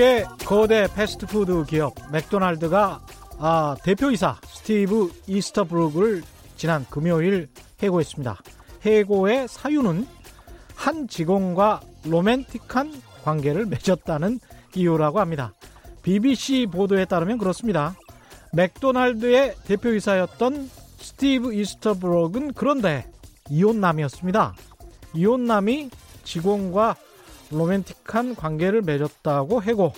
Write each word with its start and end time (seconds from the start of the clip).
미국의 0.00 0.24
거대 0.46 0.88
패스트푸드 0.94 1.64
기업 1.68 1.94
맥도날드가 2.10 3.00
아, 3.38 3.76
대표이사 3.84 4.38
스티브 4.46 5.12
이스터브룩을 5.26 6.22
지난 6.56 6.86
금요일 6.88 7.50
해고했습니다. 7.82 8.38
해고의 8.82 9.46
사유는 9.46 10.06
한 10.74 11.06
직원과 11.06 11.82
로맨틱한 12.04 13.02
관계를 13.24 13.66
맺었다는 13.66 14.40
이유라고 14.74 15.20
합니다. 15.20 15.52
BBC 16.02 16.68
보도에 16.72 17.04
따르면 17.04 17.36
그렇습니다. 17.36 17.94
맥도날드의 18.54 19.54
대표이사였던 19.66 20.70
스티브 20.96 21.52
이스터브룩은 21.52 22.54
그런데 22.54 23.06
이혼남이었습니다. 23.50 24.54
이혼남이 25.12 25.90
직원과 26.24 26.96
로맨틱한 27.50 28.36
관계를 28.36 28.82
맺었다고 28.82 29.62
해고. 29.62 29.92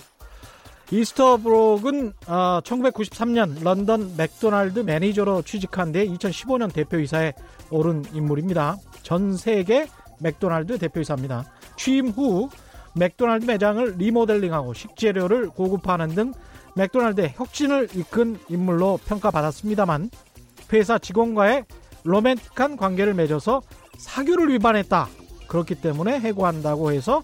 이스터브록은 0.91 2.13
1993년 2.13 3.57
어, 3.57 3.63
런던 3.63 4.15
맥도날드 4.15 4.79
매니저로 4.79 5.41
취직한 5.41 5.91
뒤 5.91 6.07
2015년 6.07 6.71
대표이사에 6.71 7.33
오른 7.71 8.03
인물입니다. 8.13 8.77
전 9.01 9.35
세계 9.35 9.87
맥도날드 10.19 10.77
대표이사입니다. 10.77 11.45
취임 11.77 12.09
후 12.09 12.49
맥도날드 12.95 13.45
매장을 13.45 13.95
리모델링하고 13.97 14.73
식재료를 14.73 15.49
고급화하는 15.49 16.09
등 16.09 16.33
맥도날드의 16.75 17.33
혁신을 17.35 17.89
이끈 17.95 18.39
인물로 18.49 18.99
평가받았습니다만 19.05 20.09
회사 20.71 20.97
직원과의 20.97 21.65
로맨틱한 22.03 22.77
관계를 22.77 23.13
맺어서 23.13 23.61
사규를 23.97 24.49
위반했다. 24.53 25.07
그렇기 25.47 25.75
때문에 25.75 26.19
해고한다고 26.19 26.91
해서 26.91 27.23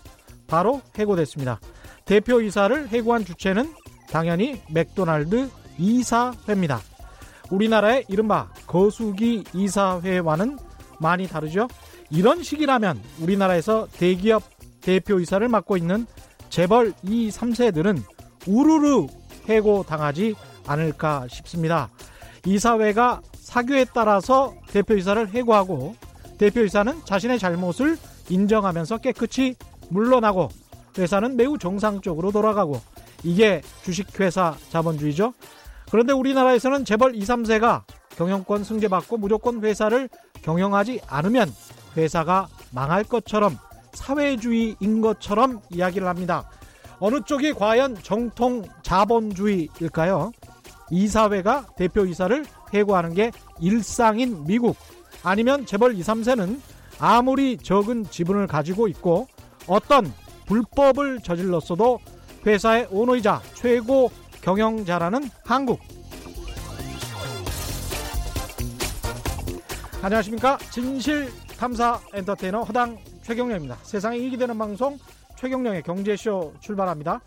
바로 0.49 0.81
해고됐습니다. 0.97 1.59
대표이사를 2.05 2.89
해고한 2.89 3.25
주체는 3.25 3.73
당연히 4.09 4.61
맥도날드 4.69 5.49
이사회입니다. 5.77 6.81
우리나라의 7.51 8.05
이른바 8.09 8.49
거수기 8.67 9.43
이사회와는 9.53 10.57
많이 10.99 11.27
다르죠. 11.27 11.67
이런 12.09 12.43
식이라면 12.43 13.01
우리나라에서 13.21 13.87
대기업 13.93 14.43
대표이사를 14.81 15.47
맡고 15.47 15.77
있는 15.77 16.05
재벌 16.49 16.93
2, 17.03 17.29
3세들은 17.29 18.01
우르르 18.47 19.07
해고당하지 19.47 20.35
않을까 20.65 21.27
싶습니다. 21.29 21.89
이사회가 22.45 23.21
사규에 23.33 23.85
따라서 23.93 24.53
대표이사를 24.67 25.29
해고하고 25.29 25.95
대표이사는 26.37 27.05
자신의 27.05 27.39
잘못을 27.39 27.97
인정하면서 28.29 28.99
깨끗이 28.99 29.55
물러나고 29.89 30.49
회사는 30.97 31.35
매우 31.35 31.57
정상적으로 31.57 32.31
돌아가고 32.31 32.81
이게 33.23 33.61
주식회사 33.83 34.55
자본주의죠. 34.69 35.33
그런데 35.91 36.13
우리나라에서는 36.13 36.85
재벌 36.85 37.15
2, 37.15 37.19
3세가 37.21 37.83
경영권 38.15 38.63
승계받고 38.63 39.17
무조건 39.17 39.63
회사를 39.63 40.09
경영하지 40.41 41.01
않으면 41.07 41.51
회사가 41.97 42.47
망할 42.71 43.03
것처럼 43.03 43.57
사회주의인 43.93 45.01
것처럼 45.01 45.61
이야기를 45.71 46.07
합니다. 46.07 46.49
어느 46.99 47.21
쪽이 47.21 47.53
과연 47.53 47.97
정통 48.03 48.63
자본주의일까요? 48.83 50.31
이사회가 50.91 51.67
대표이사를 51.77 52.45
해고하는 52.73 53.13
게 53.13 53.31
일상인 53.61 54.43
미국 54.45 54.75
아니면 55.23 55.65
재벌 55.65 55.95
2, 55.95 56.01
3세는 56.01 56.59
아무리 56.99 57.57
적은 57.57 58.05
지분을 58.09 58.47
가지고 58.47 58.87
있고 58.87 59.27
어떤 59.69 60.11
불법을 60.47 61.19
저질렀어도 61.19 61.99
회사의 62.45 62.87
오너이자 62.89 63.39
최고 63.53 64.09
경영자라는 64.41 65.29
한국. 65.45 65.79
안녕하십니까. 70.01 70.57
진실 70.71 71.29
탐사 71.59 71.99
엔터테이너 72.13 72.63
허당 72.63 72.97
최경령입니다. 73.21 73.75
세상에 73.83 74.17
이익이 74.17 74.37
되는 74.37 74.57
방송 74.57 74.97
최경령의 75.37 75.83
경제쇼 75.83 76.55
출발합니다. 76.61 77.21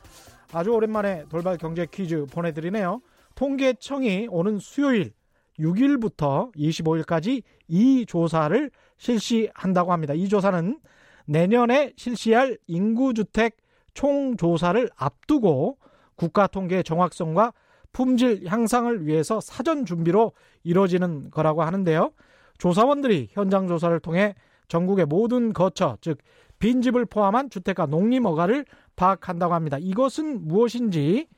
아주 0.53 0.71
오랜만에 0.71 1.27
돌발 1.29 1.59
경제 1.59 1.87
퀴즈 1.87 2.27
보내드리네요. 2.27 3.03
통계청이 3.37 4.27
오는 4.31 4.59
수요일 4.59 5.13
6일부터 5.61 6.53
25일까지 6.57 7.43
이 7.69 8.05
조사를 8.07 8.71
실시한다고 8.97 9.93
합니다. 9.93 10.13
이 10.15 10.29
조사는 10.29 10.81
내년에 11.27 11.93
실시할 11.97 12.59
인구주택 12.67 13.57
총조사를 13.95 14.89
앞두고 14.97 15.79
국가통계 16.17 16.83
정확성과 16.83 17.53
품질 17.93 18.47
향상을 18.47 19.07
위해서 19.07 19.41
사전 19.41 19.85
준비로 19.85 20.33
이뤄지는 20.63 21.31
거라고 21.31 21.63
하는데요. 21.63 22.13
조사원들이 22.59 23.31
현장 23.33 23.69
조사를 23.69 23.99
통해 24.01 24.35
전국의 24.69 25.07
모든 25.07 25.53
거처, 25.53 25.99
즉 26.01 26.19
빈집을 26.59 27.07
포함한 27.07 27.51
주택가 27.51 27.87
농림허가를 27.87 28.65
파악한다고 28.97 29.53
합니다. 29.53 29.79
이것은 29.79 30.47
무엇인지 30.47 31.29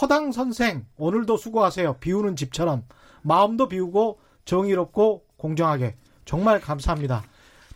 허당 0.00 0.32
선생 0.32 0.86
오늘도 0.98 1.36
수고하세요. 1.36 1.94
비우는 2.00 2.36
집처럼 2.36 2.84
마음도 3.22 3.68
비우고 3.68 4.20
정의롭고 4.44 5.24
공정하게 5.36 5.96
정말 6.24 6.60
감사합니다. 6.60 7.24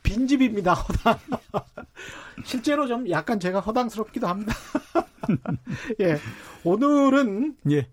빈집입니다. 0.03 0.75
허당. 0.75 1.19
실제로 2.45 2.87
좀 2.87 3.09
약간 3.11 3.41
제가 3.41 3.61
허당스럽기도 3.61 4.27
합니다. 4.27 4.55
예. 6.01 6.19
오늘은 6.65 7.57
예. 7.71 7.89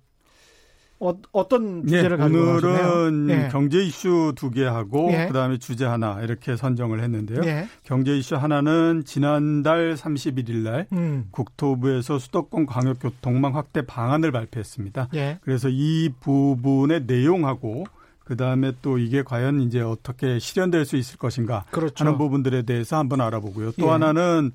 어, 0.99 1.47
떤 1.47 1.83
주제를 1.85 2.13
예, 2.13 2.17
가지고 2.17 2.39
오늘은 2.41 3.27
예. 3.29 3.49
경제 3.51 3.83
이슈 3.83 4.33
두 4.35 4.49
개 4.51 4.63
하고 4.65 5.09
예. 5.11 5.27
그다음에 5.27 5.57
주제 5.57 5.85
하나 5.85 6.19
이렇게 6.21 6.55
선정을 6.55 7.03
했는데요. 7.03 7.41
예. 7.45 7.67
경제 7.83 8.17
이슈 8.17 8.35
하나는 8.35 9.03
지난달 9.05 9.95
31일 9.95 10.63
날 10.63 10.87
음. 10.93 11.25
국토부에서 11.31 12.17
수도권 12.17 12.65
광역교통망 12.65 13.55
확대 13.55 13.85
방안을 13.85 14.31
발표했습니다. 14.31 15.09
예. 15.15 15.37
그래서 15.41 15.69
이 15.71 16.09
부분의 16.19 17.03
내용하고 17.05 17.85
그다음에 18.23 18.73
또 18.81 18.97
이게 18.97 19.21
과연 19.23 19.61
이제 19.61 19.79
어떻게 19.81 20.39
실현될 20.39 20.85
수 20.85 20.97
있을 20.97 21.17
것인가 21.17 21.63
그렇죠. 21.71 22.03
하는 22.03 22.17
부분들에 22.17 22.63
대해서 22.63 22.97
한번 22.97 23.21
알아보고요. 23.21 23.73
또 23.79 23.85
예. 23.85 23.89
하나는 23.91 24.51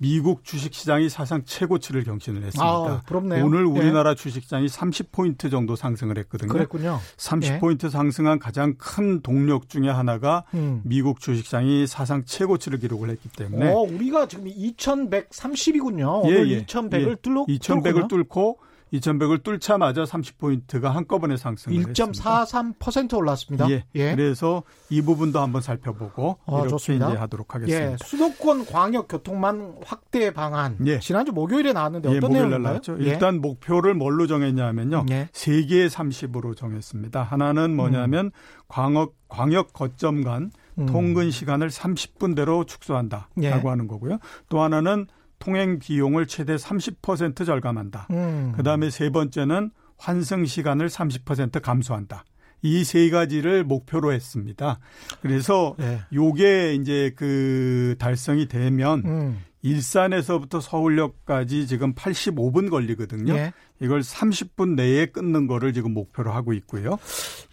미국 0.00 0.44
주식시장이 0.44 1.10
사상 1.10 1.44
최고치를 1.44 2.04
경신을 2.04 2.42
했습니다. 2.42 2.64
아. 2.64 3.02
오늘 3.42 3.60
예. 3.60 3.68
우리나라 3.68 4.12
예. 4.12 4.14
주식시장이 4.14 4.66
30포인트 4.66 5.50
정도 5.50 5.76
상승을 5.76 6.16
했거든요. 6.18 6.50
그랬군요. 6.50 6.98
30포인트 7.18 7.84
예. 7.84 7.88
상승한 7.90 8.38
가장 8.38 8.76
큰 8.78 9.20
동력 9.20 9.68
중에 9.68 9.90
하나가 9.90 10.44
음. 10.54 10.80
미국 10.84 11.20
주식시장이 11.20 11.86
사상 11.86 12.24
최고치를 12.24 12.78
기록을 12.78 13.10
했기 13.10 13.28
때문에 13.28 13.70
어, 13.70 13.80
우리가 13.80 14.26
지금 14.26 14.46
2130이군요. 14.46 16.24
오늘 16.24 16.50
예, 16.50 16.54
예. 16.54 16.64
2100을 16.64 17.20
뚫고 17.20 17.46
2100을 17.46 18.08
뚫고 18.08 18.58
2100을 18.92 19.42
뚫자마자 19.42 20.04
30포인트가 20.04 20.84
한꺼번에 20.84 21.36
상승을 21.36 21.76
1.43% 21.84 23.16
올랐습니다. 23.16 23.70
예. 23.70 23.84
예. 23.94 24.14
그래서 24.14 24.62
이 24.88 25.00
부분도 25.02 25.40
한번 25.40 25.62
살펴보고 25.62 26.38
어, 26.44 26.58
이렇게 26.58 26.70
좋습니다. 26.70 27.10
이제 27.10 27.18
하도록 27.18 27.54
하겠습니다. 27.54 27.92
예. 27.92 27.96
수도권 28.04 28.66
광역 28.66 29.08
교통망 29.08 29.76
확대 29.84 30.32
방안 30.32 30.76
예. 30.86 30.98
지난주 30.98 31.32
목요일에 31.32 31.72
나왔는데 31.72 32.12
예, 32.12 32.16
어떤 32.16 32.32
내용인가요? 32.32 32.80
예. 33.00 33.04
일단 33.04 33.40
목표를 33.40 33.94
뭘로 33.94 34.26
정했냐면요. 34.26 35.06
예. 35.10 35.28
3개의 35.32 35.88
30으로 35.88 36.56
정했습니다. 36.56 37.22
하나는 37.22 37.76
뭐냐면 37.76 38.26
음. 38.26 38.30
광역 38.68 39.14
광역 39.28 39.72
거점 39.72 40.22
간 40.24 40.50
음. 40.78 40.86
통근 40.86 41.30
시간을 41.30 41.68
30분대로 41.68 42.66
축소한다라고 42.66 43.28
예. 43.42 43.50
하는 43.50 43.86
거고요. 43.86 44.18
또 44.48 44.60
하나는 44.60 45.06
통행 45.40 45.78
비용을 45.80 46.26
최대 46.28 46.54
30% 46.54 47.44
절감한다. 47.44 48.06
음. 48.10 48.52
그다음에 48.56 48.90
세 48.90 49.10
번째는 49.10 49.70
환승 49.96 50.44
시간을 50.44 50.88
30% 50.88 51.60
감소한다. 51.62 52.24
이 52.62 52.84
세 52.84 53.08
가지를 53.10 53.64
목표로 53.64 54.12
했습니다. 54.12 54.78
그래서 55.22 55.74
네. 55.78 56.00
요게 56.12 56.74
이제 56.74 57.12
그 57.16 57.96
달성이 57.98 58.46
되면 58.48 59.02
음. 59.06 59.38
일산에서부터 59.62 60.60
서울역까지 60.60 61.66
지금 61.66 61.94
85분 61.94 62.70
걸리거든요. 62.70 63.32
네. 63.32 63.52
이걸 63.80 64.00
30분 64.00 64.74
내에 64.74 65.06
끊는 65.06 65.46
거를 65.46 65.72
지금 65.72 65.94
목표로 65.94 66.32
하고 66.32 66.52
있고요. 66.52 66.98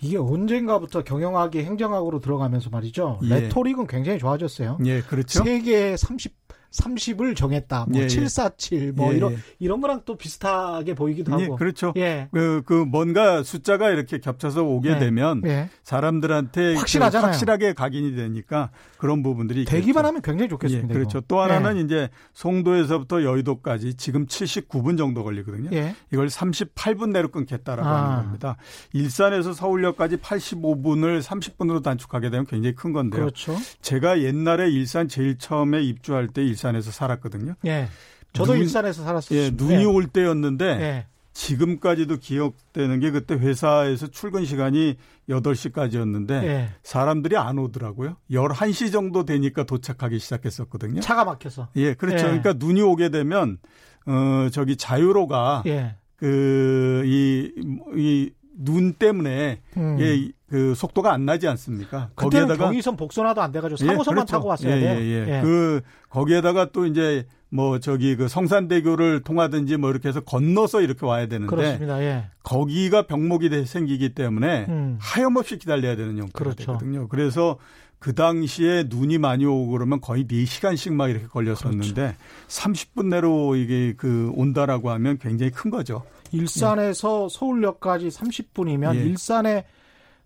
이게 0.02 0.18
언젠가부터 0.18 1.04
경영학이 1.06 1.64
행정학으로 1.64 2.20
들어가면서 2.20 2.70
말이죠. 2.70 3.20
예. 3.24 3.42
레토릭은 3.42 3.88
굉장히 3.88 4.20
좋아졌어요. 4.20 4.78
예, 4.86 5.02
그렇죠. 5.02 5.44
세계 5.44 5.96
30 5.96 6.34
30을 6.72 7.36
정했다. 7.36 7.88
뭐 7.90 8.02
예, 8.02 8.08
747, 8.08 8.88
예. 8.88 8.92
뭐 8.92 9.12
예, 9.12 9.18
이런 9.18 9.34
예. 9.34 9.38
이런 9.60 9.82
거랑 9.82 10.02
또 10.06 10.16
비슷하게 10.16 10.94
보이기도 10.94 11.40
예, 11.40 11.44
하고. 11.44 11.56
그렇죠. 11.56 11.94
예. 11.98 12.28
그, 12.32 12.62
그 12.66 12.74
뭔가 12.74 13.44
숫자가 13.44 13.90
이렇게 13.90 14.20
겹쳐서 14.20 14.64
오게 14.64 14.92
예. 14.92 15.00
되면 15.00 15.42
사람들한테 15.84 16.74
그 16.74 16.80
확실하잖아요. 16.80 17.22
그 17.22 17.28
확실하게 17.28 17.74
각인이 17.74 18.16
되니까 18.16 18.70
그런 18.98 19.24
부분들이 19.24 19.66
되기만 19.66 20.06
하면 20.06 20.22
굉장히 20.22 20.50
좋겠습니다. 20.50 20.94
그렇죠. 20.94 21.22
또 21.22 21.40
하나는 21.40 21.86
이제 21.86 22.10
송도에서부터 22.34 23.24
여의도까지 23.24 23.96
지금 23.96 24.26
79분 24.26 24.98
정도 24.98 25.24
걸리거든요. 25.24 25.70
이걸 26.12 26.28
38분 26.28 27.12
내로 27.12 27.30
끊겠다라고 27.30 27.88
아. 27.88 28.12
하는 28.12 28.24
겁니다. 28.24 28.58
일산에서 28.94 29.54
서울역까지 29.54 30.18
85분을 30.18 31.22
30분으로 31.22 31.84
단축하게 31.84 32.30
되면 32.30 32.46
굉장히 32.46 32.76
큰 32.76 32.94
건데요. 32.94 33.22
그렇죠. 33.22 33.56
제가 33.82 34.22
옛날에 34.22 34.70
일산 34.70 35.08
제일 35.08 35.38
처음에 35.38 35.82
입주할 35.82 36.28
때 36.28 36.44
일산에서 36.58 36.92
살았거든요. 36.92 37.56
예. 37.66 37.88
저도 38.34 38.54
눈, 38.54 38.64
일산에서 38.64 39.04
살았어요. 39.04 39.40
예, 39.40 39.52
눈이 39.54 39.82
예. 39.82 39.86
올 39.86 40.08
때였는데 40.08 40.66
예. 40.66 41.06
지금까지도 41.34 42.18
기억되는 42.18 43.00
게 43.00 43.12
그때 43.12 43.36
회사에서 43.36 44.08
출근 44.08 44.44
시간이 44.44 44.98
8시까지였는데 45.30 46.32
예. 46.44 46.70
사람들이 46.82 47.38
안 47.38 47.60
오더라고요. 47.60 48.18
11시 48.32 48.92
정도 48.92 49.24
되니까 49.24 49.64
도착하기 49.64 50.18
시작했었거든요. 50.18 51.02
차가 51.02 51.26
막혀서. 51.26 51.70
예, 51.76 51.94
그렇죠. 51.94 52.18
예. 52.18 52.40
그러니까 52.40 52.54
눈이 52.54 52.82
오게 52.82 53.10
되면 53.10 53.60
어 54.08 54.50
저기 54.52 54.76
자유로가 54.78 55.64
예. 55.68 55.96
그이 56.16 57.54
이 57.96 58.32
눈 58.58 58.94
때문에 58.94 59.62
음. 59.78 59.98
예, 60.00 60.30
그 60.50 60.74
속도가 60.76 61.12
안 61.12 61.26
나지 61.26 61.48
않습니까? 61.48 62.10
거기에다가 62.16 62.66
경의선 62.66 62.98
복선화도 62.98 63.42
안 63.42 63.52
돼가지고 63.52 63.78
3호선만 63.78 63.92
예, 63.92 63.98
그렇죠. 63.98 64.26
타고 64.26 64.48
왔어야 64.48 64.76
예, 64.76 64.80
돼요. 64.80 65.00
예, 65.00 65.04
예. 65.04 65.38
예. 65.38 65.42
그 65.42 65.82
거기에다가 66.10 66.72
또 66.72 66.86
이제 66.86 67.26
뭐 67.50 67.80
저기 67.80 68.16
그 68.16 68.28
성산대교를 68.28 69.22
통하든지 69.24 69.78
뭐 69.78 69.90
이렇게 69.90 70.10
해서 70.10 70.20
건너서 70.22 70.82
이렇게 70.82 71.06
와야 71.06 71.28
되는데 71.28 71.56
그렇습니다. 71.56 72.02
예. 72.02 72.26
거기가 72.44 73.04
병목이 73.04 73.66
생기기 73.66 74.14
때문에 74.14 74.66
음. 74.70 74.98
하염없이 75.00 75.58
기다려야 75.58 75.96
되는 75.96 76.18
형태가 76.18 76.38
그렇죠. 76.38 76.58
되거든요. 76.58 77.08
그래서 77.08 77.58
그 78.00 78.14
당시에 78.14 78.86
눈이 78.88 79.18
많이 79.18 79.46
오고 79.46 79.72
그러면 79.72 80.00
거의 80.02 80.26
4시간씩 80.26 80.94
막 80.94 81.10
이렇게 81.10 81.28
걸렸었는데 81.28 81.94
그렇죠. 81.94 82.18
30분 82.48 83.08
내로 83.08 83.56
이게 83.56 83.94
그 83.98 84.32
온다라고 84.36 84.92
하면 84.92 85.18
굉장히 85.18 85.52
큰 85.52 85.72
거죠. 85.72 86.04
일산에서 86.32 87.26
예. 87.32 87.38
서울역까지 87.38 88.10
30분이면 88.10 88.96
예. 88.96 89.00
일산에 89.04 89.66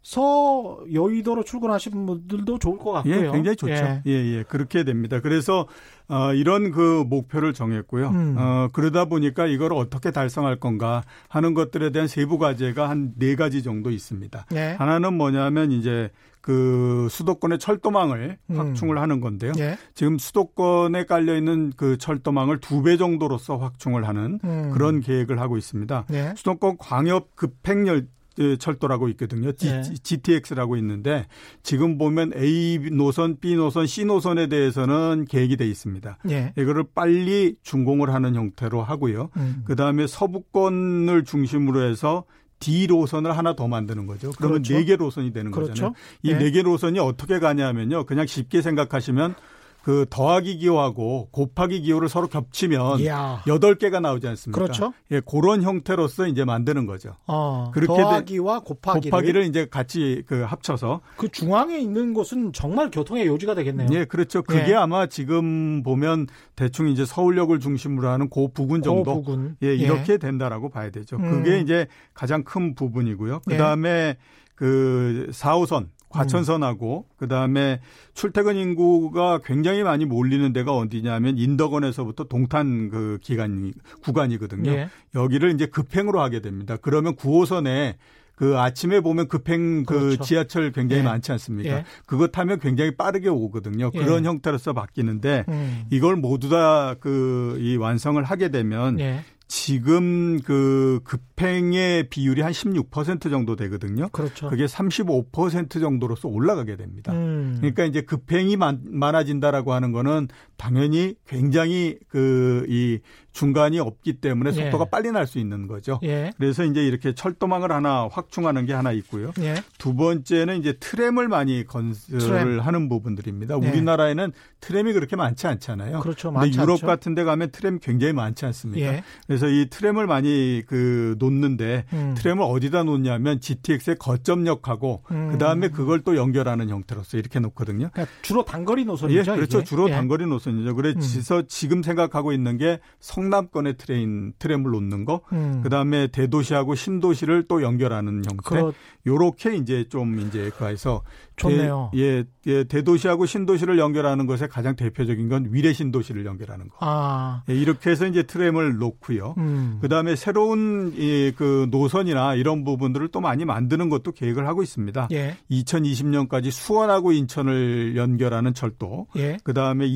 서 0.04 0.80
여의도로 0.92 1.44
출근하시는 1.44 2.06
분들도 2.08 2.58
좋을 2.58 2.80
것 2.80 2.92
같고요. 2.92 3.16
예, 3.16 3.32
굉장히 3.32 3.56
좋죠. 3.56 3.72
예, 3.72 4.02
예, 4.08 4.12
예. 4.12 4.44
그렇게 4.48 4.84
됩니다. 4.84 5.20
그래서 5.22 5.68
어, 6.08 6.34
이런 6.34 6.72
그 6.72 7.04
목표를 7.08 7.54
정했고요. 7.54 8.08
음. 8.10 8.36
어, 8.36 8.68
그러다 8.74 9.06
보니까 9.06 9.46
이걸 9.46 9.74
어떻게 9.74 10.10
달성할 10.10 10.56
건가 10.60 11.04
하는 11.30 11.54
것들에 11.54 11.92
대한 11.92 12.08
세부 12.08 12.40
과제가 12.40 12.90
한 12.90 13.14
네 13.20 13.36
가지 13.36 13.62
정도 13.62 13.92
있습니다. 13.92 14.48
예. 14.56 14.76
하나는 14.80 15.14
뭐냐면 15.14 15.72
이제 15.72 16.10
그 16.42 17.08
수도권의 17.10 17.60
철도망을 17.60 18.38
음. 18.50 18.58
확충을 18.58 19.00
하는 19.00 19.22
건데요. 19.22 19.54
예. 19.60 19.78
지금 19.94 20.18
수도권에 20.18 21.06
깔려 21.06 21.36
있는 21.38 21.72
그 21.76 21.98
철도망을 21.98 22.60
두 22.60 22.82
배 22.82 22.98
정도로서 22.98 23.58
확충을 23.58 24.08
하는 24.08 24.40
음. 24.44 24.72
그런 24.74 25.02
계획을 25.02 25.40
하고 25.40 25.58
있습니다. 25.58 26.06
예. 26.14 26.34
수도권 26.36 26.78
광역 26.80 27.36
급행열 27.36 28.08
그 28.36 28.58
철도라고 28.58 29.10
있거든요. 29.10 29.52
네. 29.52 29.82
GTX라고 30.02 30.78
있는데 30.78 31.28
지금 31.64 31.98
보면 31.98 32.32
A 32.36 32.80
노선, 32.92 33.38
B 33.40 33.56
노선, 33.56 33.86
C 33.86 34.06
노선에 34.06 34.48
대해서는 34.48 35.26
계획이 35.30 35.58
돼 35.58 35.68
있습니다. 35.68 36.18
네. 36.24 36.54
이거를 36.58 36.86
빨리 36.96 37.56
준공을 37.62 38.14
하는 38.14 38.34
형태로 38.36 38.82
하고요. 38.84 39.30
음. 39.36 39.64
그다음에 39.66 40.08
서부권을 40.08 41.26
중심으로 41.26 41.84
해서 41.84 42.24
D 42.62 42.88
노선을 42.88 43.38
하나 43.38 43.56
더 43.56 43.68
만드는 43.68 44.08
거죠. 44.08 44.32
그러면 44.38 44.62
그렇죠. 44.62 44.76
4개 44.76 44.98
노선이 44.98 45.34
되는 45.34 45.52
그렇죠. 45.52 45.72
거잖아요. 45.72 45.94
이 46.24 46.34
네. 46.34 46.40
4개 46.52 46.64
노선이 46.64 47.00
어떻게 47.00 47.40
가냐면요. 47.40 48.06
그냥 48.06 48.26
쉽게 48.26 48.62
생각하시면 48.62 49.36
그 49.84 50.06
더하기 50.10 50.58
기호하고 50.58 51.30
곱하기 51.32 51.82
기호를 51.82 52.08
서로 52.08 52.28
겹치면 52.28 53.00
여덟 53.48 53.76
개가 53.76 54.00
나오지 54.00 54.28
않습니까? 54.28 54.60
그렇죠. 54.62 54.94
예, 55.12 55.22
그런 55.22 55.64
형태로서 55.64 56.28
이제 56.28 56.46
만드는 56.46 56.86
거죠. 56.86 57.16
어, 57.26 57.72
그렇게 57.74 58.02
더하기와 58.02 58.60
곱하기를, 58.60 59.12
곱하기를 59.12 59.44
이제 59.46 59.66
같이 59.66 60.24
그 60.28 60.42
합쳐서 60.42 61.02
그 61.18 61.30
중앙에 61.30 61.80
있는 61.80 62.14
곳은 62.14 62.54
정말 62.54 62.92
교통의 62.92 63.26
요지가 63.26 63.56
되겠네요. 63.56 63.90
예, 63.94 64.06
그렇죠. 64.06 64.44
그게 64.44 64.72
예. 64.72 64.76
아마 64.76 65.08
지금 65.08 65.82
보면 65.82 66.28
대충 66.56 66.88
이제 66.88 67.04
서울역을 67.04 67.60
중심으로 67.60 68.08
하는 68.08 68.30
고 68.30 68.52
부근 68.54 68.84
정도 68.84 69.16
고 69.16 69.22
부근. 69.24 69.56
예, 69.64 69.74
이렇게 69.74 70.14
예. 70.14 70.18
된다라고 70.18 70.70
봐야 70.70 70.92
되죠. 70.92 71.16
음. 71.18 71.44
그게 71.44 71.60
이제 71.60 71.88
가장 72.14 72.44
큰 72.44 72.76
부분이고요. 72.76 73.42
그다음에 73.48 73.90
예. 73.90 74.18
그 74.54 75.28
4호선 75.32 75.88
과천선하고 76.12 77.06
음. 77.08 77.14
그다음에 77.18 77.80
출퇴근 78.14 78.56
인구가 78.56 79.40
굉장히 79.44 79.84
많이 79.84 80.06
몰리는 80.06 80.54
데가 80.54 80.76
어디냐면 80.76 81.38
인덕원에서부터 81.38 82.26
동탄 82.26 82.90
그 82.90 83.18
기간 83.22 83.74
구간이거든요. 84.04 84.72
예. 84.72 84.90
여기를 85.16 85.52
이제 85.54 85.66
급행으로 85.66 86.22
하게 86.22 86.42
됩니다. 86.42 86.78
그러면 86.82 87.16
9호선에 87.16 87.96
그 88.36 88.58
아침에 88.58 89.02
보면 89.02 89.28
급행 89.28 89.84
그 89.86 90.00
그렇죠. 90.00 90.24
지하철 90.24 90.72
굉장히 90.72 91.02
예. 91.02 91.06
많지 91.06 91.32
않습니까? 91.34 91.70
예. 91.70 91.86
그거 92.08 92.28
타면 92.28 92.60
굉장히 92.60 92.96
빠르게 92.96 93.30
오거든요. 93.30 93.92
그런 93.92 94.24
예. 94.26 94.28
형태로서 94.30 94.74
바뀌는데 94.74 95.46
음. 95.50 95.84
이걸 95.92 96.16
모두 96.16 96.50
다 96.50 96.96
그 97.00 97.58
이 97.60 97.76
완성을 97.78 98.22
하게 98.24 98.50
되면 98.50 99.00
예. 99.00 99.24
지금 99.54 100.40
그 100.44 101.02
급행의 101.04 102.08
비율이 102.08 102.42
한 102.42 102.54
16% 102.54 103.30
정도 103.30 103.58
되거든요. 103.58 104.08
그렇죠. 104.14 104.50
그게 104.50 104.66
35% 104.66 105.82
정도로서 105.82 106.30
올라가게 106.30 106.78
됩니다. 106.78 107.12
음. 107.12 107.58
그러니까 107.58 107.84
이제 107.84 108.02
급행이 108.02 108.56
많, 108.56 108.80
아진다라고 109.14 109.74
하는 109.74 109.92
거는 109.92 110.30
당연히 110.62 111.16
굉장히 111.28 111.98
그 112.08 112.66
이 112.70 113.00
중간이 113.34 113.80
없기 113.80 114.14
때문에 114.20 114.52
속도가 114.52 114.86
예. 114.86 114.90
빨리 114.90 115.12
날 115.12 115.26
수 115.26 115.40
있는 115.40 115.68
거죠. 115.68 116.00
예. 116.04 116.34
그래서 116.38 116.64
이제 116.66 116.86
이렇게 116.86 117.14
철도망을 117.14 117.72
하나 117.72 118.10
확충하는 118.12 118.66
게 118.66 118.74
하나 118.74 118.92
있고요. 118.92 119.32
예. 119.40 119.56
두 119.78 119.96
번째는 119.96 120.60
이제 120.60 120.74
트램을 120.74 121.28
많이 121.30 121.64
건설을 121.66 122.20
트램. 122.20 122.60
하는 122.60 122.90
부분들입니다. 122.90 123.58
네. 123.60 123.70
우리나라에는 123.70 124.34
트램이 124.60 124.92
그렇게 124.94 125.16
많지 125.16 125.48
않잖아요. 125.48 126.02
그렇죠. 126.02 126.32
많지 126.32 126.58
유럽 126.60 126.72
않죠. 126.72 126.86
같은 126.88 127.16
데 127.16 127.24
가면 127.24 127.52
트램 127.52 127.80
굉장히 127.80 128.12
많지 128.14 128.46
않습니까? 128.46 128.86
예. 128.86 129.04
그래서 129.28 129.48
이 129.48 129.68
트램을 129.70 130.08
많이 130.08 130.64
그 130.68 131.16
놓는데 131.20 131.86
음. 131.94 132.16
트램을 132.18 132.44
어디다 132.44 132.84
놓냐면 132.84 133.40
GTX의 133.40 133.96
거점역하고 133.98 135.04
음. 135.12 135.32
그다음에 135.32 135.70
그걸 135.70 136.02
또 136.02 136.18
연결하는 136.18 136.70
형태로서 136.70 137.18
이렇게 137.18 137.40
놓거든요. 137.40 137.90
그러니까 137.94 138.14
주로 138.24 138.44
단거리 138.44 138.82
예, 138.82 138.86
노선이죠. 138.86 139.36
그렇죠. 139.36 139.60
이게? 139.60 139.66
주로 139.66 139.88
예. 139.90 139.94
단거리 139.94 140.26
노선 140.26 140.51
이죠. 140.60 140.76
그래서 140.76 141.44
지금 141.48 141.82
생각하고 141.84 142.34
있는 142.34 142.58
게 142.58 142.80
성남권의 143.00 143.78
train 143.78 144.34
트램을 144.40 144.72
놓는 144.72 145.06
거, 145.06 145.22
음. 145.32 145.62
그다음에 145.64 146.08
대도시하고 146.08 146.76
신도시를 146.76 147.46
또 147.48 147.62
연결하는 147.62 148.24
형태. 148.26 148.38
그렇- 148.44 148.74
요렇게 149.08 149.56
이제 149.56 149.86
좀 149.90 150.20
이제 150.20 150.52
그해서 150.58 151.02
좋네요. 151.36 151.92
예, 151.96 152.24
예, 152.46 152.64
대도시하고 152.66 153.26
신도시를 153.26 153.80
연결하는 153.80 154.28
것에 154.28 154.48
가장 154.48 154.76
대표적인 154.76 155.28
건 155.28 155.48
위례 155.50 155.74
신도시를 155.74 156.26
연결하는 156.26 156.68
거. 156.68 156.76
아. 156.82 157.42
예, 157.50 157.56
이렇게 157.56 157.90
해서 157.90 158.06
이제 158.06 158.22
트램을 158.24 158.78
놓고요. 158.78 159.34
음. 159.40 159.80
그다음에 159.82 160.16
새로운 160.16 160.94
이그 160.96 161.68
노선이나 161.72 162.36
이런 162.36 162.64
부분들을 162.64 163.08
또 163.08 163.22
많이 163.22 163.44
만드는 163.46 163.90
것도 163.90 164.12
계획을 164.12 164.48
하고 164.48 164.62
있습니다. 164.62 165.08
예. 165.14 165.36
2020년까지 165.50 166.52
수원하고 166.52 167.12
인천을 167.12 167.96
연결하는 167.96 168.54
철도, 168.54 169.08
예. 169.16 169.38
그다음에 169.44 169.88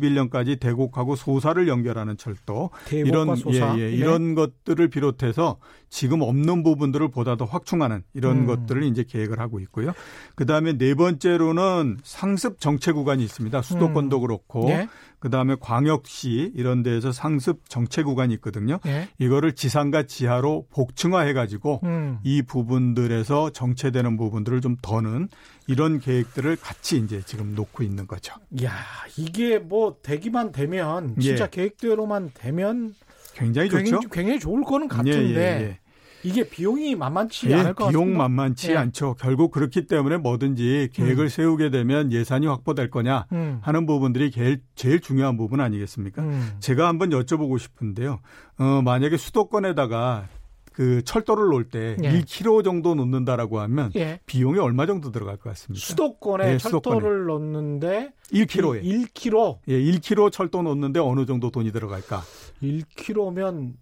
2021년까지 0.00 0.58
대곡하고 0.60 1.16
소사를 1.16 1.66
연결하는 1.68 2.16
철도 2.16 2.70
이런 2.92 3.36
소사. 3.36 3.76
예, 3.78 3.80
예, 3.80 3.84
예. 3.90 3.92
이런 3.92 4.34
것들을 4.34 4.88
비롯해서 4.88 5.58
지금 5.94 6.22
없는 6.22 6.64
부분들을 6.64 7.08
보다 7.12 7.36
더 7.36 7.44
확충하는 7.44 8.02
이런 8.14 8.38
음. 8.38 8.46
것들을 8.46 8.82
이제 8.82 9.04
계획을 9.04 9.38
하고 9.38 9.60
있고요. 9.60 9.92
그 10.34 10.44
다음에 10.44 10.76
네 10.76 10.92
번째로는 10.96 11.98
상습 12.02 12.58
정체 12.58 12.90
구간이 12.90 13.22
있습니다. 13.22 13.62
수도권도 13.62 14.18
그렇고 14.18 14.68
예. 14.70 14.88
그다음에 15.20 15.54
광역시 15.60 16.50
이런 16.56 16.82
데에서 16.82 17.12
상습 17.12 17.68
정체 17.68 18.02
구간이 18.02 18.34
있거든요. 18.34 18.80
예. 18.86 19.08
이거를 19.20 19.52
지상과 19.52 20.08
지하로 20.08 20.66
복층화해 20.70 21.32
가지고 21.32 21.78
음. 21.84 22.18
이 22.24 22.42
부분들에서 22.42 23.50
정체되는 23.50 24.16
부분들을 24.16 24.62
좀 24.62 24.74
더는 24.82 25.28
이런 25.68 26.00
계획들을 26.00 26.56
같이 26.56 26.98
이제 26.98 27.22
지금 27.24 27.54
놓고 27.54 27.84
있는 27.84 28.08
거죠. 28.08 28.34
야, 28.64 28.72
이게 29.16 29.60
뭐 29.60 29.98
되기만 30.02 30.50
되면 30.50 31.14
진짜 31.20 31.44
예. 31.44 31.48
계획대로만 31.48 32.32
되면 32.34 32.96
굉장히 33.34 33.68
굉장히, 33.68 33.90
좋죠. 33.90 34.08
굉장히 34.08 34.40
좋을 34.40 34.62
거는 34.62 34.86
예, 34.86 34.96
같은데 34.96 35.40
예, 35.40 35.64
예. 35.64 35.83
이게 36.24 36.48
비용이 36.48 36.94
만만치 36.94 37.50
예, 37.50 37.54
않을 37.54 37.74
것 37.74 37.84
같습니다. 37.84 37.90
비용 37.90 38.16
만만치 38.16 38.72
예. 38.72 38.76
않죠. 38.76 39.14
결국 39.18 39.50
그렇기 39.50 39.86
때문에 39.86 40.16
뭐든지 40.16 40.88
계획을 40.92 41.28
세우게 41.28 41.70
되면 41.70 42.10
예산이 42.10 42.46
확보될 42.46 42.90
거냐 42.90 43.26
음. 43.32 43.58
하는 43.62 43.86
부분들이 43.86 44.30
제일, 44.30 44.60
제일 44.74 45.00
중요한 45.00 45.36
부분 45.36 45.60
아니겠습니까? 45.60 46.22
음. 46.22 46.56
제가 46.60 46.88
한번 46.88 47.10
여쭤보고 47.10 47.58
싶은데요. 47.58 48.20
어, 48.58 48.82
만약에 48.82 49.16
수도권에다가 49.16 50.28
그 50.72 51.04
철도를 51.04 51.50
놓을 51.50 51.68
때 51.68 51.96
예. 52.02 52.10
1km 52.20 52.64
정도 52.64 52.96
놓는다라고 52.96 53.60
하면 53.60 53.92
예. 53.94 54.18
비용이 54.26 54.58
얼마 54.58 54.86
정도 54.86 55.12
들어갈 55.12 55.36
것 55.36 55.50
같습니까? 55.50 55.84
수도권에 55.84 56.54
예, 56.54 56.58
철도를 56.58 57.26
놓는데 57.26 58.12
1km에. 58.32 58.82
1km, 58.82 59.58
예, 59.68 59.80
1km 59.80 60.32
철도 60.32 60.62
놓는데 60.62 60.98
어느 60.98 61.26
정도 61.26 61.50
돈이 61.50 61.70
들어갈까? 61.70 62.22
1km면 62.60 63.74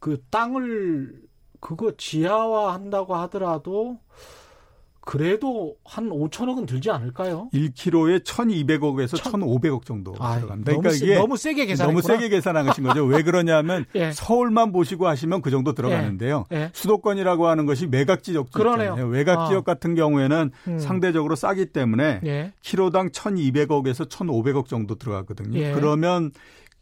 그 0.00 0.22
땅을 0.30 1.27
그거 1.60 1.92
지하화 1.96 2.72
한다고 2.74 3.14
하더라도 3.16 3.98
그래도 5.00 5.74
한 5.86 6.10
5천억은 6.10 6.66
들지 6.66 6.90
않을까요? 6.90 7.48
1km에 7.54 8.22
1,200억에서 8.24 9.16
천- 9.16 9.40
1,500억 9.40 9.86
정도 9.86 10.14
아, 10.18 10.36
들어갑니다. 10.36 10.70
너무, 10.70 10.82
그러니까 10.82 10.90
세, 10.90 11.04
이게 11.06 11.14
너무 11.14 11.36
세게 11.38 11.64
계산했구나. 11.64 11.86
너무 11.86 12.02
세게 12.20 12.28
계산하신 12.28 12.84
거죠. 12.84 13.04
왜 13.06 13.22
그러냐면 13.22 13.86
예. 13.96 14.12
서울만 14.12 14.70
보시고 14.70 15.06
하시면 15.08 15.40
그 15.40 15.50
정도 15.50 15.72
들어가는데요. 15.72 16.44
예. 16.52 16.70
수도권이라고 16.74 17.46
하는 17.46 17.64
것이 17.64 17.88
외곽 17.90 18.22
지역도 18.22 18.50
그러네요. 18.52 18.90
있잖아요. 18.92 19.06
외곽 19.10 19.38
아. 19.40 19.48
지역 19.48 19.64
같은 19.64 19.94
경우에는 19.94 20.50
음. 20.68 20.78
상대적으로 20.78 21.36
싸기 21.36 21.66
때문에 21.72 22.20
예. 22.26 22.52
키로당 22.60 23.08
1,200억에서 23.08 24.10
1,500억 24.10 24.66
정도 24.66 24.96
들어가거든요. 24.96 25.58
예. 25.58 25.72
그러면 25.72 26.32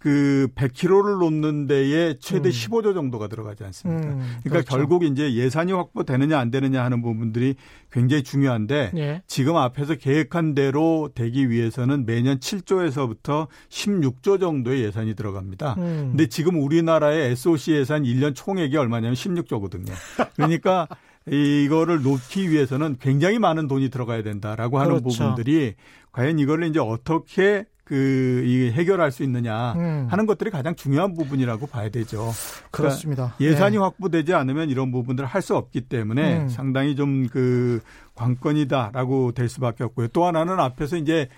그 0.06 0.46
100km를 0.54 1.18
놓는 1.18 1.66
데에 1.66 2.14
최대 2.20 2.50
음. 2.50 2.52
15조 2.52 2.94
정도가 2.94 3.26
들어가지 3.26 3.64
않습니까? 3.64 4.06
음, 4.06 4.18
그러니까 4.44 4.50
그렇죠. 4.50 4.76
결국 4.76 5.02
이제 5.02 5.34
예산이 5.34 5.72
확보되느냐 5.72 6.38
안 6.38 6.52
되느냐 6.52 6.84
하는 6.84 7.02
부분들이 7.02 7.56
굉장히 7.90 8.22
중요한데 8.22 8.92
예. 8.94 9.22
지금 9.26 9.56
앞에서 9.56 9.96
계획한 9.96 10.54
대로 10.54 11.10
되기 11.12 11.50
위해서는 11.50 12.06
매년 12.06 12.38
7조에서부터 12.38 13.48
16조 13.68 14.38
정도의 14.38 14.84
예산이 14.84 15.16
들어갑니다. 15.16 15.75
음. 15.78 16.08
근데 16.10 16.28
지금 16.28 16.62
우리나라의 16.62 17.32
SOC 17.32 17.72
예산 17.72 18.04
1년 18.04 18.32
총액이 18.36 18.76
얼마냐면 18.76 19.14
16조거든요. 19.14 19.92
그러니까 20.36 20.86
이거를 21.26 22.02
놓기 22.02 22.52
위해서는 22.52 22.98
굉장히 23.00 23.40
많은 23.40 23.66
돈이 23.66 23.88
들어가야 23.88 24.22
된다라고 24.22 24.78
하는 24.78 25.00
그렇죠. 25.00 25.18
부분들이 25.18 25.75
과연 26.12 26.38
이거를 26.38 26.68
이제 26.68 26.78
어떻게 26.78 27.64
그, 27.86 28.42
이 28.44 28.70
해결할 28.72 29.12
수 29.12 29.22
있느냐 29.22 29.72
음. 29.74 30.08
하는 30.10 30.26
것들이 30.26 30.50
가장 30.50 30.74
중요한 30.74 31.14
부분이라고 31.14 31.68
봐야 31.68 31.88
되죠. 31.88 32.18
그러니까 32.18 32.70
그렇습니다. 32.70 33.34
예산이 33.40 33.76
예. 33.76 33.80
확보되지 33.80 34.34
않으면 34.34 34.68
이런 34.70 34.90
부분들을 34.90 35.26
할 35.26 35.40
수 35.40 35.56
없기 35.56 35.82
때문에 35.82 36.38
음. 36.40 36.48
상당히 36.48 36.96
좀 36.96 37.28
그 37.30 37.80
관건이다라고 38.16 39.32
될 39.32 39.48
수밖에 39.48 39.84
없고요. 39.84 40.08
또 40.08 40.24
하나는 40.26 40.58
앞에서 40.58 40.96
이제 40.96 41.28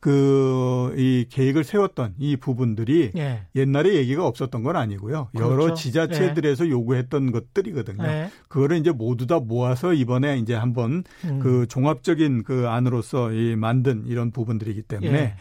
그 0.00 0.92
이 0.96 1.26
계획을 1.28 1.64
세웠던 1.64 2.14
이 2.18 2.36
부분들이 2.36 3.10
예. 3.16 3.46
옛날에 3.56 3.94
얘기가 3.94 4.24
없었던 4.26 4.62
건 4.62 4.76
아니고요. 4.76 5.28
여러 5.34 5.48
그렇죠. 5.48 5.74
지자체들에서 5.74 6.68
요구했던 6.68 7.32
것들이거든요. 7.32 8.04
예. 8.04 8.30
그거를 8.48 8.76
이제 8.76 8.92
모두 8.92 9.26
다 9.26 9.40
모아서 9.40 9.92
이번에 9.92 10.38
이제 10.38 10.54
한번 10.54 11.02
음. 11.24 11.40
그 11.40 11.66
종합적인 11.66 12.44
그 12.44 12.68
안으로서 12.68 13.32
이 13.32 13.56
만든 13.56 14.04
이런 14.06 14.30
부분들이기 14.30 14.82
때문에 14.82 15.34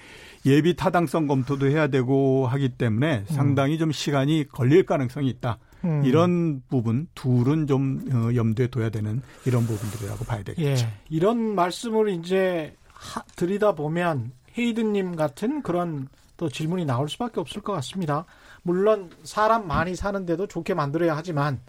예. 0.45 0.61
비 0.61 0.75
타당성 0.75 1.27
검토도 1.27 1.67
해야 1.67 1.87
되고 1.87 2.47
하기 2.47 2.69
때문에 2.69 3.25
상당히 3.27 3.77
좀 3.77 3.91
시간이 3.91 4.47
걸릴 4.47 4.85
가능성이 4.85 5.29
있다. 5.29 5.59
음. 5.83 6.03
이런 6.03 6.61
부분 6.69 7.07
둘은 7.15 7.67
좀 7.67 8.01
어, 8.11 8.35
염두에 8.35 8.67
둬야 8.67 8.89
되는 8.89 9.21
이런 9.45 9.65
부분들이라고 9.65 10.25
봐야 10.25 10.43
되겠죠. 10.43 10.85
예. 10.85 10.93
이런 11.09 11.55
말씀을 11.55 12.09
이제 12.09 12.75
하, 12.93 13.21
드리다 13.35 13.73
보면 13.73 14.31
헤이든님 14.57 15.15
같은 15.15 15.61
그런 15.61 16.07
또 16.37 16.49
질문이 16.49 16.85
나올 16.85 17.09
수밖에 17.09 17.39
없을 17.39 17.61
것 17.61 17.73
같습니다. 17.73 18.25
물론 18.63 19.11
사람 19.23 19.67
많이 19.67 19.95
사는데도 19.95 20.47
좋게 20.47 20.73
만들어야 20.73 21.15
하지만 21.15 21.59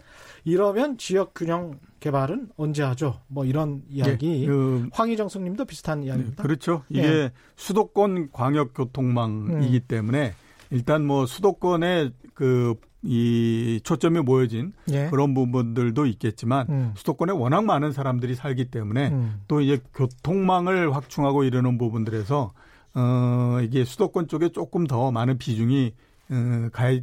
이러면 0.43 0.97
지역 0.97 1.33
균형 1.35 1.79
개발은 1.99 2.49
언제 2.57 2.83
하죠? 2.83 3.21
뭐 3.27 3.45
이런 3.45 3.81
이야기. 3.89 4.43
예, 4.43 4.47
그, 4.47 4.87
황희정 4.91 5.29
승님도 5.29 5.65
비슷한 5.65 6.01
네, 6.01 6.07
이야기입니다. 6.07 6.43
그렇죠. 6.43 6.83
이게 6.89 7.03
예. 7.03 7.31
수도권 7.55 8.31
광역 8.31 8.73
교통망이기 8.73 9.77
음. 9.77 9.81
때문에 9.87 10.33
일단 10.71 11.05
뭐 11.05 11.25
수도권에 11.25 12.11
그 12.33 12.75
이 13.03 13.79
초점이 13.83 14.19
모여진 14.21 14.73
예. 14.91 15.07
그런 15.09 15.33
부분들도 15.33 16.05
있겠지만 16.07 16.67
음. 16.69 16.93
수도권에 16.95 17.31
워낙 17.31 17.63
많은 17.63 17.91
사람들이 17.93 18.35
살기 18.35 18.65
때문에 18.65 19.09
음. 19.09 19.41
또 19.47 19.61
이제 19.61 19.79
교통망을 19.93 20.93
확충하고 20.95 21.43
이러는 21.43 21.77
부분들에서 21.77 22.53
어 22.95 23.59
이게 23.63 23.85
수도권 23.85 24.27
쪽에 24.27 24.49
조금 24.49 24.87
더 24.87 25.11
많은 25.11 25.37
비중이 25.37 25.93
어, 26.29 26.69
가야 26.71 26.99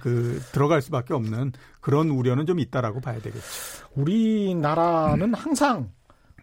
그 0.00 0.40
들어갈 0.52 0.80
수밖에 0.82 1.14
없는 1.14 1.52
그런 1.80 2.10
우려는 2.10 2.46
좀 2.46 2.58
있다라고 2.58 3.00
봐야 3.00 3.18
되겠죠. 3.20 3.40
우리나라는 3.94 5.34
항상 5.34 5.90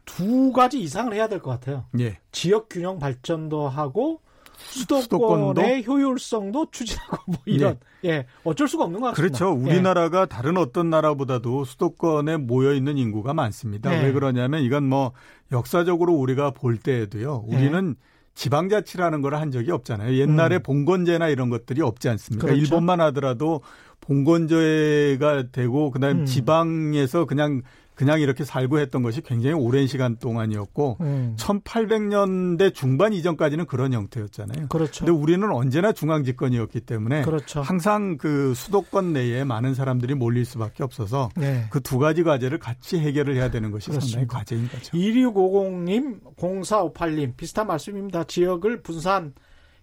두 0.05 0.51
가지 0.51 0.79
이상을 0.81 1.13
해야 1.13 1.27
될 1.27 1.39
것 1.39 1.51
같아요. 1.51 1.86
예. 2.00 2.19
지역 2.31 2.69
균형 2.69 3.00
발전도 3.00 3.67
하고 3.69 4.21
수도권의 4.57 5.03
수도권도? 5.03 5.62
효율성도 5.91 6.67
추진하고 6.71 7.31
뭐 7.31 7.38
이런 7.45 7.79
예 8.03 8.25
어쩔 8.43 8.67
수가 8.67 8.83
없는 8.86 9.00
것 9.00 9.07
같습니다. 9.12 9.38
그렇죠. 9.38 9.59
예. 9.65 9.71
우리나라가 9.71 10.25
다른 10.25 10.57
어떤 10.57 10.89
나라보다도 10.89 11.63
수도권에 11.63 12.38
모여 12.38 12.74
있는 12.74 12.98
인구가 12.98 13.33
많습니다. 13.33 13.89
네. 13.89 14.03
왜 14.03 14.12
그러냐면 14.12 14.62
이건 14.63 14.83
뭐 14.89 15.13
역사적으로 15.51 16.13
우리가 16.13 16.51
볼 16.51 16.77
때에도요. 16.77 17.45
네. 17.48 17.55
우리는 17.57 17.95
지방자치라는 18.36 19.21
걸 19.21 19.33
한 19.33 19.51
적이 19.51 19.71
없잖아요. 19.71 20.15
옛날에 20.17 20.57
음. 20.57 20.63
봉건제나 20.63 21.29
이런 21.29 21.50
것들이 21.50 21.81
없지 21.81 22.09
않습니까? 22.09 22.48
그렇죠. 22.48 22.62
일본만 22.62 23.00
하더라도 23.01 23.62
봉건제가 24.01 25.51
되고 25.51 25.91
그다음 25.91 26.19
음. 26.21 26.25
지방에서 26.25 27.25
그냥 27.25 27.62
그냥 27.99 28.21
이렇게 28.21 28.45
살고 28.45 28.79
했던 28.79 29.03
것이 29.03 29.19
굉장히 29.19 29.55
오랜 29.55 29.85
시간 29.85 30.15
동안이었고 30.15 30.99
음. 31.01 31.35
1800년대 31.37 32.73
중반 32.73 33.11
이전까지는 33.11 33.65
그런 33.65 33.91
형태였잖아요. 33.91 34.69
그렇죠. 34.69 35.03
근데 35.03 35.11
우리는 35.11 35.51
언제나 35.51 35.91
중앙 35.91 36.23
집권이었기 36.23 36.79
때문에 36.79 37.23
그렇죠. 37.23 37.61
항상 37.61 38.15
그 38.15 38.53
수도권 38.55 39.11
내에 39.11 39.43
많은 39.43 39.73
사람들이 39.73 40.15
몰릴 40.15 40.45
수밖에 40.45 40.81
없어서 40.81 41.27
네. 41.35 41.65
그두 41.71 41.99
가지 41.99 42.23
과제를 42.23 42.59
같이 42.59 42.97
해결을 42.99 43.35
해야 43.35 43.51
되는 43.51 43.69
것이 43.69 43.89
그렇습니다. 43.89 44.19
상당히 44.19 44.27
과제인 44.27 44.69
거죠. 44.69 44.97
2650님, 44.97 46.21
0458님 46.37 47.35
비슷한 47.35 47.67
말씀입니다. 47.67 48.23
지역을 48.23 48.81
분산 48.81 49.33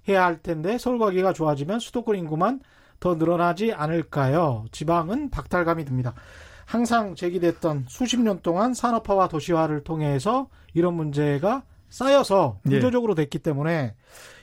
해야 0.09 0.25
할 0.25 0.39
텐데 0.39 0.79
서울 0.79 0.99
가기가 0.99 1.35
좋아지면 1.35 1.81
수도권 1.81 2.17
인구만 2.17 2.61
더 2.99 3.17
늘어나지 3.17 3.75
않을까요? 3.75 4.65
지방은 4.73 5.29
박탈감이 5.29 5.85
듭니다. 5.85 6.15
항상 6.67 7.15
제기됐던 7.15 7.87
수십 7.89 8.21
년 8.21 8.41
동안 8.43 8.75
산업화와 8.75 9.29
도시화를 9.29 9.85
통해서 9.85 10.49
이런 10.75 10.95
문제가 10.95 11.63
쌓여서 11.89 12.59
예. 12.67 12.75
구조적으로 12.75 13.15
됐기 13.15 13.39
때문에 13.39 13.95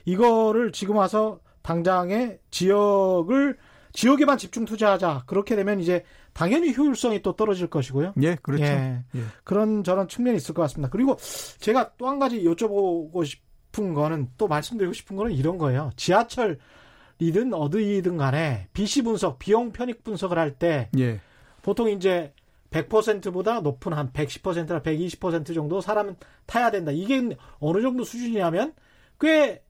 이거를 0.06 0.72
지금 0.72 0.96
와서 0.96 1.38
당장의 1.62 2.38
지역을 2.50 3.56
지역에만 3.92 4.38
집중 4.38 4.64
투자하자. 4.64 5.22
그렇게 5.26 5.54
되면 5.54 5.78
이제 5.78 6.02
당연히 6.32 6.74
효율성이 6.74 7.22
또 7.22 7.36
떨어질 7.36 7.68
것이고요. 7.68 8.14
예, 8.22 8.34
그렇죠. 8.42 8.64
예. 8.64 9.04
예. 9.14 9.20
그런 9.44 9.84
저런 9.84 10.08
측면이 10.08 10.36
있을 10.38 10.52
것 10.54 10.62
같습니다. 10.62 10.90
그리고 10.90 11.16
제가 11.60 11.92
또 11.96 12.08
한 12.08 12.18
가지 12.18 12.42
여쭤보고 12.42 13.24
싶은 13.24 13.94
거는 13.94 14.30
또 14.36 14.48
말씀드리고 14.48 14.92
싶은 14.94 15.14
거는 15.16 15.30
이런 15.32 15.58
거예요. 15.58 15.90
지하철이든 15.96 17.52
어디든 17.54 18.16
간에 18.16 18.66
비시 18.72 19.02
분석, 19.02 19.38
비용 19.38 19.70
편익 19.72 20.02
분석을 20.02 20.38
할 20.38 20.58
때 20.58 20.88
예. 20.98 21.20
보통 21.64 21.88
이제 21.88 22.34
100%보다 22.70 23.60
높은 23.60 23.94
한 23.94 24.12
110%나 24.12 24.82
120% 24.82 25.54
정도 25.54 25.80
사람은 25.80 26.16
타야 26.44 26.70
된다. 26.70 26.92
이게 26.92 27.36
어느 27.58 27.80
정도 27.80 28.04
수준이냐면 28.04 28.74
꽤 29.18 29.62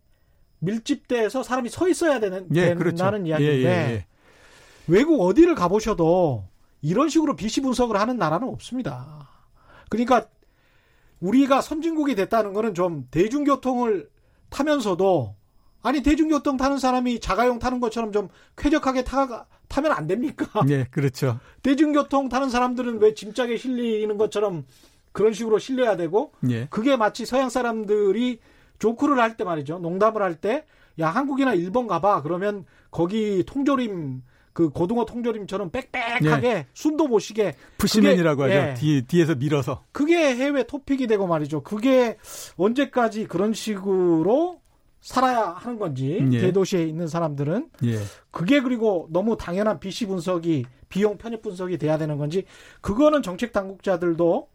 밀집돼서 0.58 1.44
사람이 1.44 1.68
서 1.68 1.88
있어야 1.88 2.18
되는 2.18 2.48
예, 2.54 2.74
그렇죠. 2.74 2.96
된다는 2.96 3.24
그렇죠. 3.24 3.42
이야기인데 3.42 3.68
예, 3.68 3.70
예, 3.70 3.92
예, 3.92 4.06
외국 4.88 5.20
어디를 5.20 5.54
가보셔도 5.54 6.44
이런 6.82 7.08
식으로 7.08 7.36
비시 7.36 7.60
분석을 7.60 7.96
하는 7.96 8.16
나라는 8.16 8.48
없습니다. 8.48 9.28
그러니까 9.88 10.26
우리가 11.20 11.60
선진국이 11.60 12.16
됐다는 12.16 12.54
거는 12.54 12.74
좀 12.74 13.06
대중교통을 13.12 14.10
타면서도 14.48 15.36
아니 15.82 16.02
대중교통 16.02 16.56
타는 16.56 16.78
사람이 16.78 17.20
자가용 17.20 17.60
타는 17.60 17.78
것처럼 17.78 18.10
좀 18.10 18.28
쾌적하게 18.56 19.04
타, 19.04 19.46
타면 19.68 19.92
안 19.92 20.06
됩니까? 20.06 20.46
네, 20.66 20.86
그렇죠. 20.90 21.38
대중교통 21.62 22.28
타는 22.28 22.50
사람들은 22.50 23.00
왜 23.00 23.14
짐짝에 23.14 23.56
실리는 23.56 24.16
것처럼 24.16 24.64
그런 25.12 25.32
식으로 25.32 25.58
실려야 25.58 25.96
되고 25.96 26.32
예. 26.50 26.66
그게 26.70 26.96
마치 26.96 27.24
서양 27.26 27.48
사람들이 27.50 28.40
조크를 28.78 29.18
할 29.20 29.36
때 29.36 29.44
말이죠. 29.44 29.78
농담을 29.78 30.22
할 30.22 30.36
때 30.36 30.64
야 31.00 31.08
한국이나 31.08 31.54
일본 31.54 31.88
가봐 31.88 32.22
그러면 32.22 32.64
거기 32.92 33.42
통조림 33.44 34.22
그 34.52 34.68
고등어 34.70 35.04
통조림처럼 35.04 35.70
빽빽하게 35.70 36.48
예. 36.48 36.66
숨도 36.72 37.08
못 37.08 37.18
쉬게 37.18 37.56
푸시맨이라고 37.78 38.44
하죠. 38.44 38.52
예. 38.54 38.74
뒤, 38.78 39.02
뒤에서 39.04 39.34
밀어서 39.34 39.82
그게 39.90 40.36
해외 40.36 40.62
토픽이 40.62 41.08
되고 41.08 41.26
말이죠. 41.26 41.64
그게 41.64 42.16
언제까지 42.56 43.26
그런 43.26 43.52
식으로 43.52 44.60
살아야 45.04 45.50
하는 45.50 45.78
건지 45.78 46.26
예. 46.32 46.40
대도시에 46.40 46.84
있는 46.84 47.06
사람들은 47.06 47.68
예. 47.84 47.98
그게 48.30 48.60
그리고 48.60 49.06
너무 49.10 49.36
당연한 49.36 49.78
BC 49.78 50.06
분석이 50.06 50.64
비용 50.88 51.18
편입 51.18 51.42
분석이 51.42 51.76
돼야 51.76 51.98
되는 51.98 52.16
건지 52.16 52.44
그거는 52.80 53.22
정책 53.22 53.52
당국자들도 53.52 54.48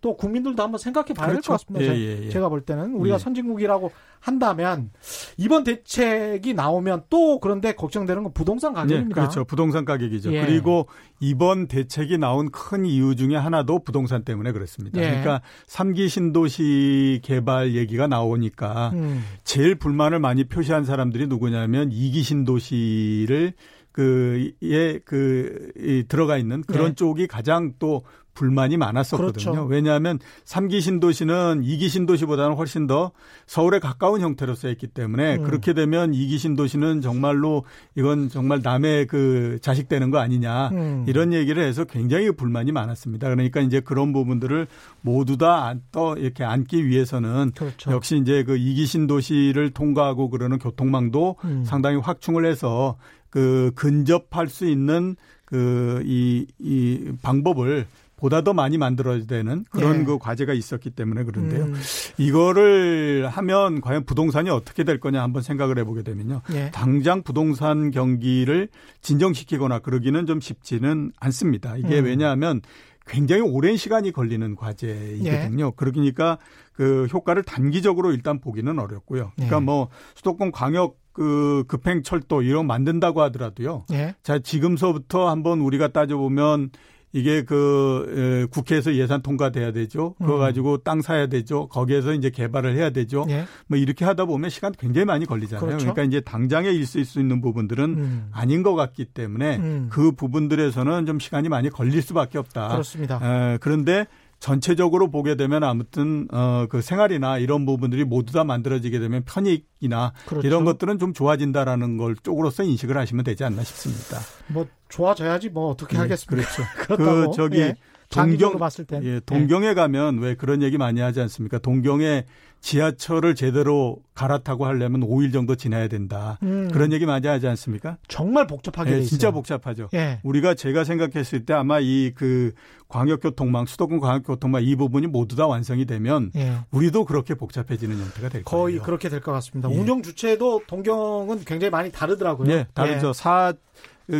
또 0.00 0.16
국민들도 0.16 0.62
한번 0.62 0.78
생각해 0.78 1.14
봐야 1.14 1.28
그렇죠. 1.28 1.56
될것 1.56 1.66
같습니다. 1.66 1.94
예, 1.94 1.98
예, 1.98 2.24
예. 2.26 2.30
제가 2.30 2.48
볼 2.48 2.60
때는 2.60 2.94
우리가 2.94 3.16
예. 3.16 3.18
선진국이라고 3.18 3.90
한다면 4.20 4.90
이번 5.36 5.64
대책이 5.64 6.54
나오면 6.54 7.04
또 7.08 7.40
그런데 7.40 7.74
걱정되는 7.74 8.22
건 8.22 8.32
부동산 8.32 8.72
네, 8.72 8.80
가격입니다. 8.80 9.14
그렇죠. 9.20 9.44
부동산 9.44 9.84
가격이죠. 9.84 10.32
예. 10.32 10.44
그리고 10.44 10.86
이번 11.20 11.66
대책이 11.66 12.18
나온 12.18 12.50
큰 12.50 12.84
이유 12.84 13.16
중에 13.16 13.36
하나도 13.36 13.80
부동산 13.80 14.24
때문에 14.24 14.52
그렇습니다. 14.52 15.00
예. 15.00 15.06
그러니까 15.06 15.40
3기 15.66 16.08
신도시 16.08 17.20
개발 17.22 17.74
얘기가 17.74 18.06
나오니까 18.06 18.90
음. 18.94 19.24
제일 19.44 19.74
불만을 19.76 20.18
많이 20.18 20.44
표시한 20.44 20.84
사람들이 20.84 21.26
누구냐면 21.26 21.90
2기 21.90 22.22
신도시를 22.22 23.54
그에 23.96 24.98
그, 25.06 25.72
이, 25.74 26.04
들어가 26.06 26.36
있는 26.36 26.62
그런 26.62 26.88
네. 26.88 26.94
쪽이 26.94 27.26
가장 27.26 27.72
또 27.78 28.04
불만이 28.36 28.76
많았었거든요. 28.76 29.32
그렇죠. 29.32 29.64
왜냐하면 29.64 30.20
3기 30.44 30.80
신도시는 30.80 31.62
2기 31.62 31.88
신도시보다는 31.88 32.54
훨씬 32.54 32.86
더 32.86 33.10
서울에 33.46 33.80
가까운 33.80 34.20
형태로 34.20 34.54
쓰였기 34.54 34.86
때문에 34.88 35.38
음. 35.38 35.44
그렇게 35.44 35.72
되면 35.72 36.12
2기 36.12 36.38
신도시는 36.38 37.00
정말로 37.00 37.64
이건 37.96 38.28
정말 38.28 38.60
남의 38.62 39.06
그 39.08 39.58
자식 39.60 39.88
되는 39.88 40.10
거 40.10 40.18
아니냐 40.18 40.68
음. 40.68 41.04
이런 41.08 41.32
얘기를 41.32 41.62
해서 41.62 41.84
굉장히 41.84 42.30
불만이 42.30 42.70
많았습니다. 42.70 43.28
그러니까 43.28 43.60
이제 43.60 43.80
그런 43.80 44.12
부분들을 44.12 44.68
모두 45.00 45.36
다 45.36 45.74
또 45.92 46.14
이렇게 46.16 46.44
안기 46.44 46.86
위해서는 46.86 47.52
그렇죠. 47.56 47.90
역시 47.90 48.18
이제 48.18 48.44
그 48.44 48.56
2기 48.56 48.86
신도시를 48.86 49.70
통과하고 49.70 50.30
그러는 50.30 50.58
교통망도 50.58 51.36
음. 51.44 51.64
상당히 51.64 51.96
확충을 51.96 52.44
해서 52.44 52.96
그 53.30 53.72
근접할 53.74 54.48
수 54.48 54.66
있는 54.66 55.16
그이이 55.46 57.12
방법을 57.22 57.86
보다 58.26 58.40
더 58.40 58.52
많이 58.52 58.76
만들어야 58.76 59.24
되는 59.24 59.64
그런 59.70 60.00
예. 60.00 60.04
그 60.04 60.18
과제가 60.18 60.52
있었기 60.52 60.90
때문에 60.90 61.22
그런데요. 61.22 61.62
음. 61.62 61.74
이거를 62.18 63.28
하면 63.28 63.80
과연 63.80 64.04
부동산이 64.04 64.50
어떻게 64.50 64.82
될 64.82 64.98
거냐 64.98 65.22
한번 65.22 65.42
생각을 65.42 65.78
해보게 65.78 66.02
되면요. 66.02 66.42
예. 66.54 66.72
당장 66.72 67.22
부동산 67.22 67.92
경기를 67.92 68.66
진정시키거나 69.00 69.78
그러기는 69.78 70.26
좀 70.26 70.40
쉽지는 70.40 71.12
않습니다. 71.20 71.76
이게 71.76 72.00
음. 72.00 72.04
왜냐하면 72.06 72.62
굉장히 73.06 73.42
오랜 73.42 73.76
시간이 73.76 74.10
걸리는 74.10 74.56
과제이거든요. 74.56 75.66
예. 75.66 75.70
그러니까 75.76 76.38
그 76.72 77.06
효과를 77.12 77.44
단기적으로 77.44 78.10
일단 78.10 78.40
보기는 78.40 78.76
어렵고요. 78.76 79.30
그러니까 79.36 79.58
예. 79.58 79.60
뭐 79.60 79.88
수도권 80.16 80.50
광역 80.50 80.96
그 81.12 81.62
급행 81.68 82.02
철도 82.02 82.42
이런 82.42 82.66
만든다고 82.66 83.22
하더라도요. 83.22 83.84
예. 83.92 84.16
자 84.24 84.40
지금서부터 84.40 85.28
한번 85.30 85.60
우리가 85.60 85.88
따져보면 85.88 86.70
이게 87.12 87.42
그 87.42 88.44
에, 88.44 88.46
국회에서 88.50 88.94
예산 88.94 89.22
통과돼야 89.22 89.72
되죠. 89.72 90.14
그거 90.18 90.34
음. 90.34 90.40
가지고 90.40 90.78
땅 90.78 91.00
사야 91.00 91.28
되죠. 91.28 91.66
거기에서 91.68 92.12
이제 92.12 92.30
개발을 92.30 92.76
해야 92.76 92.90
되죠. 92.90 93.24
예. 93.30 93.46
뭐 93.68 93.78
이렇게 93.78 94.04
하다 94.04 94.26
보면 94.26 94.50
시간 94.50 94.72
굉장히 94.72 95.06
많이 95.06 95.24
걸리잖아요. 95.24 95.66
그렇죠. 95.66 95.92
그러니까 95.92 96.02
이제 96.02 96.20
당장에 96.20 96.70
있을 96.70 97.04
수 97.04 97.20
있는 97.20 97.40
부분들은 97.40 97.84
음. 97.84 98.28
아닌 98.32 98.62
것 98.62 98.74
같기 98.74 99.06
때문에 99.06 99.56
음. 99.56 99.86
그 99.90 100.12
부분들에서는 100.12 101.06
좀 101.06 101.18
시간이 101.18 101.48
많이 101.48 101.70
걸릴 101.70 102.02
수밖에 102.02 102.38
없다. 102.38 102.68
그렇습니다. 102.68 103.20
에, 103.22 103.58
그런데 103.58 104.06
전체적으로 104.38 105.10
보게 105.10 105.34
되면 105.34 105.64
아무튼 105.64 106.28
어 106.30 106.66
그 106.68 106.80
생활이나 106.82 107.38
이런 107.38 107.64
부분들이 107.66 108.04
모두 108.04 108.32
다 108.32 108.44
만들어지게 108.44 108.98
되면 108.98 109.24
편익이나 109.24 110.12
그렇죠. 110.26 110.46
이런 110.46 110.64
것들은 110.64 110.98
좀 110.98 111.12
좋아진다라는 111.12 111.96
걸 111.96 112.16
쪽으로서 112.16 112.62
인식을 112.64 112.96
하시면 112.96 113.24
되지 113.24 113.44
않나 113.44 113.62
싶습니다. 113.62 114.18
뭐 114.48 114.66
좋아져야지 114.88 115.50
뭐 115.50 115.70
어떻게 115.70 115.94
네, 115.94 116.00
하겠습니까? 116.02 116.48
그렇죠. 116.48 116.62
그렇다고 116.84 117.30
그 117.30 117.36
저기 117.36 117.58
예. 117.58 117.74
동경 118.08 118.58
봤을 118.58 118.84
때 118.84 119.00
예, 119.02 119.20
동경에 119.20 119.68
예. 119.68 119.74
가면 119.74 120.18
왜 120.18 120.34
그런 120.34 120.62
얘기 120.62 120.78
많이 120.78 121.00
하지 121.00 121.20
않습니까? 121.20 121.58
동경에 121.58 122.24
지하철을 122.60 123.34
제대로 123.36 123.98
갈아타고 124.14 124.66
하려면 124.66 125.02
5일 125.02 125.32
정도 125.32 125.54
지나야 125.54 125.88
된다. 125.88 126.38
음. 126.42 126.68
그런 126.72 126.92
얘기 126.92 127.06
많이 127.06 127.26
하지 127.28 127.46
않습니까? 127.46 127.96
정말 128.08 128.46
복잡하게 128.46 128.92
예, 128.98 129.02
진짜 129.02 129.30
복잡하죠. 129.30 129.88
예. 129.94 130.20
우리가 130.24 130.54
제가 130.54 130.82
생각했을 130.84 131.44
때 131.44 131.54
아마 131.54 131.78
이 131.80 132.12
그 132.16 132.52
광역교통망, 132.88 133.66
수도권 133.66 134.00
광역교통망 134.00 134.62
이 134.64 134.74
부분이 134.76 135.06
모두 135.08 135.36
다 135.36 135.46
완성이 135.46 135.84
되면 135.86 136.30
예. 136.36 136.58
우리도 136.70 137.04
그렇게 137.04 137.34
복잡해지는 137.34 137.96
형태가 137.98 138.28
될 138.28 138.42
거예요. 138.44 138.44
거의 138.44 138.78
그렇게 138.78 139.08
될 139.08 139.20
것 139.20 139.32
같습니다. 139.32 139.70
예. 139.70 139.76
운영 139.78 140.02
주체도 140.02 140.62
동경은 140.66 141.44
굉장히 141.44 141.70
많이 141.70 141.90
다르더라고요. 141.92 142.46
네, 142.48 142.66
다르죠. 142.74 143.12
사그 143.12 143.58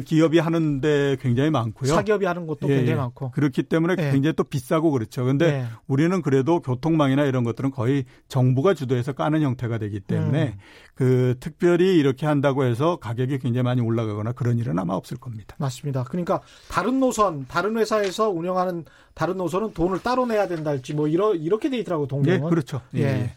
기업이 0.04 0.38
하는데 0.38 1.16
굉장히 1.20 1.50
많고요. 1.50 1.92
사기업이 1.92 2.24
하는 2.24 2.46
것도 2.46 2.68
예, 2.68 2.76
굉장히 2.76 2.90
예. 2.90 2.94
많고. 2.96 3.30
그렇기 3.30 3.62
때문에 3.64 3.94
예. 3.98 4.10
굉장히 4.10 4.34
또 4.34 4.42
비싸고 4.44 4.90
그렇죠. 4.90 5.24
근데 5.24 5.46
예. 5.46 5.66
우리는 5.86 6.22
그래도 6.22 6.60
교통망이나 6.60 7.24
이런 7.24 7.44
것들은 7.44 7.70
거의 7.70 8.04
정부가 8.28 8.74
주도해서 8.74 9.12
까는 9.12 9.42
형태가 9.42 9.78
되기 9.78 10.00
때문에 10.00 10.46
음. 10.46 10.58
그 10.94 11.36
특별히 11.40 11.96
이렇게 11.98 12.26
한다고 12.26 12.64
해서 12.64 12.96
가격이 12.96 13.38
굉장히 13.38 13.62
많이 13.62 13.80
올라가거나 13.80 14.32
그런 14.32 14.58
일은 14.58 14.78
아마 14.78 14.94
없을 14.94 15.18
겁니다. 15.18 15.54
맞습니다. 15.58 16.04
그러니까 16.04 16.40
다른 16.68 16.98
노선, 16.98 17.46
다른 17.46 17.76
회사에서 17.76 18.30
운영하는 18.30 18.84
다른 19.14 19.36
노선은 19.36 19.72
돈을 19.72 20.00
따로 20.02 20.26
내야 20.26 20.48
된다 20.48 20.70
할지 20.70 20.94
뭐 20.94 21.06
이러, 21.06 21.34
이렇게 21.34 21.70
돼 21.70 21.78
있더라고 21.78 22.06
동경은. 22.06 22.44
예, 22.44 22.48
그렇죠. 22.48 22.80
예. 22.96 23.32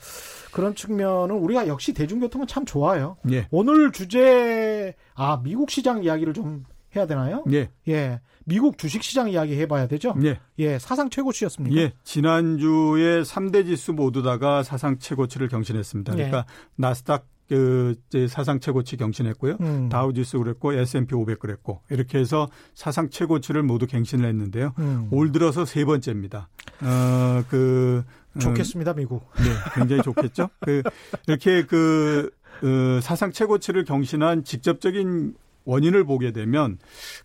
예. 0.49 0.51
그런 0.51 0.75
측면은 0.75 1.35
우리가 1.35 1.67
역시 1.67 1.93
대중교통은 1.93 2.47
참 2.47 2.65
좋아요. 2.65 3.17
예. 3.31 3.47
오늘 3.51 3.91
주제 3.91 4.95
아 5.15 5.39
미국 5.43 5.69
시장 5.69 6.03
이야기를 6.03 6.33
좀 6.33 6.65
해야 6.95 7.05
되나요? 7.05 7.43
예. 7.51 7.69
예. 7.88 8.19
미국 8.45 8.77
주식 8.77 9.03
시장 9.03 9.29
이야기 9.29 9.55
해봐야 9.59 9.88
되죠? 9.88 10.15
예. 10.23 10.39
예. 10.57 10.79
사상 10.79 11.09
최고치였습니까? 11.09 11.75
예. 11.77 11.93
지난주에 12.03 13.21
3대 13.21 13.65
지수 13.65 13.93
모두 13.93 14.23
다가 14.23 14.63
사상 14.63 14.97
최고치를 14.97 15.49
경신했습니다. 15.49 16.13
그러니까 16.13 16.38
예. 16.38 16.43
나스닥 16.75 17.27
그 17.49 17.95
사상 18.29 18.59
최고치 18.59 18.95
경신했고요. 18.97 19.57
음. 19.62 19.89
다우지수 19.89 20.38
그랬고 20.38 20.71
S&P 20.71 21.15
500 21.15 21.39
그랬고 21.39 21.81
이렇게 21.89 22.19
해서 22.19 22.47
사상 22.75 23.09
최고치를 23.09 23.63
모두 23.63 23.88
갱신을 23.88 24.27
했는데요. 24.29 24.73
음. 24.77 25.07
올 25.09 25.31
들어서 25.31 25.65
세 25.65 25.83
번째입니다. 25.83 26.47
어그 26.81 28.05
좋겠습니다, 28.37 28.93
미국. 28.93 29.29
네, 29.37 29.49
굉장히 29.73 30.01
좋겠죠. 30.03 30.49
그 30.59 30.83
이렇게 31.27 31.63
그 31.63 32.29
어, 32.61 33.01
사상 33.01 33.31
최고치를 33.31 33.85
경신한 33.85 34.43
직접적인 34.43 35.35
원인을 35.65 36.04
보게 36.04 36.32
되면 36.32 36.78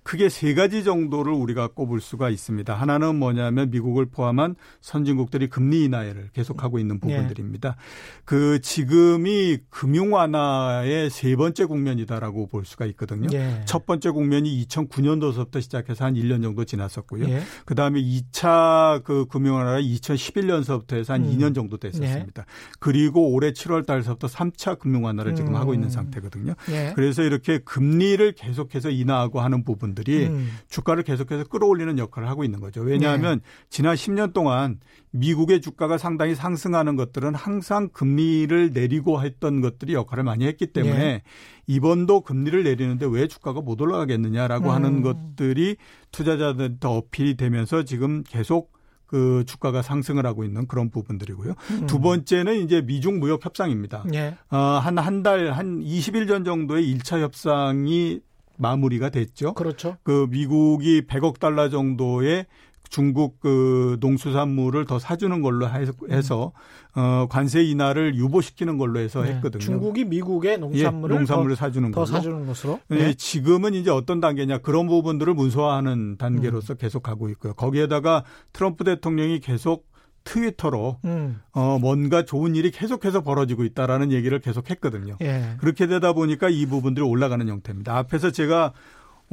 크게 0.02 0.28
세 0.28 0.54
가지 0.54 0.84
정도를 0.84 1.32
우리가 1.32 1.68
꼽을 1.68 2.00
수가 2.00 2.30
있습니다. 2.30 2.74
하나는 2.74 3.16
뭐냐면 3.16 3.70
미국을 3.70 4.06
포함한 4.06 4.56
선진국들이 4.80 5.48
금리 5.48 5.84
인하를 5.84 6.30
계속하고 6.32 6.78
있는 6.78 7.00
네. 7.00 7.00
부분들입니다. 7.00 7.70
네. 7.70 7.76
그 8.24 8.60
지금이 8.60 9.58
금융 9.70 10.12
완화의 10.12 11.10
세 11.10 11.36
번째 11.36 11.64
국면이다라고 11.64 12.48
볼 12.48 12.64
수가 12.64 12.86
있거든요. 12.86 13.28
네. 13.28 13.62
첫 13.66 13.86
번째 13.86 14.10
국면이 14.10 14.66
2009년도서부터 14.66 15.62
시작해서 15.62 16.04
한 16.04 16.14
1년 16.14 16.42
정도 16.42 16.64
지났었고요. 16.64 17.26
네. 17.26 17.40
그다음에 17.64 18.00
2차 18.02 19.02
그 19.04 19.26
금융 19.26 19.56
완화가 19.56 19.80
2011년서부터 19.80 20.94
해서 20.94 21.14
한 21.14 21.24
음. 21.24 21.30
2년 21.30 21.54
정도 21.54 21.76
됐었습니다. 21.76 22.42
네. 22.42 22.48
그리고 22.78 23.30
올해 23.30 23.52
7월 23.52 23.86
달서부터 23.86 24.26
3차 24.26 24.78
금융 24.78 25.04
완화를 25.04 25.34
지금 25.34 25.50
음. 25.50 25.56
하고 25.56 25.74
있는 25.74 25.90
상태거든요. 25.90 26.54
네. 26.68 26.92
그래서 26.94 27.22
이렇게 27.22 27.58
금리를 27.58 28.23
계속해서 28.32 28.90
인하하고 28.90 29.40
하는 29.40 29.64
부분들이 29.64 30.26
음. 30.26 30.50
주가를 30.68 31.02
계속해서 31.02 31.44
끌어올리는 31.44 31.98
역할을 31.98 32.28
하고 32.28 32.44
있는 32.44 32.60
거죠. 32.60 32.80
왜냐하면 32.80 33.40
네. 33.40 33.44
지난 33.70 33.94
10년 33.94 34.32
동안 34.32 34.80
미국의 35.10 35.60
주가가 35.60 35.96
상당히 35.96 36.34
상승하는 36.34 36.96
것들은 36.96 37.34
항상 37.34 37.88
금리를 37.90 38.72
내리고 38.72 39.22
했던 39.22 39.60
것들이 39.60 39.94
역할을 39.94 40.24
많이 40.24 40.46
했기 40.46 40.66
때문에 40.66 40.98
네. 40.98 41.22
이번도 41.66 42.22
금리를 42.22 42.64
내리는데 42.64 43.06
왜 43.06 43.28
주가가 43.28 43.60
못 43.60 43.80
올라가겠느냐라고 43.80 44.70
음. 44.70 44.74
하는 44.74 45.02
것들이 45.02 45.76
투자자들한테 46.10 46.88
어필이 46.88 47.36
되면서 47.36 47.84
지금 47.84 48.22
계속 48.26 48.73
그 49.14 49.44
주가가 49.46 49.80
상승을 49.80 50.26
하고 50.26 50.42
있는 50.42 50.66
그런 50.66 50.90
부분들이고요. 50.90 51.54
음. 51.70 51.86
두 51.86 52.00
번째는 52.00 52.56
이제 52.56 52.80
미중 52.80 53.20
무역 53.20 53.44
협상입니다. 53.44 54.04
예. 54.12 54.36
어, 54.50 54.56
한, 54.56 54.98
한 54.98 55.22
달, 55.22 55.52
한 55.52 55.78
20일 55.84 56.26
전 56.26 56.44
정도의 56.44 56.92
1차 56.92 57.20
협상이 57.20 58.18
마무리가 58.56 59.10
됐죠. 59.10 59.54
그렇죠. 59.54 59.98
그 60.02 60.26
미국이 60.30 61.02
100억 61.02 61.38
달러 61.38 61.68
정도의 61.68 62.46
중국 62.94 63.40
그 63.40 63.96
농수산물을 63.98 64.84
더 64.84 65.00
사주는 65.00 65.42
걸로 65.42 65.68
해서 65.68 66.52
음. 66.96 67.00
어 67.00 67.26
관세 67.28 67.60
인하를 67.60 68.14
유보시키는 68.14 68.78
걸로 68.78 69.00
해서 69.00 69.22
네. 69.22 69.32
했거든요. 69.32 69.58
중국이 69.58 70.04
미국의 70.04 70.58
농산물을, 70.60 71.16
예, 71.16 71.18
농산물을 71.18 71.56
더, 71.56 71.58
사주는 71.58 71.90
더 71.90 71.94
걸로. 71.96 72.06
사주는 72.06 72.46
것으로. 72.46 72.78
네. 72.86 72.98
네. 72.98 73.14
지금은 73.14 73.74
이제 73.74 73.90
어떤 73.90 74.20
단계냐 74.20 74.58
그런 74.58 74.86
부분들을 74.86 75.34
문서화하는 75.34 76.18
단계로서 76.18 76.74
음. 76.74 76.76
계속 76.78 77.02
가고 77.02 77.28
있고요. 77.30 77.54
거기에다가 77.54 78.22
트럼프 78.52 78.84
대통령이 78.84 79.40
계속 79.40 79.88
트위터로 80.22 81.00
음. 81.04 81.40
어 81.50 81.80
뭔가 81.80 82.24
좋은 82.24 82.54
일이 82.54 82.70
계속해서 82.70 83.22
벌어지고 83.22 83.64
있다라는 83.64 84.12
얘기를 84.12 84.38
계속 84.38 84.70
했거든요. 84.70 85.16
예. 85.20 85.56
그렇게 85.58 85.88
되다 85.88 86.12
보니까 86.12 86.48
이 86.48 86.64
부분들이 86.66 87.04
올라가는 87.04 87.46
형태입니다. 87.48 87.98
앞에서 87.98 88.30
제가 88.30 88.72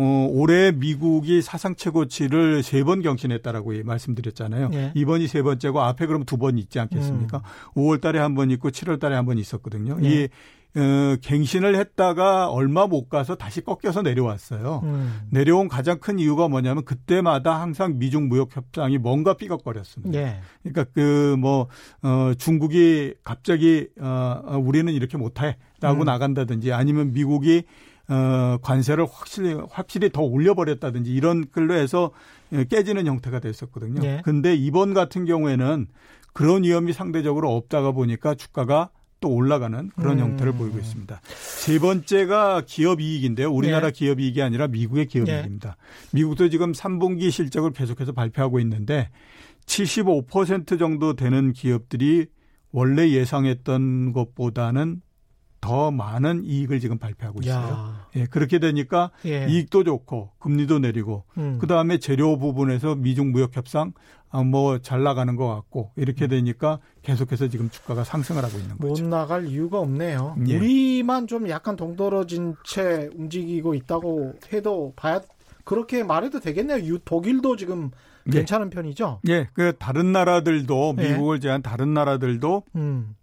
어 0.02 0.28
올해 0.32 0.72
미국이 0.72 1.42
사상 1.42 1.76
최고치를 1.76 2.64
세 2.64 2.84
번 2.84 3.02
경신했다라고 3.02 3.74
말씀드렸잖아요. 3.84 4.70
예. 4.74 4.92
이번이 4.96 5.28
세 5.28 5.42
번째고 5.44 5.82
앞에 5.82 6.06
그럼 6.08 6.24
두 6.26 6.38
번 6.38 6.58
있지 6.58 6.80
않겠습니까? 6.80 7.38
음. 7.38 7.80
5월 7.80 8.02
달에 8.02 8.18
한 8.20 8.34
번 8.36 8.50
있고 8.52 8.70
7월 8.72 9.00
달에 9.00 9.16
한 9.16 9.26
번 9.26 9.38
있었거든요. 9.38 9.98
예. 10.04 10.10
이 10.10 10.28
어, 10.74 11.18
갱신을 11.22 11.76
했다가 11.76 12.50
얼마 12.50 12.88
못 12.88 13.10
가서 13.10 13.36
다시 13.36 13.60
꺾여서 13.62 14.04
내려왔어요. 14.04 14.80
음. 14.84 15.20
내려온 15.30 15.68
가장 15.68 16.00
큰 16.00 16.18
이유가 16.18 16.48
뭐냐면 16.48 16.86
그때마다 16.86 17.60
항상 17.60 18.00
미중 18.00 18.30
무역 18.30 18.56
협상이 18.56 18.98
뭔가 18.98 19.34
삐걱거렸습니다. 19.36 20.18
예. 20.18 20.40
그러니까 20.64 20.86
그 20.94 21.36
뭐 21.38 21.68
어, 22.04 22.32
중국이 22.38 23.14
갑자기 23.24 23.88
어, 24.00 24.42
어, 24.46 24.58
우리는 24.58 24.92
이렇게 24.94 25.18
못해라고 25.18 26.04
음. 26.04 26.06
나간다든지 26.06 26.72
아니면 26.72 27.12
미국이 27.12 27.64
어, 28.12 28.58
관세를 28.62 29.06
확실히 29.10 29.54
확실히 29.70 30.10
더 30.12 30.22
올려버렸다든지 30.22 31.14
이런 31.14 31.50
걸로 31.50 31.76
해서 31.76 32.12
깨지는 32.70 33.08
형태가 33.08 33.40
됐었거든요. 33.40 34.02
예. 34.04 34.22
근데 34.26 34.54
이번 34.54 34.94
같은 34.94 35.24
경우에는 35.24 35.88
그런 36.34 36.64
위험이 36.64 36.92
상대적으로 36.92 37.56
없다가 37.56 37.94
보니까 37.94 38.36
주가가 38.36 38.90
또 39.22 39.30
올라가는 39.30 39.90
그런 39.96 40.20
음. 40.20 40.24
형태를 40.24 40.54
보이고 40.54 40.78
있습니다. 40.78 41.22
세 41.24 41.80
번째가 41.80 42.64
기업 42.66 43.00
이익인데요. 43.00 43.50
우리나라 43.50 43.92
네. 43.92 43.94
기업 43.94 44.20
이익이 44.20 44.42
아니라 44.42 44.68
미국의 44.68 45.06
기업 45.06 45.26
네. 45.26 45.38
이익입니다. 45.38 45.78
미국도 46.12 46.50
지금 46.50 46.74
3분기 46.74 47.32
실적을 47.32 47.72
계속해서 47.72 48.12
발표하고 48.12 48.60
있는데 48.60 49.10
75% 49.68 50.80
정도 50.80 51.16
되는 51.16 51.54
기업들이 51.54 52.26
원래 52.72 53.10
예상했던 53.10 54.12
것보다는 54.12 55.02
더 55.62 55.92
많은 55.92 56.44
이익을 56.44 56.80
지금 56.80 56.98
발표하고 56.98 57.40
있어요. 57.44 57.94
예, 58.16 58.26
그렇게 58.26 58.58
되니까 58.60 59.12
예. 59.26 59.46
이익도 59.48 59.84
좋고 59.84 60.32
금리도 60.40 60.80
내리고 60.80 61.24
음. 61.38 61.60
그다음에 61.60 62.00
재료 62.00 62.38
부분에서 62.38 62.96
미중 62.96 63.32
무역 63.32 63.56
협상 63.56 63.94
아, 64.34 64.44
뭐 64.44 64.80
잘 64.80 65.04
나가는 65.04 65.36
것 65.36 65.48
같고 65.48 65.92
이렇게 65.96 66.26
음. 66.26 66.30
되니까 66.30 66.80
계속해서 67.04 67.48
지금 67.50 67.70
주가가 67.70 68.04
상승을 68.04 68.44
하고 68.44 68.58
있는 68.58 68.78
거죠. 68.78 69.04
못 69.04 69.10
나갈 69.10 69.46
이유가 69.46 69.80
없네요. 69.80 70.36
예. 70.48 70.58
우리만 70.58 71.28
좀 71.28 71.48
약간 71.50 71.76
동떨어진 71.76 72.56
채 72.66 73.10
움직이고 73.16 73.76
있다고 73.76 74.34
해도 74.52 74.94
봐야 74.96 75.22
그렇게 75.64 76.04
말해도 76.04 76.40
되겠네요. 76.40 76.98
독일도 77.06 77.56
지금 77.56 77.92
예. 78.28 78.32
괜찮은 78.32 78.68
예. 78.68 78.70
편이죠. 78.72 79.20
예, 79.30 79.48
그 79.54 79.74
다른 79.78 80.12
나라들도 80.12 80.96
예. 81.00 81.12
미국을 81.12 81.40
제한 81.40 81.62
다른 81.62 81.94
나라들도 81.94 82.64
음. 82.76 83.16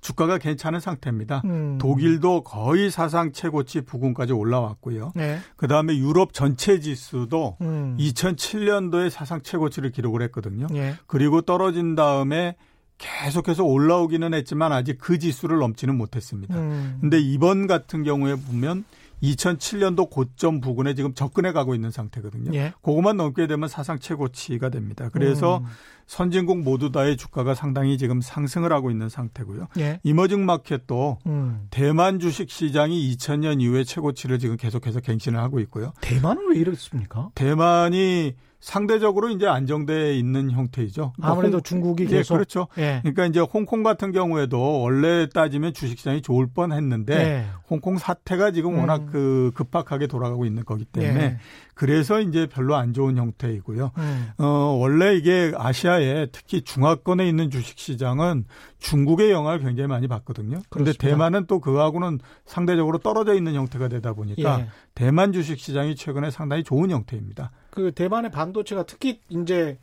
주가가 0.00 0.38
괜찮은 0.38 0.80
상태입니다. 0.80 1.42
음. 1.44 1.78
독일도 1.78 2.42
거의 2.42 2.90
사상 2.90 3.32
최고치 3.32 3.82
부근까지 3.82 4.32
올라왔고요. 4.32 5.12
네. 5.14 5.38
그다음에 5.56 5.96
유럽 5.96 6.32
전체 6.32 6.80
지수도 6.80 7.56
음. 7.60 7.96
2007년도에 7.98 9.10
사상 9.10 9.42
최고치를 9.42 9.90
기록을 9.90 10.22
했거든요. 10.22 10.66
네. 10.70 10.94
그리고 11.06 11.42
떨어진 11.42 11.94
다음에 11.94 12.56
계속해서 12.98 13.64
올라오기는 13.64 14.34
했지만 14.34 14.72
아직 14.72 14.98
그 14.98 15.18
지수를 15.18 15.58
넘지는 15.58 15.96
못했습니다. 15.96 16.54
음. 16.54 16.98
근데 17.00 17.18
이번 17.18 17.66
같은 17.66 18.02
경우에 18.02 18.36
보면 18.36 18.84
2007년도 19.22 20.10
고점 20.10 20.60
부근에 20.60 20.94
지금 20.94 21.14
접근해 21.14 21.52
가고 21.52 21.74
있는 21.74 21.90
상태거든요. 21.90 22.52
예. 22.54 22.72
그것만 22.82 23.16
넘게 23.16 23.46
되면 23.46 23.68
사상 23.68 23.98
최고치가 23.98 24.70
됩니다. 24.70 25.08
그래서 25.12 25.58
음. 25.58 25.64
선진국 26.06 26.58
모두 26.58 26.90
다의 26.90 27.16
주가가 27.16 27.54
상당히 27.54 27.96
지금 27.96 28.20
상승을 28.20 28.72
하고 28.72 28.90
있는 28.90 29.08
상태고요. 29.08 29.68
예. 29.78 30.00
이머징 30.02 30.44
마켓도 30.44 31.18
음. 31.26 31.66
대만 31.70 32.18
주식 32.18 32.50
시장이 32.50 33.14
2000년 33.14 33.60
이후에 33.60 33.84
최고치를 33.84 34.38
지금 34.38 34.56
계속해서 34.56 35.00
갱신을 35.00 35.38
하고 35.38 35.60
있고요. 35.60 35.92
대만은 36.00 36.50
왜 36.50 36.58
이렇습니까? 36.58 37.30
대만이 37.34 38.34
상대적으로 38.60 39.30
이제 39.30 39.46
안정돼 39.46 40.16
있는 40.16 40.50
형태이죠. 40.50 41.12
그러니까 41.16 41.32
아무래도 41.32 41.56
홍, 41.56 41.62
중국이 41.62 42.04
예, 42.04 42.08
계속 42.08 42.34
예, 42.34 42.36
그렇죠. 42.36 42.68
예. 42.76 43.00
그러니까 43.02 43.26
이제 43.26 43.40
홍콩 43.40 43.82
같은 43.82 44.12
경우에도 44.12 44.82
원래 44.82 45.28
따지면 45.28 45.72
주식시장이 45.72 46.20
좋을 46.20 46.46
뻔했는데 46.46 47.14
예. 47.14 47.46
홍콩 47.68 47.96
사태가 47.96 48.50
지금 48.52 48.74
음. 48.74 48.80
워낙 48.80 49.06
그 49.10 49.50
급박하게 49.54 50.06
돌아가고 50.06 50.44
있는 50.44 50.64
거기 50.64 50.84
때문에 50.84 51.20
예. 51.22 51.38
그래서 51.74 52.20
이제 52.20 52.46
별로 52.46 52.76
안 52.76 52.92
좋은 52.92 53.16
형태이고요. 53.16 53.92
음. 53.96 54.28
어 54.36 54.44
원래 54.78 55.14
이게 55.14 55.52
아시아에 55.56 56.26
특히 56.30 56.60
중화권에 56.60 57.26
있는 57.26 57.50
주식시장은 57.50 58.44
중국의 58.78 59.30
영향을 59.30 59.60
굉장히 59.60 59.88
많이 59.88 60.06
받거든요. 60.06 60.60
그런데 60.68 60.92
대만은 60.92 61.46
또 61.46 61.60
그하고는 61.60 62.18
상대적으로 62.44 62.98
떨어져 62.98 63.34
있는 63.34 63.54
형태가 63.54 63.88
되다 63.88 64.12
보니까 64.12 64.60
예. 64.60 64.66
대만 64.94 65.32
주식시장이 65.32 65.96
최근에 65.96 66.30
상당히 66.30 66.62
좋은 66.62 66.90
형태입니다. 66.90 67.50
그 67.70 67.92
대만의 67.92 68.30
반도체가 68.30 68.84
특히 68.84 69.20
이제 69.28 69.78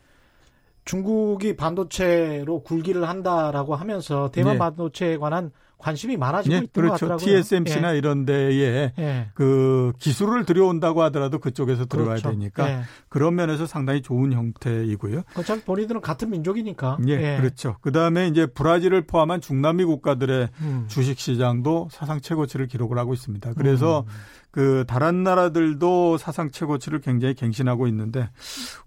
중국이 0.86 1.56
반도체로 1.56 2.62
굴기를 2.64 3.08
한다라고 3.08 3.76
하면서 3.76 4.32
대만 4.32 4.54
네. 4.54 4.60
반도체에 4.60 5.18
관한 5.18 5.52
관심이 5.78 6.18
많아지고 6.18 6.54
예, 6.54 6.58
있는 6.58 6.70
그렇죠. 6.74 6.90
것 6.90 7.00
같더라고요. 7.18 7.26
TSMC나 7.26 7.94
예. 7.94 7.98
이런 7.98 8.26
데에 8.26 8.94
예. 8.98 9.30
그 9.36 9.94
기술을 10.00 10.46
들여온다고 10.46 11.04
하더라도 11.04 11.40
그쪽에서 11.40 11.86
들어가야 11.86 12.16
그렇죠. 12.18 12.32
되니까 12.32 12.70
예. 12.70 12.82
그런 13.10 13.36
면에서 13.36 13.66
상당히 13.68 14.02
좋은 14.02 14.34
형태이고요. 14.34 15.22
어차피 15.36 15.62
본인들은 15.62 16.02
같은 16.02 16.30
민족이니까. 16.32 16.98
예, 17.08 17.38
그렇죠. 17.40 17.78
그 17.82 17.92
다음에 17.92 18.28
이제 18.28 18.46
브라질을 18.48 19.06
포함한 19.08 19.42
중남미 19.42 19.86
국가들의 19.86 20.50
음. 20.62 20.86
주식 20.88 21.20
시장도 21.20 21.90
사상 21.92 22.22
최고치를 22.22 22.68
기록을 22.68 22.98
하고 22.98 23.14
있습니다. 23.14 23.54
그래서 23.54 24.02
음. 24.08 24.14
그 24.50 24.86
다른 24.88 25.24
나라들도 25.24 26.18
사상 26.18 26.50
최고치를 26.50 27.02
굉장히 27.02 27.36
갱신하고 27.36 27.86
있는데 27.88 28.30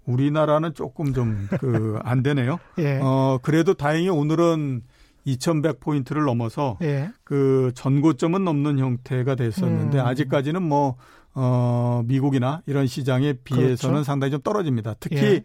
우리나라는 0.05 0.73
조금 0.73 1.13
좀 1.13 1.47
그 1.59 1.99
안 2.03 2.23
되네요. 2.23 2.59
예. 2.79 2.99
어 3.01 3.39
그래도 3.41 3.73
다행히 3.73 4.09
오늘은 4.09 4.81
2,100 5.25 5.79
포인트를 5.79 6.23
넘어서 6.23 6.77
예. 6.81 7.11
그 7.23 7.71
전고점은 7.75 8.43
넘는 8.43 8.79
형태가 8.79 9.35
됐었는데 9.35 9.99
음. 9.99 10.05
아직까지는 10.05 10.61
뭐 10.61 10.97
어, 11.33 12.03
미국이나 12.05 12.61
이런 12.65 12.87
시장에 12.87 13.33
비해서는 13.33 13.95
그렇죠. 13.95 14.03
상당히 14.03 14.31
좀 14.31 14.41
떨어집니다. 14.41 14.95
특히 14.99 15.17
예. 15.17 15.43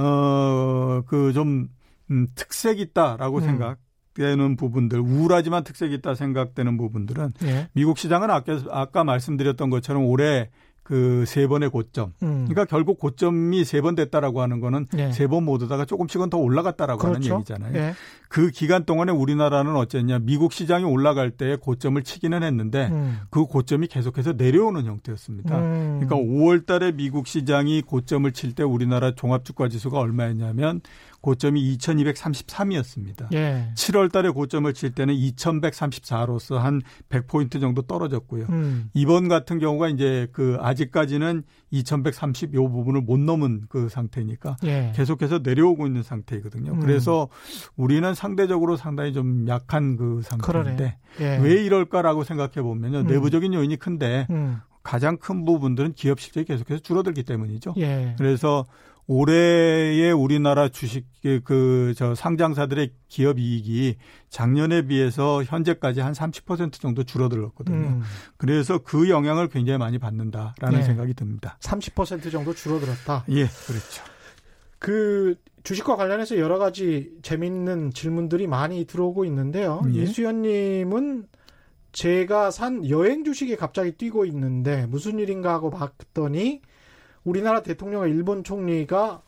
어, 0.00 1.02
그좀 1.06 1.68
음, 2.10 2.26
특색 2.34 2.80
있다라고 2.80 3.38
음. 3.38 3.42
생각되는 3.42 4.56
부분들, 4.56 5.00
우울하지만 5.00 5.64
특색 5.64 5.92
있다 5.92 6.14
생각되는 6.14 6.76
부분들은 6.76 7.32
예. 7.44 7.68
미국 7.72 7.98
시장은 7.98 8.30
아까, 8.30 8.60
아까 8.70 9.04
말씀드렸던 9.04 9.70
것처럼 9.70 10.04
올해 10.04 10.50
그 10.84 11.24
세 11.26 11.46
번의 11.46 11.70
고점. 11.70 12.12
음. 12.22 12.44
그러니까 12.46 12.66
결국 12.66 12.98
고점이 12.98 13.64
세 13.64 13.80
번 13.80 13.94
됐다라고 13.94 14.40
하는 14.42 14.60
거는 14.60 14.86
예. 14.98 15.10
세번 15.12 15.44
모두다가 15.44 15.84
조금씩은 15.86 16.30
더 16.30 16.36
올라갔다라고 16.38 17.00
그렇죠. 17.00 17.14
하는 17.34 17.36
얘기잖아요. 17.38 17.74
예. 17.74 17.94
그 18.28 18.50
기간 18.50 18.84
동안에 18.84 19.12
우리나라는 19.12 19.76
어쨌냐 19.76 20.18
미국 20.20 20.52
시장이 20.52 20.84
올라갈 20.84 21.30
때 21.30 21.56
고점을 21.60 22.02
치기는 22.02 22.42
했는데 22.42 22.88
음. 22.90 23.18
그 23.30 23.46
고점이 23.46 23.86
계속해서 23.86 24.32
내려오는 24.34 24.84
형태였습니다. 24.84 25.58
음. 25.58 26.00
그러니까 26.00 26.16
5월 26.16 26.66
달에 26.66 26.92
미국 26.92 27.26
시장이 27.26 27.82
고점을 27.82 28.30
칠 28.32 28.54
때 28.54 28.62
우리나라 28.62 29.14
종합주가 29.14 29.68
지수가 29.68 29.98
얼마였냐면 29.98 30.80
고점이 31.24 31.78
2233이었습니다. 31.78 33.32
예. 33.32 33.72
7월 33.74 34.12
달에 34.12 34.28
고점을 34.28 34.70
칠 34.74 34.90
때는 34.90 35.14
2134로서 35.14 36.56
한 36.56 36.82
100포인트 37.08 37.62
정도 37.62 37.80
떨어졌고요. 37.80 38.44
음. 38.50 38.90
이번 38.92 39.28
같은 39.28 39.58
경우가 39.58 39.88
이제 39.88 40.28
그 40.32 40.58
아직까지는 40.60 41.44
2130 41.70 42.52
요 42.52 42.68
부분을 42.68 43.00
못 43.00 43.18
넘은 43.18 43.62
그 43.70 43.88
상태니까 43.88 44.58
예. 44.64 44.92
계속해서 44.94 45.38
내려오고 45.42 45.86
있는 45.86 46.02
상태이거든요. 46.02 46.72
음. 46.72 46.80
그래서 46.80 47.28
우리는 47.74 48.14
상대적으로 48.14 48.76
상당히 48.76 49.14
좀 49.14 49.48
약한 49.48 49.96
그 49.96 50.20
상태인데 50.22 50.98
예. 51.20 51.38
왜 51.38 51.64
이럴까라고 51.64 52.24
생각해 52.24 52.60
보면요. 52.60 52.98
음. 52.98 53.06
내부적인 53.06 53.54
요인이 53.54 53.76
큰데 53.76 54.26
음. 54.28 54.58
가장 54.82 55.16
큰 55.16 55.46
부분들은 55.46 55.94
기업 55.94 56.20
실적이 56.20 56.48
계속해서 56.48 56.80
줄어들기 56.80 57.22
때문이죠. 57.22 57.72
예. 57.78 58.14
그래서 58.18 58.66
올해의 59.06 60.12
우리나라 60.12 60.68
주식 60.68 61.06
그 61.44 61.84
저 61.96 62.14
상장사들의 62.14 62.92
기업 63.08 63.38
이익이 63.38 63.96
작년에 64.28 64.82
비해서 64.82 65.42
현재까지 65.42 66.00
한 66.00 66.12
30% 66.12 66.74
정도 66.74 67.02
줄어들었거든요. 67.02 67.76
음. 67.76 68.02
그래서 68.36 68.78
그 68.78 69.08
영향을 69.08 69.48
굉장히 69.48 69.78
많이 69.78 69.98
받는다라는 69.98 70.80
네. 70.80 70.82
생각이 70.82 71.14
듭니다. 71.14 71.56
30% 71.60 72.30
정도 72.30 72.52
줄어들었다. 72.52 73.24
예, 73.30 73.46
그렇죠. 73.46 74.04
그 74.78 75.36
주식과 75.62 75.96
관련해서 75.96 76.38
여러 76.38 76.58
가지 76.58 77.10
재밌는 77.22 77.92
질문들이 77.92 78.46
많이 78.46 78.84
들어오고 78.84 79.24
있는데요. 79.24 79.82
예. 79.94 80.02
이수연 80.02 80.42
님은 80.42 81.26
제가 81.92 82.50
산 82.50 82.86
여행 82.90 83.24
주식이 83.24 83.56
갑자기 83.56 83.92
뛰고 83.92 84.26
있는데 84.26 84.84
무슨 84.86 85.18
일인가 85.18 85.54
하고 85.54 85.70
봤더니 85.70 86.60
우리나라 87.24 87.62
대통령과 87.62 88.06
일본 88.06 88.44
총리가 88.44 89.22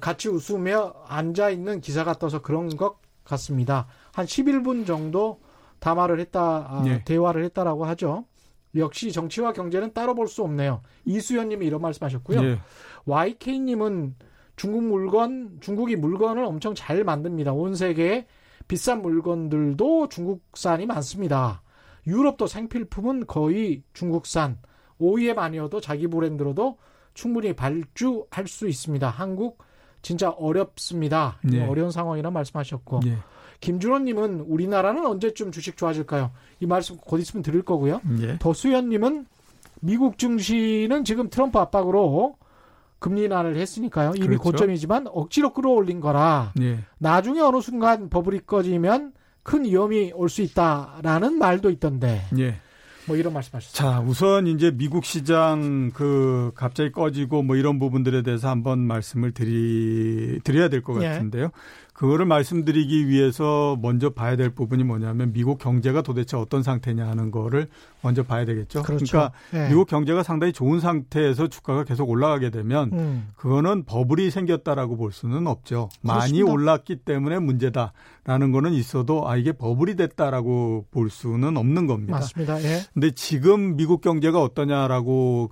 같이 0.00 0.28
웃으며 0.28 0.94
앉아 1.06 1.50
있는 1.50 1.80
기사가 1.80 2.14
떠서 2.14 2.42
그런 2.42 2.76
것 2.76 2.98
같습니다. 3.24 3.86
한 4.12 4.26
11분 4.26 4.86
정도 4.86 5.40
담화를 5.78 6.18
했다, 6.20 6.40
아, 6.40 6.82
예. 6.86 7.04
대화를 7.04 7.44
했다라고 7.44 7.84
하죠. 7.84 8.24
역시 8.74 9.12
정치와 9.12 9.52
경제는 9.52 9.92
따로 9.92 10.14
볼 10.14 10.28
수 10.28 10.42
없네요. 10.42 10.82
이수연님이 11.04 11.66
이런 11.66 11.80
말씀하셨고요. 11.82 12.42
예. 12.44 12.58
YK님은 13.04 14.14
중국 14.56 14.82
물건, 14.84 15.58
중국이 15.60 15.96
물건을 15.96 16.44
엄청 16.44 16.74
잘 16.74 17.04
만듭니다. 17.04 17.52
온 17.52 17.74
세계에 17.74 18.26
비싼 18.68 19.02
물건들도 19.02 20.08
중국산이 20.08 20.86
많습니다. 20.86 21.62
유럽도 22.06 22.46
생필품은 22.46 23.26
거의 23.26 23.82
중국산, 23.92 24.58
OEM 24.98 25.38
아니어도 25.38 25.80
자기 25.80 26.06
브랜드로도 26.06 26.78
충분히 27.16 27.52
발주할 27.54 28.46
수 28.46 28.68
있습니다. 28.68 29.08
한국 29.08 29.58
진짜 30.02 30.30
어렵습니다. 30.30 31.38
네. 31.42 31.66
어려운 31.66 31.90
상황이라 31.90 32.30
말씀하셨고 32.30 33.00
예. 33.06 33.16
김준호님은 33.60 34.40
우리나라는 34.42 35.04
언제쯤 35.04 35.50
주식 35.50 35.76
좋아질까요? 35.76 36.30
이 36.60 36.66
말씀 36.66 36.96
곧 36.98 37.18
있으면 37.18 37.42
드릴 37.42 37.62
거고요. 37.62 38.00
예. 38.20 38.38
더수연님은 38.38 39.26
미국 39.80 40.18
증시는 40.18 41.04
지금 41.04 41.28
트럼프 41.30 41.58
압박으로 41.58 42.36
금리 42.98 43.24
인하를 43.24 43.56
했으니까요. 43.56 44.12
이미 44.16 44.26
그렇죠. 44.26 44.42
고점이지만 44.42 45.06
억지로 45.08 45.52
끌어올린 45.52 46.00
거라 46.00 46.52
예. 46.60 46.78
나중에 46.98 47.40
어느 47.40 47.60
순간 47.60 48.08
버블이 48.10 48.40
꺼지면 48.46 49.12
큰 49.42 49.64
위험이 49.64 50.12
올 50.14 50.28
수 50.28 50.42
있다라는 50.42 51.38
말도 51.38 51.70
있던데 51.70 52.22
예. 52.38 52.60
뭐 53.06 53.16
이런 53.16 53.32
말씀하셨어요. 53.32 53.72
자, 53.72 54.00
우선 54.00 54.46
이제 54.46 54.70
미국 54.70 55.04
시장 55.04 55.90
그 55.94 56.52
갑자기 56.54 56.90
꺼지고 56.92 57.42
뭐 57.42 57.56
이런 57.56 57.78
부분들에 57.78 58.22
대해서 58.22 58.48
한번 58.48 58.80
말씀을 58.80 59.32
드리 59.32 60.40
드려야 60.44 60.68
될것 60.68 61.02
예. 61.02 61.08
같은데요. 61.08 61.50
그거를 61.96 62.26
말씀드리기 62.26 63.08
위해서 63.08 63.78
먼저 63.80 64.10
봐야 64.10 64.36
될 64.36 64.50
부분이 64.50 64.84
뭐냐면 64.84 65.32
미국 65.32 65.56
경제가 65.56 66.02
도대체 66.02 66.36
어떤 66.36 66.62
상태냐 66.62 67.08
하는 67.08 67.30
거를 67.30 67.68
먼저 68.02 68.22
봐야 68.22 68.44
되겠죠. 68.44 68.82
그렇죠. 68.82 69.16
러니까 69.16 69.32
예. 69.54 69.68
미국 69.70 69.88
경제가 69.88 70.22
상당히 70.22 70.52
좋은 70.52 70.78
상태에서 70.78 71.48
주가가 71.48 71.84
계속 71.84 72.10
올라가게 72.10 72.50
되면 72.50 72.90
음, 72.92 73.28
그거는 73.34 73.84
버블이 73.84 74.30
생겼다라고 74.30 74.98
볼 74.98 75.10
수는 75.10 75.46
없죠. 75.46 75.88
많이 76.02 76.32
그렇습니다. 76.32 76.52
올랐기 76.52 76.96
때문에 76.96 77.38
문제다라는 77.38 78.52
거는 78.52 78.74
있어도 78.74 79.26
아 79.26 79.38
이게 79.38 79.52
버블이 79.52 79.96
됐다라고 79.96 80.88
볼 80.90 81.08
수는 81.08 81.56
없는 81.56 81.86
겁니다. 81.86 82.18
맞습니다. 82.18 82.62
예. 82.62 82.82
근데 82.92 83.10
지금 83.12 83.74
미국 83.74 84.02
경제가 84.02 84.42
어떠냐라고 84.42 85.48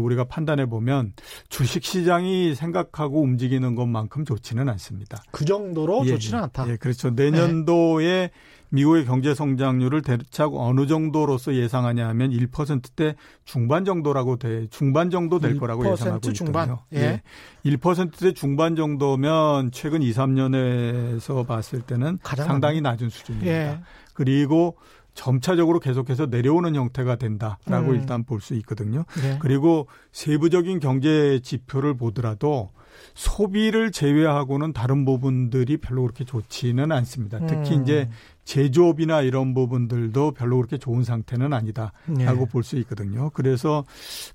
우리가 0.00 0.24
판단해 0.24 0.64
보면 0.64 1.12
주식 1.50 1.84
시장이 1.84 2.54
생각하고 2.54 3.20
움직이는 3.20 3.74
것만큼 3.74 4.24
좋지는 4.24 4.70
않습니다. 4.70 5.18
그 5.30 5.44
정도로 5.44 6.02
예, 6.06 6.10
좋지는 6.10 6.42
않다. 6.44 6.68
예, 6.68 6.76
그렇죠. 6.76 7.10
내년도에 7.10 8.30
미국의 8.70 9.04
경제 9.04 9.32
성장률을 9.34 10.02
대략 10.02 10.54
어느 10.54 10.86
정도로서 10.86 11.54
예상하냐 11.54 12.08
하면 12.08 12.30
1%대 12.32 13.14
중반 13.44 13.84
정도라고 13.84 14.36
돼 14.38 14.66
중반 14.70 15.08
정도 15.10 15.38
될 15.38 15.56
거라고 15.56 15.84
1% 15.84 15.92
예상하고 15.92 16.32
중반. 16.32 16.68
있거든요. 16.70 16.84
예. 16.94 17.22
1%대 17.64 18.32
중반 18.32 18.74
정도면 18.74 19.70
최근 19.70 20.02
2, 20.02 20.12
3년에서 20.12 21.46
봤을 21.46 21.80
때는 21.82 22.18
가장 22.22 22.46
상당히 22.46 22.80
낮은 22.80 23.08
수준입니다. 23.08 23.50
예. 23.52 23.80
그리고 24.14 24.76
점차적으로 25.14 25.78
계속해서 25.80 26.26
내려오는 26.26 26.74
형태가 26.74 27.16
된다라고 27.16 27.90
음. 27.90 27.94
일단 27.94 28.24
볼 28.24 28.40
수 28.40 28.54
있거든요. 28.56 29.04
예. 29.24 29.38
그리고 29.40 29.86
세부적인 30.12 30.80
경제 30.80 31.40
지표를 31.42 31.96
보더라도 31.96 32.70
소비를 33.14 33.92
제외하고는 33.92 34.72
다른 34.72 35.04
부분들이 35.04 35.76
별로 35.76 36.02
그렇게 36.02 36.24
좋지는 36.24 36.92
않습니다. 36.92 37.38
특히 37.46 37.76
음. 37.76 37.82
이제 37.82 38.08
제조업이나 38.44 39.22
이런 39.22 39.54
부분들도 39.54 40.32
별로 40.32 40.56
그렇게 40.56 40.78
좋은 40.78 41.04
상태는 41.04 41.52
아니다라고 41.52 41.92
예. 42.20 42.46
볼수 42.50 42.76
있거든요. 42.78 43.30
그래서 43.30 43.84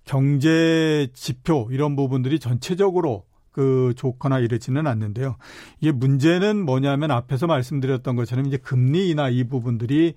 경제 0.05 1.07
지표 1.13 1.67
이런 1.71 1.95
부분들이 1.95 2.39
전체적으로 2.39 3.23
그 3.51 3.93
좋거나 3.97 4.39
이러지는 4.39 4.87
않는데요. 4.87 5.35
이게 5.79 5.91
문제는 5.91 6.63
뭐냐면 6.63 7.11
앞에서 7.11 7.47
말씀드렸던 7.47 8.15
것처럼 8.15 8.45
이제 8.45 8.57
금리 8.57 9.09
인하 9.09 9.29
이 9.29 9.43
부분들이 9.43 10.15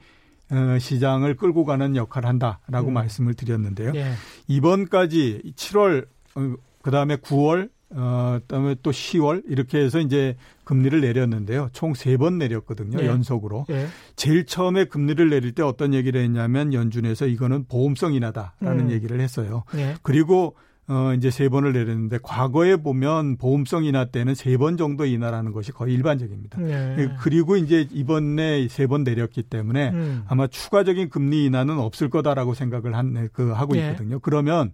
어, 0.51 0.79
시장을 0.79 1.37
끌고 1.37 1.65
가는 1.65 1.97
역할을 1.97 2.29
한다라고 2.29 2.89
음. 2.89 2.95
말씀을 2.95 3.35
드렸는데요. 3.35 3.93
예. 3.95 4.13
이번까지 4.47 5.55
7월 5.57 6.07
어, 6.37 6.55
그다음에 6.83 7.17
9월 7.17 7.71
어 7.97 8.39
그다음에 8.43 8.75
또 8.83 8.91
10월 8.91 9.43
이렇게 9.49 9.79
해서 9.79 10.01
이제 10.01 10.37
금리를 10.65 11.01
내렸는데요. 11.01 11.69
총 11.73 11.93
세 11.95 12.17
번 12.17 12.39
내렸거든요. 12.39 12.99
예. 13.01 13.07
연속으로. 13.07 13.67
예. 13.71 13.87
제일 14.17 14.47
처음에 14.47 14.85
금리를 14.87 15.29
내릴 15.31 15.53
때 15.53 15.63
어떤 15.63 15.95
얘기를 15.95 16.21
했냐면 16.21 16.73
연준에서 16.73 17.27
이거는 17.27 17.67
보험성 17.69 18.15
인하다라는 18.15 18.87
음. 18.87 18.91
얘기를 18.91 19.21
했어요. 19.21 19.65
예. 19.77 19.95
그리고 20.03 20.57
어, 20.87 21.15
이제 21.17 21.31
세 21.31 21.49
번을 21.49 21.73
내렸는데 21.73 22.19
과거에 22.23 22.77
보면 22.77 23.39
보험성 23.39 23.85
인하 23.85 24.05
때는 24.05 24.35
세 24.35 24.59
번 24.59 24.77
정도 24.77 25.07
인하라는 25.07 25.53
것이 25.53 25.73
거의 25.73 25.95
일반적입니다. 25.95 26.61
네. 26.61 27.09
그리고 27.21 27.57
이제 27.57 27.89
이번에 27.91 28.69
세 28.69 28.87
번 28.87 29.03
내렸기 29.03 29.45
때문에 29.45 29.91
음. 29.91 30.25
아마 30.29 30.47
추가적인 30.47 31.09
금리 31.09 31.47
인하는 31.47 31.79
없을 31.79 32.11
거다라고 32.11 32.53
생각을 32.53 32.95
한, 32.95 33.31
그, 33.33 33.53
하고 33.53 33.73
네. 33.73 33.93
있거든요. 33.93 34.19
그러면 34.19 34.73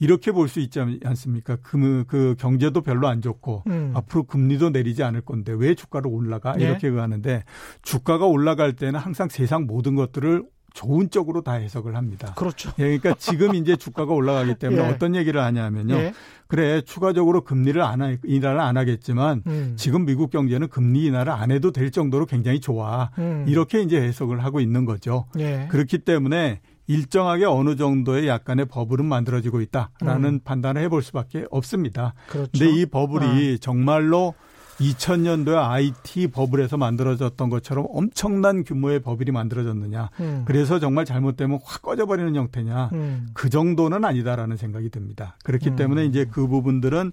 이렇게 0.00 0.32
볼 0.32 0.48
수 0.48 0.60
있지 0.60 0.80
않습니까? 1.04 1.56
그, 1.62 2.04
그 2.06 2.34
경제도 2.38 2.80
별로 2.82 3.08
안 3.08 3.22
좋고 3.22 3.62
음. 3.68 3.92
앞으로 3.94 4.24
금리도 4.24 4.70
내리지 4.70 5.02
않을 5.02 5.22
건데 5.22 5.52
왜 5.56 5.74
주가를 5.74 6.10
올라가? 6.10 6.52
네. 6.54 6.64
이렇게 6.64 6.88
하는데 6.88 7.44
주가가 7.82 8.26
올라갈 8.26 8.74
때는 8.74 8.98
항상 9.00 9.28
세상 9.28 9.66
모든 9.66 9.94
것들을 9.94 10.44
좋은 10.74 11.08
쪽으로 11.08 11.42
다 11.42 11.52
해석을 11.52 11.94
합니다. 11.94 12.34
그렇죠. 12.34 12.70
예, 12.80 12.98
그러니까 12.98 13.14
지금 13.16 13.54
이제 13.54 13.76
주가가 13.76 14.12
올라가기 14.12 14.56
때문에 14.56 14.82
예. 14.84 14.88
어떤 14.88 15.14
얘기를 15.14 15.40
하냐면요. 15.40 15.94
예. 15.94 16.12
그래 16.48 16.82
추가적으로 16.82 17.42
금리를 17.44 17.80
안 17.80 18.02
하, 18.02 18.16
인하를 18.24 18.58
안 18.60 18.76
하겠지만 18.76 19.42
음. 19.46 19.74
지금 19.76 20.04
미국 20.04 20.30
경제는 20.30 20.68
금리 20.68 21.06
인하를 21.06 21.32
안 21.32 21.52
해도 21.52 21.70
될 21.70 21.92
정도로 21.92 22.26
굉장히 22.26 22.60
좋아. 22.60 23.10
음. 23.18 23.44
이렇게 23.46 23.82
이제 23.82 24.00
해석을 24.02 24.42
하고 24.42 24.58
있는 24.60 24.84
거죠. 24.84 25.26
예. 25.38 25.68
그렇기 25.70 25.98
때문에 25.98 26.60
일정하게 26.86 27.44
어느 27.46 27.76
정도의 27.76 28.28
약간의 28.28 28.66
버블은 28.66 29.04
만들어지고 29.04 29.60
있다라는 29.60 30.24
음. 30.24 30.40
판단을 30.44 30.82
해볼 30.82 31.02
수밖에 31.02 31.46
없습니다. 31.50 32.14
그렇죠. 32.28 32.50
근데 32.52 32.70
이 32.70 32.86
버블이 32.86 33.54
아. 33.54 33.58
정말로 33.60 34.34
2000년도에 34.80 35.56
IT 35.56 36.28
버블에서 36.28 36.76
만들어졌던 36.76 37.48
것처럼 37.48 37.86
엄청난 37.90 38.64
규모의 38.64 39.00
버블이 39.00 39.30
만들어졌느냐. 39.30 40.10
음. 40.20 40.42
그래서 40.46 40.78
정말 40.78 41.04
잘못되면 41.04 41.60
확 41.64 41.82
꺼져버리는 41.82 42.34
형태냐. 42.34 42.90
음. 42.92 43.28
그 43.34 43.50
정도는 43.50 44.04
아니다라는 44.04 44.56
생각이 44.56 44.90
듭니다. 44.90 45.36
그렇기 45.44 45.70
음. 45.70 45.76
때문에 45.76 46.04
이제 46.06 46.26
그 46.28 46.46
부분들은 46.48 47.12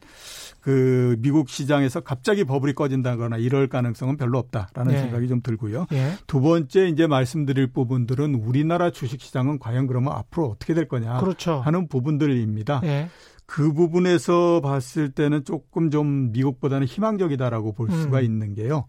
그 0.61 1.15
미국 1.19 1.49
시장에서 1.49 2.01
갑자기 2.01 2.43
버블이 2.43 2.73
꺼진다거나 2.73 3.37
이럴 3.37 3.67
가능성은 3.67 4.17
별로 4.17 4.37
없다라는 4.37 4.93
네. 4.93 4.99
생각이 4.99 5.27
좀 5.27 5.41
들고요. 5.41 5.87
네. 5.89 6.13
두 6.27 6.39
번째 6.39 6.87
이제 6.87 7.07
말씀드릴 7.07 7.67
부분들은 7.67 8.35
우리나라 8.35 8.91
주식 8.91 9.21
시장은 9.21 9.59
과연 9.59 9.87
그러면 9.87 10.13
앞으로 10.13 10.49
어떻게 10.49 10.73
될 10.73 10.87
거냐 10.87 11.19
그렇죠. 11.19 11.59
하는 11.61 11.87
부분들입니다. 11.87 12.81
네. 12.81 13.09
그 13.47 13.73
부분에서 13.73 14.61
봤을 14.61 15.09
때는 15.09 15.43
조금 15.43 15.89
좀 15.89 16.31
미국보다는 16.31 16.87
희망적이다라고 16.87 17.73
볼 17.73 17.89
수가 17.91 18.19
음. 18.19 18.23
있는 18.23 18.53
게요. 18.53 18.85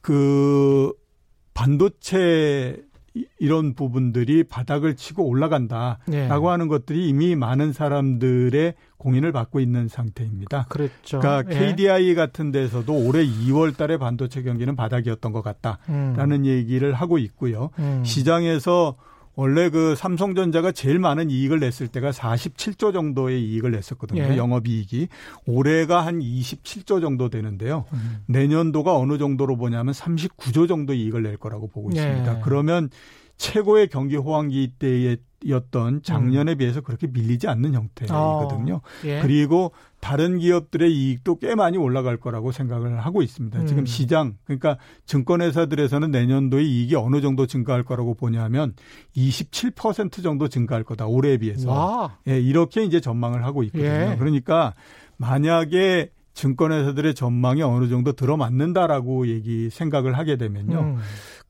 그 0.00 0.92
반도체 1.52 2.80
이런 3.38 3.74
부분들이 3.74 4.44
바닥을 4.44 4.96
치고 4.96 5.24
올라간다라고 5.24 6.00
네. 6.06 6.28
하는 6.28 6.68
것들이 6.68 7.08
이미 7.08 7.36
많은 7.36 7.72
사람들의 7.72 8.74
공인을 8.96 9.32
받고 9.32 9.60
있는 9.60 9.88
상태입니다. 9.88 10.66
그렇죠. 10.68 11.20
그러니까 11.20 11.54
예. 11.54 11.70
KDI 11.72 12.14
같은 12.14 12.50
데서도 12.50 12.92
올해 12.92 13.24
2월 13.24 13.76
달에 13.76 13.96
반도체 13.96 14.42
경기는 14.42 14.74
바닥이었던 14.76 15.32
것 15.32 15.42
같다라는 15.42 16.40
음. 16.40 16.46
얘기를 16.46 16.92
하고 16.92 17.18
있고요. 17.18 17.70
음. 17.78 18.02
시장에서 18.04 18.96
원래 19.38 19.70
그 19.70 19.94
삼성전자가 19.94 20.72
제일 20.72 20.98
많은 20.98 21.30
이익을 21.30 21.60
냈을 21.60 21.86
때가 21.86 22.10
47조 22.10 22.92
정도의 22.92 23.40
이익을 23.40 23.70
냈었거든요. 23.70 24.32
예. 24.32 24.36
영업이익이. 24.36 25.06
올해가 25.46 26.04
한 26.04 26.18
27조 26.18 27.00
정도 27.00 27.28
되는데요. 27.28 27.84
음. 27.92 28.24
내년도가 28.26 28.96
어느 28.96 29.16
정도로 29.16 29.56
보냐면 29.56 29.94
39조 29.94 30.66
정도 30.66 30.92
이익을 30.92 31.22
낼 31.22 31.36
거라고 31.36 31.68
보고 31.68 31.90
있습니다. 31.90 32.36
예. 32.36 32.40
그러면 32.42 32.90
최고의 33.36 33.86
경기 33.90 34.16
호황기 34.16 34.72
때였던 35.40 36.02
작년에 36.02 36.56
음. 36.56 36.58
비해서 36.58 36.80
그렇게 36.80 37.06
밀리지 37.06 37.46
않는 37.46 37.74
형태이거든요. 37.74 38.74
어, 38.74 38.82
예. 39.04 39.20
그리고 39.22 39.70
다른 40.00 40.38
기업들의 40.38 40.92
이익도 40.92 41.38
꽤 41.38 41.54
많이 41.54 41.76
올라갈 41.76 42.16
거라고 42.16 42.52
생각을 42.52 43.00
하고 43.00 43.22
있습니다. 43.22 43.60
음. 43.60 43.66
지금 43.66 43.86
시장 43.86 44.36
그러니까 44.44 44.78
증권회사들에서는 45.06 46.10
내년도에 46.10 46.62
이익이 46.62 46.94
어느 46.94 47.20
정도 47.20 47.46
증가할 47.46 47.82
거라고 47.82 48.14
보냐면 48.14 48.74
27% 49.16 50.22
정도 50.22 50.48
증가할 50.48 50.84
거다 50.84 51.06
올해에 51.06 51.38
비해서 51.38 51.70
와. 51.70 52.16
예, 52.28 52.40
이렇게 52.40 52.84
이제 52.84 53.00
전망을 53.00 53.44
하고 53.44 53.62
있거든요. 53.64 53.88
예. 53.88 54.16
그러니까 54.18 54.74
만약에 55.16 56.10
증권회사들의 56.34 57.14
전망이 57.14 57.62
어느 57.62 57.88
정도 57.88 58.12
들어맞는다라고 58.12 59.26
얘기 59.26 59.70
생각을 59.70 60.16
하게 60.16 60.36
되면요. 60.36 60.80
음. 60.80 60.98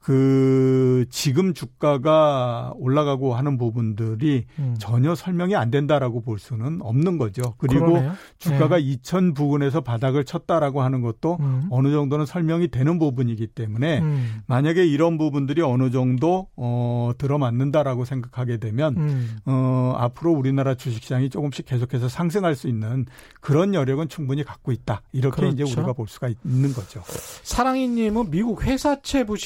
그 0.00 1.04
지금 1.10 1.54
주가가 1.54 2.72
올라가고 2.76 3.34
하는 3.34 3.58
부분들이 3.58 4.46
음. 4.58 4.74
전혀 4.78 5.14
설명이 5.14 5.56
안 5.56 5.70
된다라고 5.70 6.22
볼 6.22 6.38
수는 6.38 6.78
없는 6.80 7.18
거죠. 7.18 7.54
그리고 7.58 7.86
그러네요. 7.86 8.12
주가가 8.38 8.76
네. 8.76 8.84
2천 8.84 9.34
부근에서 9.34 9.80
바닥을 9.80 10.24
쳤다라고 10.24 10.82
하는 10.82 11.02
것도 11.02 11.38
음. 11.40 11.66
어느 11.70 11.90
정도는 11.90 12.26
설명이 12.26 12.68
되는 12.68 12.98
부분이기 12.98 13.48
때문에 13.48 14.00
음. 14.00 14.42
만약에 14.46 14.86
이런 14.86 15.18
부분들이 15.18 15.62
어느 15.62 15.90
정도 15.90 16.48
어 16.56 17.12
들어맞는다라고 17.18 18.04
생각하게 18.04 18.58
되면 18.58 18.96
음. 18.96 19.36
어 19.46 19.94
앞으로 19.98 20.32
우리나라 20.32 20.74
주식 20.74 21.02
시장이 21.02 21.30
조금씩 21.30 21.66
계속해서 21.66 22.08
상승할 22.08 22.54
수 22.54 22.68
있는 22.68 23.06
그런 23.40 23.74
여력은 23.74 24.08
충분히 24.08 24.44
갖고 24.44 24.72
있다. 24.72 25.02
이렇게 25.12 25.36
그렇죠. 25.36 25.54
이제 25.54 25.62
우리가 25.64 25.92
볼 25.92 26.06
수가 26.08 26.28
있는 26.28 26.72
거죠. 26.72 27.02
사랑이 27.42 27.88
님은 27.88 28.30
미국 28.30 28.62
회사채 28.62 29.24
부 29.24 29.36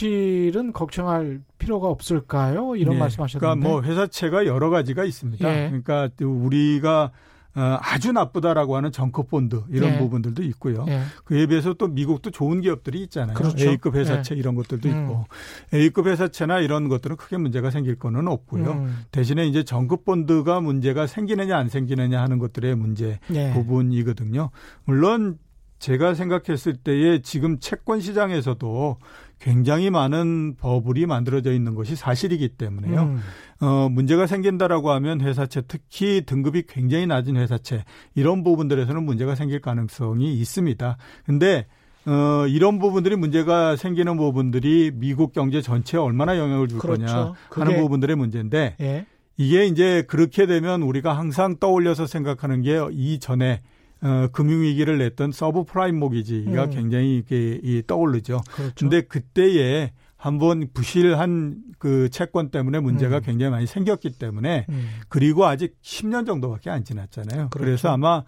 실 0.42 0.48
일은 0.48 0.72
걱정할 0.72 1.40
필요가 1.58 1.88
없을까요? 1.88 2.74
이런 2.76 2.94
네. 2.94 3.00
말씀하셨는데. 3.00 3.38
그러니까 3.38 3.68
뭐 3.68 3.82
회사채가 3.82 4.46
여러 4.46 4.70
가지가 4.70 5.04
있습니다. 5.04 5.48
예. 5.48 5.68
그러니까 5.68 6.08
우리가 6.20 7.12
어, 7.54 7.78
아주 7.82 8.12
나쁘다라고 8.12 8.76
하는 8.76 8.90
정커본드 8.92 9.64
이런 9.68 9.94
예. 9.94 9.98
부분들도 9.98 10.42
있고요. 10.44 10.86
예. 10.88 11.02
그에 11.24 11.46
비해서 11.46 11.74
또 11.74 11.86
미국도 11.86 12.30
좋은 12.30 12.62
기업들이 12.62 13.02
있잖아요. 13.02 13.34
그렇죠. 13.34 13.68
A급 13.68 13.94
회사채 13.94 14.34
예. 14.34 14.38
이런 14.38 14.54
것들도 14.54 14.88
음. 14.88 15.02
있고 15.02 15.26
A급 15.74 16.06
회사채나 16.06 16.60
이런 16.60 16.88
것들은 16.88 17.16
크게 17.16 17.36
문제가 17.36 17.70
생길 17.70 17.98
거는 17.98 18.26
없고요. 18.26 18.70
음. 18.72 19.04
대신에 19.10 19.46
이제 19.46 19.64
정급본드가 19.64 20.60
문제가 20.60 21.06
생기느냐 21.06 21.56
안 21.56 21.68
생기느냐 21.68 22.22
하는 22.22 22.38
것들의 22.38 22.74
문제 22.74 23.18
예. 23.34 23.52
부분이거든요. 23.52 24.50
물론 24.84 25.38
제가 25.82 26.14
생각했을 26.14 26.76
때에 26.76 27.22
지금 27.22 27.58
채권 27.58 28.00
시장에서도 28.00 28.98
굉장히 29.40 29.90
많은 29.90 30.54
버블이 30.54 31.06
만들어져 31.06 31.52
있는 31.52 31.74
것이 31.74 31.96
사실이기 31.96 32.50
때문에요. 32.50 33.02
음. 33.02 33.20
어, 33.58 33.88
문제가 33.88 34.28
생긴다라고 34.28 34.92
하면 34.92 35.20
회사채, 35.20 35.62
특히 35.66 36.22
등급이 36.24 36.66
굉장히 36.68 37.08
낮은 37.08 37.36
회사채, 37.36 37.82
이런 38.14 38.44
부분들에서는 38.44 39.02
문제가 39.02 39.34
생길 39.34 39.60
가능성이 39.60 40.32
있습니다. 40.34 40.96
근데 41.26 41.66
어, 42.06 42.46
이런 42.46 42.78
부분들이 42.78 43.16
문제가 43.16 43.74
생기는 43.74 44.16
부분들이 44.16 44.92
미국 44.94 45.32
경제 45.32 45.60
전체에 45.60 45.98
얼마나 45.98 46.38
영향을 46.38 46.68
줄 46.68 46.78
그렇죠. 46.78 47.04
거냐 47.04 47.32
하는 47.50 47.80
부분들의 47.80 48.14
문제인데 48.14 48.76
예. 48.80 49.06
이게 49.36 49.66
이제 49.66 50.04
그렇게 50.06 50.46
되면 50.46 50.82
우리가 50.82 51.16
항상 51.16 51.56
떠올려서 51.58 52.06
생각하는 52.06 52.62
게 52.62 52.78
이전에 52.92 53.62
어, 54.02 54.28
금융위기를 54.32 54.98
냈던 54.98 55.32
서브프라임 55.32 55.98
모기지가 55.98 56.64
음. 56.64 56.70
굉장히 56.70 57.18
이게 57.18 57.60
이, 57.62 57.82
떠오르죠. 57.86 58.40
그렇죠. 58.54 58.74
근데 58.76 59.02
그때에 59.02 59.92
한번 60.16 60.68
부실한 60.72 61.56
그 61.78 62.08
채권 62.10 62.50
때문에 62.50 62.78
문제가 62.80 63.16
음. 63.18 63.22
굉장히 63.22 63.50
많이 63.50 63.66
생겼기 63.66 64.18
때문에 64.18 64.66
음. 64.68 64.88
그리고 65.08 65.46
아직 65.46 65.76
10년 65.82 66.26
정도밖에 66.26 66.70
안 66.70 66.84
지났잖아요. 66.84 67.48
그렇죠. 67.50 67.58
그래서 67.58 67.88
아마 67.90 68.24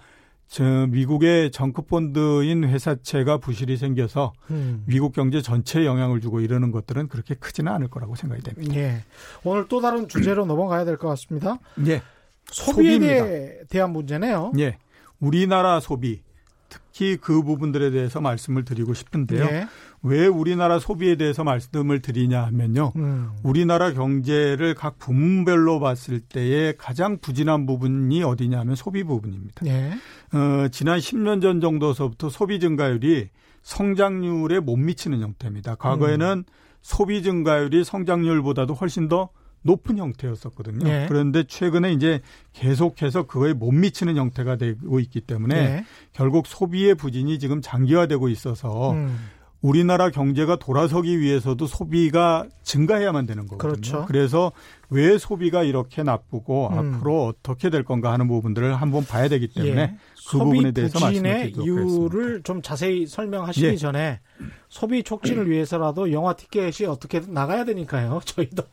저 0.46 0.86
미국의 0.88 1.50
정크펀드인 1.52 2.64
회사채가 2.64 3.38
부실이 3.38 3.76
생겨서 3.76 4.32
음. 4.50 4.82
미국 4.86 5.12
경제 5.12 5.40
전체에 5.40 5.84
영향을 5.86 6.20
주고 6.20 6.40
이러는 6.40 6.70
것들은 6.70 7.08
그렇게 7.08 7.34
크지는 7.34 7.72
않을 7.72 7.88
거라고 7.88 8.14
생각이 8.14 8.42
됩니다. 8.42 8.74
예. 8.76 9.02
오늘 9.42 9.66
또 9.68 9.80
다른 9.80 10.06
주제로 10.08 10.44
넘어가야 10.46 10.84
될 10.84 10.96
것 10.98 11.08
같습니다. 11.08 11.58
예. 11.86 12.02
소비에 12.46 12.98
소비입니다. 12.98 13.64
대한 13.70 13.92
문제네요. 13.92 14.52
예. 14.58 14.76
우리나라 15.20 15.80
소비 15.80 16.22
특히 16.68 17.16
그 17.16 17.42
부분들에 17.42 17.90
대해서 17.90 18.20
말씀을 18.20 18.64
드리고 18.64 18.94
싶은데요. 18.94 19.44
네. 19.46 19.66
왜 20.02 20.26
우리나라 20.26 20.78
소비에 20.78 21.16
대해서 21.16 21.44
말씀을 21.44 22.00
드리냐 22.02 22.44
하면요. 22.46 22.92
음. 22.96 23.30
우리나라 23.42 23.92
경제를 23.92 24.74
각 24.74 24.98
부문별로 24.98 25.80
봤을 25.80 26.20
때에 26.20 26.74
가장 26.76 27.18
부진한 27.18 27.66
부분이 27.66 28.22
어디냐 28.22 28.58
하면 28.60 28.74
소비 28.74 29.02
부분입니다. 29.02 29.64
네. 29.64 29.92
어, 30.32 30.68
지난 30.68 30.98
10년 30.98 31.40
전 31.40 31.60
정도서부터 31.60 32.28
소비 32.28 32.60
증가율이 32.60 33.28
성장률에 33.62 34.60
못 34.60 34.76
미치는 34.76 35.20
형태입니다. 35.20 35.76
과거에는 35.76 36.44
음. 36.46 36.52
소비 36.82 37.22
증가율이 37.22 37.82
성장률보다도 37.84 38.74
훨씬 38.74 39.08
더 39.08 39.30
높은 39.64 39.98
형태였었거든요. 39.98 40.84
네. 40.84 41.06
그런데 41.08 41.42
최근에 41.44 41.92
이제 41.92 42.20
계속해서 42.52 43.26
그거에 43.26 43.54
못 43.54 43.72
미치는 43.72 44.16
형태가 44.16 44.56
되고 44.56 45.00
있기 45.00 45.22
때문에 45.22 45.54
네. 45.54 45.84
결국 46.12 46.46
소비의 46.46 46.94
부진이 46.94 47.38
지금 47.38 47.60
장기화되고 47.60 48.28
있어서 48.28 48.92
음. 48.92 49.18
우리나라 49.62 50.10
경제가 50.10 50.56
돌아서기 50.56 51.18
위해서도 51.20 51.66
소비가 51.66 52.44
증가해야만 52.64 53.24
되는 53.24 53.46
거거든요. 53.46 53.80
그렇죠. 53.80 54.04
그래서 54.06 54.52
왜 54.90 55.16
소비가 55.16 55.62
이렇게 55.62 56.02
나쁘고 56.02 56.68
음. 56.68 56.96
앞으로 56.96 57.24
어떻게 57.24 57.70
될 57.70 57.82
건가 57.82 58.12
하는 58.12 58.28
부분들을 58.28 58.74
한번 58.74 59.06
봐야 59.06 59.28
되기 59.28 59.48
때문에 59.48 59.80
예. 59.80 59.96
그 60.28 60.36
부분에 60.36 60.72
대해서 60.72 61.00
말씀드리도록 61.00 61.66
이유를 61.66 62.42
좀 62.42 62.60
자세히 62.60 63.06
설명하시기 63.06 63.66
예. 63.66 63.76
전에 63.76 64.20
소비 64.68 65.02
촉진을 65.02 65.48
위해서라도 65.48 66.12
영화 66.12 66.34
티켓이 66.34 66.86
어떻게든 66.86 67.32
나가야 67.32 67.64
되니까요. 67.64 68.20
저희도 68.22 68.64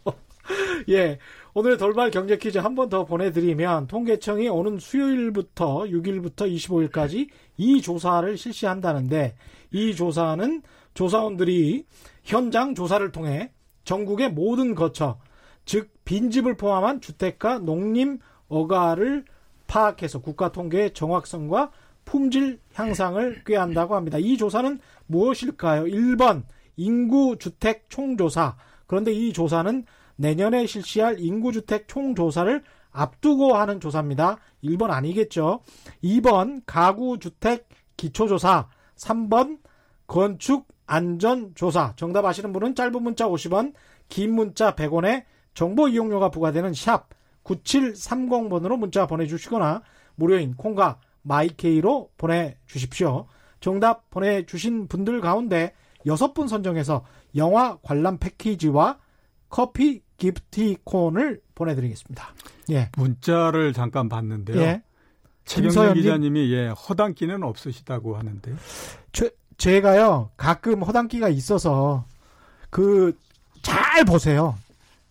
예. 0.89 1.19
오늘 1.53 1.77
돌발 1.77 2.11
경제 2.11 2.37
퀴즈 2.37 2.57
한 2.57 2.75
번 2.75 2.89
더 2.89 3.05
보내드리면 3.05 3.87
통계청이 3.87 4.47
오는 4.49 4.79
수요일부터 4.79 5.83
6일부터 5.83 6.51
25일까지 6.53 7.27
이 7.57 7.81
조사를 7.81 8.37
실시한다는데 8.37 9.35
이 9.71 9.93
조사는 9.95 10.61
조사원들이 10.93 11.85
현장 12.23 12.75
조사를 12.75 13.11
통해 13.11 13.51
전국의 13.83 14.31
모든 14.31 14.75
거처, 14.75 15.17
즉 15.65 15.89
빈집을 16.05 16.55
포함한 16.55 17.01
주택가, 17.01 17.59
농림, 17.59 18.19
어가를 18.47 19.25
파악해서 19.67 20.19
국가 20.21 20.51
통계의 20.51 20.93
정확성과 20.93 21.71
품질 22.03 22.59
향상을 22.73 23.43
꾀한다고 23.45 23.95
합니다. 23.95 24.17
이 24.17 24.37
조사는 24.37 24.79
무엇일까요? 25.07 25.83
1번 25.85 26.43
인구 26.75 27.37
주택 27.39 27.89
총조사. 27.89 28.55
그런데 28.87 29.13
이 29.13 29.31
조사는 29.31 29.85
내년에 30.21 30.67
실시할 30.67 31.19
인구주택 31.19 31.87
총조사를 31.87 32.63
앞두고 32.91 33.55
하는 33.55 33.79
조사입니다. 33.79 34.37
1번 34.63 34.91
아니겠죠. 34.91 35.61
2번 36.03 36.61
가구주택 36.65 37.67
기초조사. 37.97 38.69
3번 38.97 39.59
건축 40.05 40.67
안전조사. 40.85 41.93
정답 41.95 42.25
아시는 42.25 42.53
분은 42.53 42.75
짧은 42.75 43.01
문자 43.01 43.27
50원, 43.27 43.73
긴 44.09 44.35
문자 44.35 44.75
100원에 44.75 45.23
정보 45.53 45.87
이용료가 45.87 46.29
부과되는 46.29 46.73
샵 46.73 47.09
9730번으로 47.43 48.77
문자 48.77 49.07
보내주시거나 49.07 49.81
무료인 50.15 50.55
콩과 50.55 50.99
마이케이로 51.23 52.11
보내주십시오. 52.17 53.25
정답 53.59 54.09
보내주신 54.09 54.87
분들 54.87 55.21
가운데 55.21 55.73
6분 56.05 56.47
선정해서 56.47 57.05
영화 57.35 57.77
관람 57.81 58.17
패키지와 58.17 58.99
커피 59.49 60.01
기프티콘을 60.21 61.41
보내드리겠습니다. 61.55 62.33
예. 62.71 62.89
문자를 62.95 63.73
잠깐 63.73 64.07
봤는데요. 64.07 64.61
예. 64.61 64.83
최경영 65.45 65.95
기자님이 65.95 66.53
예, 66.53 66.67
허당기는 66.67 67.41
없으시다고 67.43 68.15
하는데. 68.15 68.53
제, 69.11 69.31
제가요 69.57 70.29
가끔 70.37 70.83
허당기가 70.83 71.29
있어서 71.29 72.05
그 72.69 73.13
잘 73.63 74.05
보세요. 74.05 74.55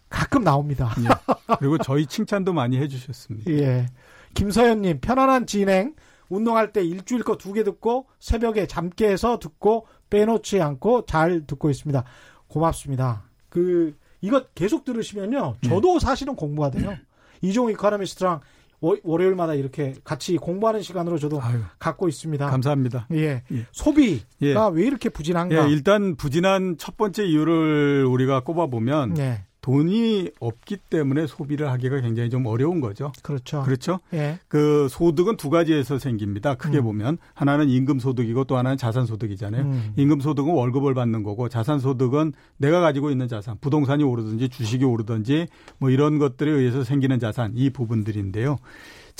가끔 0.08 0.42
나옵니다. 0.42 0.92
예. 1.04 1.54
그리고 1.60 1.78
저희 1.78 2.04
칭찬도 2.06 2.52
많이 2.52 2.78
해주셨습니다. 2.78 3.48
예. 3.52 3.86
김서연님 4.34 5.00
편안한 5.00 5.46
진행. 5.46 5.94
운동할 6.28 6.72
때 6.72 6.82
일주일 6.84 7.22
거 7.24 7.36
두 7.36 7.52
개 7.52 7.62
듣고 7.64 8.06
새벽에 8.18 8.66
잠 8.66 8.90
깨서 8.90 9.38
듣고 9.38 9.86
빼놓지 10.10 10.60
않고 10.60 11.06
잘 11.06 11.44
듣고 11.46 11.70
있습니다. 11.70 12.02
고맙습니다. 12.48 13.22
그 13.48 13.96
이거 14.20 14.44
계속 14.54 14.84
들으시면요. 14.84 15.56
저도 15.62 15.98
네. 15.98 16.04
사실은 16.04 16.36
공부가 16.36 16.70
돼요. 16.70 16.96
이종 17.42 17.70
이카노미스트랑 17.70 18.40
월요일마다 18.80 19.54
이렇게 19.54 19.94
같이 20.04 20.36
공부하는 20.36 20.82
시간으로 20.82 21.18
저도 21.18 21.40
아유, 21.42 21.60
갖고 21.78 22.08
있습니다. 22.08 22.46
감사합니다. 22.48 23.06
예. 23.12 23.42
예. 23.52 23.66
소비가 23.72 24.24
예. 24.42 24.54
왜 24.72 24.86
이렇게 24.86 25.08
부진한가? 25.10 25.66
예, 25.66 25.70
일단 25.70 26.16
부진한 26.16 26.76
첫 26.78 26.96
번째 26.96 27.24
이유를 27.24 28.06
우리가 28.06 28.40
꼽아보면 28.40 29.18
예. 29.18 29.44
돈이 29.60 30.30
없기 30.40 30.78
때문에 30.88 31.26
소비를 31.26 31.70
하기가 31.70 32.00
굉장히 32.00 32.30
좀 32.30 32.46
어려운 32.46 32.80
거죠. 32.80 33.12
그렇죠. 33.22 33.62
그렇죠. 33.62 34.00
예. 34.14 34.38
그 34.48 34.88
소득은 34.90 35.36
두 35.36 35.50
가지에서 35.50 35.98
생깁니다. 35.98 36.54
크게 36.54 36.78
음. 36.78 36.84
보면 36.84 37.18
하나는 37.34 37.68
임금 37.68 37.98
소득이고 37.98 38.44
또 38.44 38.56
하나는 38.56 38.76
자산 38.76 39.06
소득이잖아요. 39.06 39.62
음. 39.62 39.92
임금 39.96 40.20
소득은 40.20 40.52
월급을 40.52 40.94
받는 40.94 41.22
거고 41.22 41.48
자산 41.48 41.78
소득은 41.78 42.32
내가 42.56 42.80
가지고 42.80 43.10
있는 43.10 43.28
자산, 43.28 43.56
부동산이 43.60 44.02
오르든지 44.04 44.48
주식이 44.48 44.84
오르든지 44.84 45.48
뭐 45.78 45.90
이런 45.90 46.18
것들에 46.18 46.50
의해서 46.50 46.84
생기는 46.84 47.18
자산 47.18 47.52
이 47.54 47.70
부분들인데요. 47.70 48.58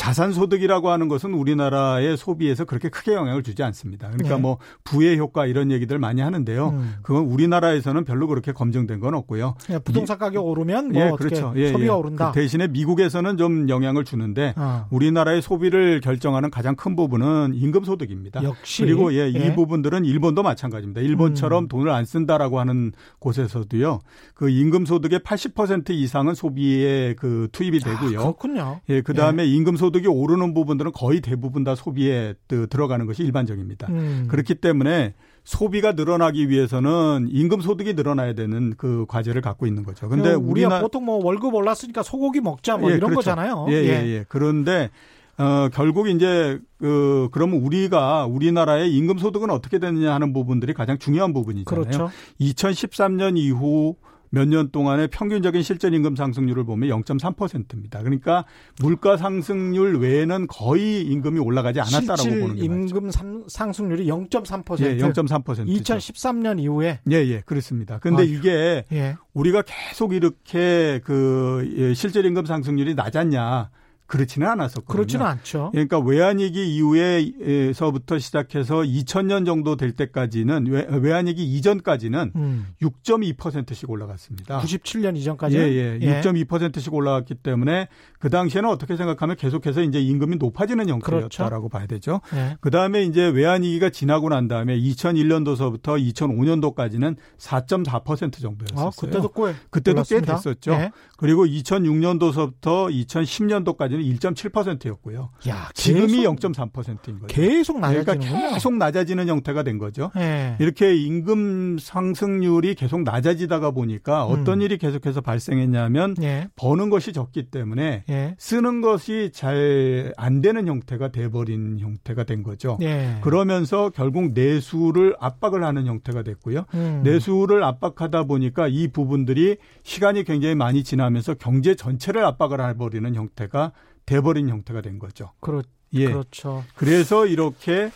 자산 0.00 0.32
소득이라고 0.32 0.88
하는 0.88 1.08
것은 1.08 1.34
우리나라의 1.34 2.16
소비에서 2.16 2.64
그렇게 2.64 2.88
크게 2.88 3.12
영향을 3.12 3.42
주지 3.42 3.62
않습니다. 3.64 4.08
그러니까 4.08 4.36
네. 4.36 4.40
뭐 4.40 4.56
부의 4.82 5.18
효과 5.18 5.44
이런 5.44 5.70
얘기들 5.70 5.98
많이 5.98 6.22
하는데요. 6.22 6.70
음. 6.70 6.94
그건 7.02 7.24
우리나라에서는 7.24 8.04
별로 8.04 8.26
그렇게 8.26 8.52
검증된 8.52 8.98
건 9.00 9.12
없고요. 9.12 9.56
예, 9.68 9.78
부동산 9.78 10.16
가격 10.16 10.46
오르면 10.46 10.92
뭐 10.92 11.02
예, 11.02 11.10
그렇죠. 11.10 11.52
예, 11.56 11.70
소비가 11.70 11.92
예. 11.92 11.98
오른다. 11.98 12.32
그 12.32 12.40
대신에 12.40 12.68
미국에서는 12.68 13.36
좀 13.36 13.68
영향을 13.68 14.06
주는데 14.06 14.54
어. 14.56 14.86
우리나라의 14.88 15.42
소비를 15.42 16.00
결정하는 16.00 16.50
가장 16.50 16.76
큰 16.76 16.96
부분은 16.96 17.52
임금 17.52 17.84
소득입니다. 17.84 18.42
역시 18.42 18.84
그리고 18.84 19.12
예, 19.12 19.28
이 19.28 19.34
예. 19.34 19.54
부분들은 19.54 20.06
일본도 20.06 20.42
마찬가지입니다. 20.42 21.02
일본처럼 21.02 21.64
음. 21.64 21.68
돈을 21.68 21.90
안 21.90 22.06
쓴다라고 22.06 22.58
하는 22.58 22.92
곳에서도요. 23.18 23.98
그 24.32 24.48
임금 24.48 24.86
소득의 24.86 25.18
80% 25.18 25.90
이상은 25.90 26.34
소비에 26.34 27.16
그 27.16 27.48
투입이 27.52 27.80
아, 27.84 27.90
되고요. 27.90 28.20
아, 28.20 28.22
그렇군요. 28.22 28.80
예, 28.88 29.02
그다음에 29.02 29.44
임금 29.44 29.76
소득 29.76 29.89
소득이 29.90 30.06
오르는 30.06 30.54
부분들은 30.54 30.92
거의 30.92 31.20
대부분 31.20 31.64
다 31.64 31.74
소비에 31.74 32.34
들어가는 32.48 33.06
것이 33.06 33.22
일반적입니다. 33.22 33.88
음. 33.90 34.26
그렇기 34.28 34.56
때문에 34.56 35.14
소비가 35.44 35.92
늘어나기 35.92 36.48
위해서는 36.48 37.28
임금 37.30 37.60
소득이 37.60 37.94
늘어나야 37.94 38.34
되는 38.34 38.74
그 38.76 39.04
과제를 39.08 39.42
갖고 39.42 39.66
있는 39.66 39.82
거죠. 39.82 40.08
근데 40.08 40.32
우리가 40.32 40.68
우리나... 40.68 40.80
보통 40.80 41.04
뭐 41.04 41.22
월급 41.24 41.54
올랐으니까 41.54 42.02
소고기 42.02 42.40
먹자 42.40 42.76
뭐 42.76 42.90
예, 42.90 42.96
이런 42.96 43.10
그렇죠. 43.10 43.30
거잖아요. 43.30 43.66
예, 43.70 43.74
예, 43.74 43.88
예. 43.88 44.06
예. 44.06 44.24
그런데 44.28 44.90
어, 45.38 45.68
결국 45.72 46.08
이제 46.08 46.60
그 46.78 47.28
그러면 47.32 47.60
우리가 47.62 48.26
우리나라의 48.26 48.94
임금 48.94 49.18
소득은 49.18 49.50
어떻게 49.50 49.78
되느냐 49.78 50.14
하는 50.14 50.32
부분들이 50.32 50.72
가장 50.74 50.98
중요한 50.98 51.32
부분이잖아요. 51.32 51.84
그렇죠. 51.84 52.10
2013년 52.40 53.36
이후 53.38 53.96
몇 54.30 54.46
년 54.48 54.70
동안의 54.70 55.08
평균적인 55.08 55.62
실질 55.62 55.92
임금 55.92 56.16
상승률을 56.16 56.64
보면 56.64 56.88
0.3%입니다. 57.02 57.98
그러니까 58.00 58.44
물가 58.80 59.16
상승률 59.16 59.98
외에는 59.98 60.46
거의 60.46 61.02
임금이 61.02 61.38
올라가지 61.40 61.80
않았다라고 61.80 62.40
보는 62.40 62.54
게 62.56 62.64
임금 62.64 63.04
맞죠. 63.06 63.44
상승률이 63.48 64.06
0.3%. 64.06 64.80
예, 64.80 64.96
0.3%. 64.96 65.66
2013년 65.66 66.60
이후에 66.60 67.00
예, 67.10 67.16
예, 67.16 67.40
그렇습니다. 67.40 67.98
근데 67.98 68.22
아 68.22 68.24
이게 68.24 68.84
예. 68.92 69.16
우리가 69.34 69.62
계속 69.62 70.12
이렇게 70.14 71.00
그 71.04 71.72
예, 71.76 71.94
실질 71.94 72.24
임금 72.24 72.46
상승률이 72.46 72.94
낮았냐? 72.94 73.70
그렇지는 74.10 74.48
않았었거든요. 74.48 74.92
그렇지는 74.92 75.24
않죠. 75.24 75.68
그러니까 75.70 76.00
외환위기 76.00 76.74
이후에서부터 76.74 78.18
시작해서 78.18 78.78
2000년 78.78 79.46
정도 79.46 79.76
될 79.76 79.92
때까지는 79.92 80.66
외환위기 80.66 81.44
이전까지는 81.44 82.32
음. 82.34 82.66
6.2%씩 82.82 83.88
올라갔습니다. 83.88 84.58
97년 84.62 85.16
이전까지 85.16 85.56
예, 85.56 85.60
예. 85.60 85.98
예. 86.00 86.20
6.2%씩 86.22 86.92
올라갔기 86.92 87.36
때문에 87.36 87.86
그 88.18 88.30
당시에는 88.30 88.68
어떻게 88.68 88.96
생각하면 88.96 89.36
계속해서 89.36 89.82
이제 89.82 90.00
임금이 90.00 90.36
높아지는 90.36 90.88
형태였다라고 90.88 91.68
그렇죠. 91.68 91.68
봐야 91.68 91.86
되죠. 91.86 92.20
예. 92.34 92.56
그 92.60 92.70
다음에 92.70 93.04
이제 93.04 93.28
외환위기가 93.28 93.90
지나고 93.90 94.28
난 94.28 94.48
다음에 94.48 94.76
2001년도서부터 94.76 96.12
2005년도까지는 96.12 97.14
4.4% 97.38 98.40
정도였었어요. 98.40 98.86
아, 98.86 98.90
그때도 98.98 99.28
꽤 99.28 99.54
그때도 99.70 100.02
꽤 100.02 100.20
됐었죠. 100.20 100.72
예. 100.72 100.90
그리고 101.16 101.46
2006년도서부터 101.46 102.90
2010년도까지는 103.06 103.99
1.7%였고요. 104.02 105.30
야, 105.48 105.68
지금이 105.74 106.24
0.3%인 106.24 107.20
거죠. 107.20 107.26
계속 107.26 107.80
낮아지는 107.80 108.04
그러니까 108.04 108.50
계속 108.50 108.76
낮아지는 108.76 109.28
형태가 109.28 109.62
된 109.62 109.78
거죠. 109.78 110.10
네. 110.14 110.56
이렇게 110.58 110.94
임금 110.96 111.78
상승률이 111.78 112.74
계속 112.74 113.02
낮아지다가 113.02 113.70
보니까 113.70 114.24
어떤 114.24 114.58
음. 114.58 114.62
일이 114.62 114.78
계속해서 114.78 115.20
발생했냐면 115.20 116.14
네. 116.14 116.48
버는 116.56 116.90
것이 116.90 117.12
적기 117.12 117.50
때문에 117.50 118.04
네. 118.06 118.34
쓰는 118.38 118.80
것이 118.80 119.30
잘 119.32 120.10
안 120.16 120.40
되는 120.40 120.66
형태가 120.66 121.08
돼버린 121.08 121.78
형태가 121.78 122.24
된 122.24 122.42
거죠. 122.42 122.78
그러면서 123.22 123.90
결국 123.90 124.32
내수를 124.32 125.16
압박을 125.18 125.64
하는 125.64 125.86
형태가 125.86 126.22
됐고요. 126.22 126.64
음. 126.74 127.00
내수를 127.04 127.62
압박하다 127.64 128.24
보니까 128.24 128.68
이 128.68 128.88
부분들이 128.88 129.56
시간이 129.82 130.24
굉장히 130.24 130.54
많이 130.54 130.84
지나면서 130.84 131.34
경제 131.34 131.74
전체를 131.74 132.24
압박을 132.24 132.60
해버리는 132.68 133.14
형태가 133.14 133.72
돼버린 134.10 134.48
형태가 134.48 134.80
된 134.80 134.98
거죠. 134.98 135.30
그렇, 135.40 135.62
예. 135.92 136.06
그렇죠. 136.06 136.64
그래서 136.74 137.26
이렇게 137.26 137.92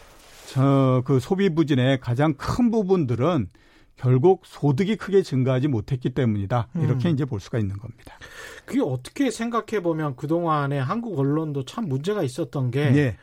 저 0.46 1.02
그 1.04 1.18
소비 1.18 1.52
부진의 1.52 1.98
가장 2.00 2.34
큰 2.34 2.70
부분들은 2.70 3.48
결국 3.96 4.42
소득이 4.44 4.96
크게 4.96 5.22
증가하지 5.22 5.66
못했기 5.68 6.10
때문이다. 6.10 6.68
이렇게 6.76 7.08
음. 7.08 7.14
이제 7.14 7.24
볼 7.24 7.40
수가 7.40 7.58
있는 7.58 7.76
겁니다. 7.78 8.14
그게 8.64 8.80
어떻게 8.80 9.30
생각해 9.30 9.82
보면 9.82 10.14
그동안에 10.16 10.78
한국 10.78 11.18
언론도 11.18 11.64
참 11.64 11.88
문제가 11.88 12.22
있었던 12.22 12.70
게 12.70 12.80
예. 12.94 13.16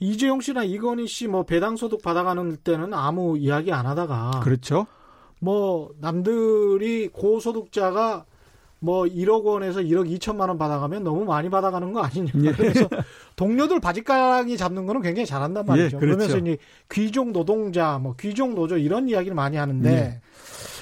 이재용 0.00 0.40
씨나 0.40 0.64
이건희 0.64 1.06
씨 1.06 1.26
뭐 1.28 1.44
배당 1.44 1.76
소득 1.76 2.02
받아가는 2.02 2.56
때는 2.58 2.92
아무 2.92 3.38
이야기 3.38 3.72
안 3.72 3.86
하다가 3.86 4.40
그렇죠. 4.42 4.86
뭐 5.40 5.90
남들이 6.00 7.08
고소득자가 7.08 8.24
뭐 8.78 9.04
1억 9.04 9.44
원에서 9.44 9.80
1억 9.80 10.10
2천만 10.18 10.48
원 10.48 10.58
받아가면 10.58 11.02
너무 11.02 11.24
많이 11.24 11.48
받아가는 11.48 11.92
거 11.92 12.02
아니냐. 12.02 12.32
예. 12.44 12.52
그래서 12.52 12.88
동료들 13.36 13.80
바지가랑이 13.80 14.56
잡는 14.56 14.86
거는 14.86 15.02
굉장히 15.02 15.26
잘한단 15.26 15.66
말이죠. 15.66 15.96
예, 15.96 16.00
그렇죠. 16.00 16.00
그러면서 16.00 16.38
이제 16.38 16.58
귀족 16.90 17.32
노동자, 17.32 17.98
뭐 17.98 18.14
귀족 18.18 18.54
노조 18.54 18.76
이런 18.76 19.08
이야기를 19.08 19.34
많이 19.34 19.56
하는데 19.56 19.90
예. 19.90 20.20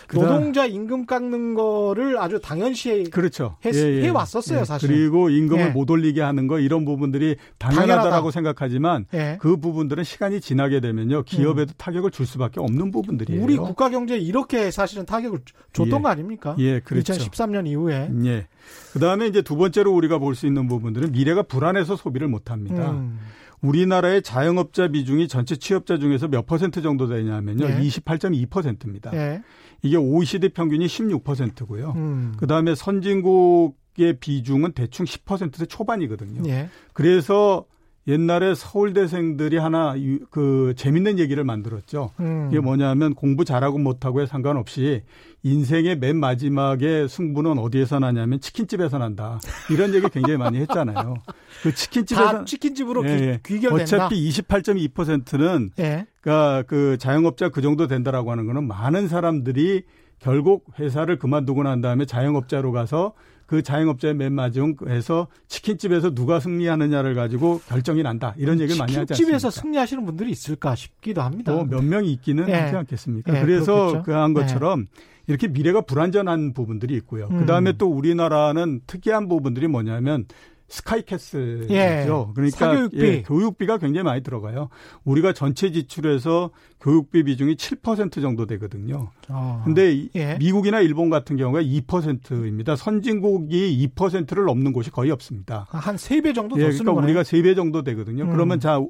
그다음- 0.09 0.29
노동자 0.35 0.67
임금 0.67 1.07
깎는 1.07 1.55
거를 1.55 2.19
아주 2.19 2.41
당연시 2.41 3.05
그렇죠. 3.11 3.57
했- 3.65 3.75
해왔었어요, 3.75 4.65
사실. 4.65 4.89
그리고 4.89 5.31
임금을 5.31 5.65
예. 5.67 5.69
못 5.71 5.91
올리게 5.91 6.21
하는 6.21 6.47
거 6.47 6.59
이런 6.59 6.85
부분들이 6.85 7.37
당연하다라고 7.59 8.03
당연하다. 8.05 8.31
생각하지만 8.31 9.07
예. 9.15 9.39
그 9.41 9.57
부분들은 9.57 10.05
시간이 10.05 10.41
지나게 10.41 10.81
되면요 10.81 11.23
기업에도 11.25 11.73
타격을 11.77 12.11
줄 12.11 12.27
수밖에 12.27 12.61
없는 12.61 12.91
부분들이에요. 12.91 13.43
우리 13.43 13.57
국가 13.57 13.89
경제에 13.91 14.19
이렇게 14.19 14.71
사실은 14.71 15.07
타격을 15.07 15.41
줬던 15.73 15.99
예. 15.99 16.03
거 16.03 16.09
아닙니까? 16.09 16.55
예, 16.59 16.81
그렇죠. 16.81 17.13
2013년 17.15 17.67
이후에. 17.67 18.11
예. 18.25 18.47
그다음에 18.93 19.27
이제 19.27 19.43
두 19.43 19.57
번째로 19.57 19.93
우리가 19.93 20.19
볼 20.19 20.35
수 20.35 20.47
있는 20.47 20.67
부분들은 20.69 21.13
미래가 21.13 21.43
불안해서 21.43 21.97
소비를 21.97 22.27
못 22.29 22.51
합니다. 22.51 22.91
음. 22.91 23.19
우리나라의 23.61 24.21
자영업자 24.23 24.89
비중이 24.89 25.27
전체 25.29 25.57
취업자 25.57 25.97
중에서 25.99 26.29
몇 26.29 26.45
퍼센트 26.47 26.83
정도 26.83 27.07
되냐면요. 27.09 27.65
예. 27.67 27.79
28.2%입니다. 27.89 29.11
예. 29.15 29.43
이게 29.85 29.99
OECD 29.99 30.49
평균이 30.49 30.87
16%고요. 30.87 31.93
음. 31.95 32.33
그다음에 32.39 32.75
선진국의 32.75 34.19
비중은 34.19 34.73
대충 34.73 35.05
10% 35.05 35.69
초반이거든요. 35.69 36.49
예. 36.49 36.71
그래서 36.95 37.67
옛날에 38.07 38.55
서울대생들이 38.55 39.57
하나 39.57 39.95
유- 39.99 40.21
그 40.31 40.75
재밌는 40.77 41.19
얘기를 41.19 41.43
만들었죠. 41.43 42.11
음. 42.21 42.49
이게 42.51 42.61
뭐냐면 42.61 43.15
공부 43.15 43.45
잘하고 43.47 43.79
못하고에 43.79 44.27
상관없이 44.27 45.03
인생의 45.43 45.99
맨 45.99 46.17
마지막에 46.17 47.09
승부는 47.09 47.59
어디에서 47.59 47.99
나냐면 48.01 48.41
치킨집에서 48.41 48.99
난다. 48.99 49.41
이런 49.71 49.95
얘기 49.95 50.07
굉장히 50.11 50.37
많이 50.37 50.59
했잖아요. 50.59 51.15
그 51.63 51.75
치킨집에서 51.75 52.31
다 52.31 52.45
치킨집으로 52.45 53.05
예, 53.07 53.11
예. 53.11 53.41
귀, 53.45 53.55
귀결된다. 53.55 53.83
어차피 53.83 54.29
28.2%는 54.29 55.71
예. 55.79 56.07
그러니까 56.21 56.63
그 56.67 56.97
자영업자 56.99 57.49
그 57.49 57.63
정도 57.63 57.87
된다라고 57.87 58.31
하는 58.31 58.47
거는 58.47 58.67
많은 58.67 59.09
사람들이 59.09 59.85
결국 60.19 60.67
회사를 60.79 61.19
그만두고 61.19 61.63
난 61.63 61.81
다음에 61.81 62.05
자영업자로 62.07 62.73
가서 62.73 63.13
그 63.55 63.63
자영업자의 63.63 64.15
맨 64.15 64.33
마지막에서 64.33 65.29
치킨집에서 65.47 66.13
누가 66.13 66.41
승리하느냐를 66.41 67.15
가지고 67.15 67.61
결정이 67.69 68.03
난다. 68.03 68.35
이런 68.37 68.59
얘기를 68.61 68.77
많이 68.79 68.93
하지 68.93 69.01
않습니까? 69.01 69.15
치킨집에서 69.15 69.51
승리하시는 69.51 70.05
분들이 70.05 70.31
있을까 70.33 70.75
싶기도 70.75 71.23
합니다. 71.23 71.53
뭐 71.53 71.65
몇 71.65 71.85
명이 71.85 72.11
있기는 72.15 72.49
예. 72.49 72.53
하지 72.53 72.77
않겠습니까? 72.77 73.37
예, 73.37 73.41
그래서. 73.43 74.03
그한 74.03 74.35
것처럼 74.35 74.87
이렇게 75.29 75.47
미래가 75.49 75.83
불안전한 75.83 76.53
부분들이 76.53 76.95
있고요. 76.97 77.29
음. 77.31 77.39
그다음에 77.39 77.73
또 77.79 77.87
우리나라는 77.89 78.81
특이한 78.87 79.29
부분들이 79.29 79.69
뭐냐면 79.69 80.25
스카이캐슬이죠. 80.69 81.75
예. 81.75 82.07
그러니까 82.35 82.57
사교육비. 82.57 82.99
예, 83.01 83.23
교육비가 83.23 83.79
굉장히 83.79 84.05
많이 84.05 84.23
들어가요. 84.23 84.69
우리가 85.05 85.33
전체 85.33 85.71
지출에서 85.71 86.51
교육비 86.81 87.23
비중이 87.25 87.57
7% 87.57 88.21
정도 88.21 88.47
되거든요. 88.47 89.11
어. 89.29 89.63
근데 89.65 89.93
이- 89.95 90.11
예. 90.17 90.37
미국이나 90.39 90.81
일본 90.81 91.11
같은 91.11 91.37
경우가 91.37 91.61
2%입니다. 91.63 92.77
선진국이 92.77 93.89
2%를 93.97 94.45
넘는 94.45 94.73
곳이 94.73 94.91
거의 94.91 95.11
없습니다. 95.11 95.67
한세배 95.71 96.33
정도 96.33 96.57
더 96.57 96.61
예, 96.63 96.71
그러니까. 96.71 96.93
우리가 96.93 97.23
3배 97.23 97.55
정도 97.57 97.83
되거든요. 97.83 98.25
음. 98.25 98.33
그러면 98.33 98.61
자, 98.61 98.81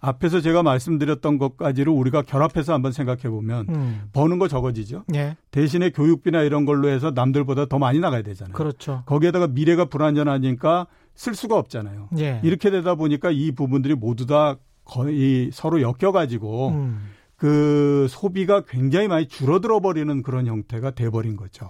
앞에서 0.00 0.40
제가 0.40 0.62
말씀드렸던 0.62 1.38
것까지를 1.38 1.92
우리가 1.92 2.22
결합해서 2.22 2.72
한번 2.74 2.92
생각해 2.92 3.22
보면 3.30 3.66
음. 3.68 4.02
버는 4.12 4.38
거 4.38 4.48
적어지죠. 4.48 5.04
예. 5.14 5.36
대신에 5.50 5.90
교육비나 5.90 6.42
이런 6.42 6.64
걸로 6.64 6.88
해서 6.88 7.12
남들보다 7.14 7.66
더 7.66 7.78
많이 7.78 8.00
나가야 8.00 8.22
되잖아요. 8.22 8.54
그렇죠. 8.54 9.02
거기에다가 9.06 9.46
미래가 9.48 9.86
불안전하니까 9.86 10.86
쓸 11.14 11.34
수가 11.34 11.56
없잖아요. 11.58 12.08
예. 12.18 12.40
이렇게 12.42 12.70
되다 12.70 12.94
보니까 12.94 13.30
이 13.30 13.52
부분들이 13.52 13.94
모두 13.94 14.26
다 14.26 14.56
거의 14.84 15.50
서로 15.52 15.80
엮여가지고 15.80 16.68
음. 16.68 17.10
그 17.36 18.06
소비가 18.08 18.62
굉장히 18.62 19.08
많이 19.08 19.26
줄어들어 19.28 19.80
버리는 19.80 20.22
그런 20.22 20.46
형태가 20.46 20.92
돼버린 20.92 21.36
거죠. 21.36 21.68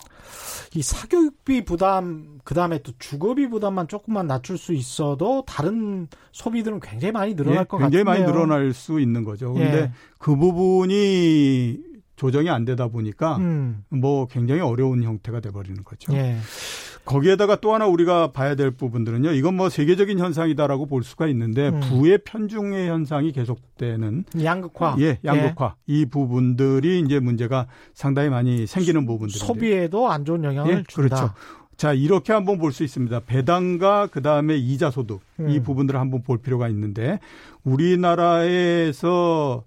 이 0.74 0.82
사교육비 0.82 1.64
부담 1.64 2.38
그다음에 2.44 2.78
또 2.82 2.92
주거비 2.98 3.48
부담만 3.48 3.88
조금만 3.88 4.26
낮출 4.26 4.58
수 4.58 4.72
있어도 4.72 5.44
다른 5.46 6.06
소비들은 6.32 6.80
굉장히 6.80 7.12
많이 7.12 7.34
늘어날 7.34 7.60
예, 7.60 7.64
것 7.64 7.78
굉장히 7.78 8.04
같아요. 8.04 8.24
많이 8.24 8.32
늘어날 8.32 8.72
수 8.72 9.00
있는 9.00 9.24
거죠. 9.24 9.52
그런데 9.52 9.78
예. 9.78 9.92
그 10.18 10.36
부분이 10.36 11.78
조정이 12.16 12.50
안 12.50 12.64
되다 12.64 12.88
보니까 12.88 13.36
음. 13.38 13.84
뭐 13.88 14.26
굉장히 14.26 14.60
어려운 14.60 15.02
형태가 15.02 15.40
돼버리는 15.40 15.82
거죠. 15.82 16.12
예. 16.14 16.36
거기에다가 17.04 17.56
또 17.56 17.74
하나 17.74 17.86
우리가 17.86 18.32
봐야 18.32 18.54
될 18.54 18.70
부분들은요. 18.70 19.32
이건 19.32 19.56
뭐 19.56 19.68
세계적인 19.68 20.18
현상이다라고 20.18 20.86
볼 20.86 21.04
수가 21.04 21.26
있는데 21.28 21.68
음. 21.68 21.80
부의 21.80 22.18
편중의 22.24 22.88
현상이 22.88 23.32
계속되는 23.32 24.24
양극화. 24.42 24.96
예, 25.00 25.18
양극화 25.24 25.74
이 25.86 26.06
부분들이 26.06 27.00
이제 27.00 27.20
문제가 27.20 27.66
상당히 27.92 28.30
많이 28.30 28.66
생기는 28.66 29.04
부분들인데 29.06 29.46
소비에도 29.46 30.10
안 30.10 30.24
좋은 30.24 30.42
영향을 30.44 30.72
예, 30.72 30.84
준다. 30.88 31.16
그렇죠. 31.16 31.34
자, 31.76 31.92
이렇게 31.92 32.32
한번 32.32 32.58
볼 32.58 32.72
수 32.72 32.84
있습니다. 32.84 33.20
배당과 33.26 34.08
그 34.10 34.22
다음에 34.22 34.56
이자 34.56 34.90
소득 34.90 35.20
이 35.40 35.58
음. 35.58 35.62
부분들을 35.62 35.98
한번 35.98 36.22
볼 36.22 36.38
필요가 36.38 36.68
있는데 36.68 37.18
우리나라에서 37.64 39.64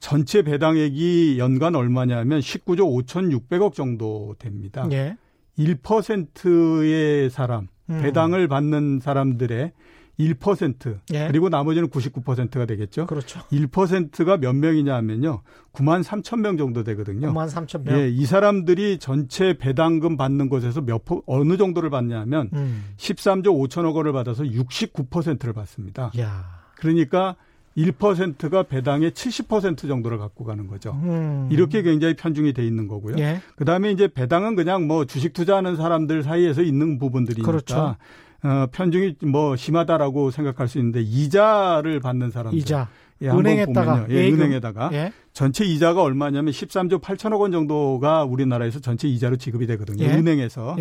전체 0.00 0.42
배당액이 0.42 1.36
연간 1.38 1.76
얼마냐면 1.76 2.40
19조 2.40 3.06
5,600억 3.06 3.74
정도 3.74 4.34
됩니다. 4.38 4.88
예. 4.92 5.16
1%의 5.64 7.30
사람, 7.30 7.68
음. 7.90 8.00
배당을 8.02 8.48
받는 8.48 9.00
사람들의 9.00 9.72
1% 10.18 10.98
예. 11.14 11.26
그리고 11.26 11.48
나머지는 11.48 11.88
99%가 11.88 12.66
되겠죠. 12.66 13.06
그렇죠. 13.06 13.40
1%가 13.50 14.36
몇 14.36 14.52
명이냐 14.54 14.94
하면요. 14.94 15.42
9만 15.72 16.04
3천 16.04 16.40
명 16.40 16.56
정도 16.56 16.84
되거든요. 16.84 17.32
9만 17.32 17.48
3천 17.48 17.84
명. 17.84 17.98
예, 17.98 18.08
이 18.08 18.24
사람들이 18.24 18.98
전체 18.98 19.54
배당금 19.54 20.16
받는 20.16 20.48
것에서 20.48 20.82
몇 20.82 21.04
포, 21.04 21.22
어느 21.26 21.56
정도를 21.56 21.90
받냐면 21.90 22.50
음. 22.52 22.84
13조 22.98 23.46
5천억 23.46 23.94
원을 23.94 24.12
받아서 24.12 24.44
69%를 24.44 25.52
받습니다. 25.52 26.12
야. 26.18 26.62
그러니까 26.76 27.36
1%가 27.76 28.64
배당의 28.64 29.12
70% 29.12 29.88
정도를 29.88 30.18
갖고 30.18 30.44
가는 30.44 30.66
거죠. 30.66 30.92
음. 31.02 31.48
이렇게 31.50 31.82
굉장히 31.82 32.14
편중이 32.14 32.52
돼 32.52 32.66
있는 32.66 32.86
거고요. 32.88 33.16
예. 33.18 33.40
그다음에 33.56 33.90
이제 33.90 34.08
배당은 34.08 34.56
그냥 34.56 34.86
뭐 34.86 35.04
주식 35.04 35.32
투자하는 35.32 35.76
사람들 35.76 36.22
사이에서 36.22 36.62
있는 36.62 36.98
부분들이니까 36.98 37.46
그렇죠. 37.46 37.96
어, 38.44 38.66
편중이 38.72 39.16
뭐 39.26 39.56
심하다라고 39.56 40.30
생각할 40.30 40.68
수 40.68 40.78
있는데 40.78 41.00
이자를 41.00 42.00
받는 42.00 42.30
사람들 42.30 42.58
이자. 42.58 42.88
예, 43.22 43.28
은행에다가. 43.28 44.06
예, 44.10 44.24
예금. 44.26 44.40
은행에다가 44.40 44.90
예. 44.92 45.12
전체 45.32 45.64
이자가 45.64 46.02
얼마냐면 46.02 46.52
13조 46.52 47.00
8천억 47.00 47.40
원 47.40 47.52
정도가 47.52 48.24
우리나라에서 48.24 48.80
전체 48.80 49.06
이자로 49.08 49.36
지급이 49.36 49.66
되거든요. 49.68 50.04
예. 50.04 50.10
은행에서. 50.10 50.76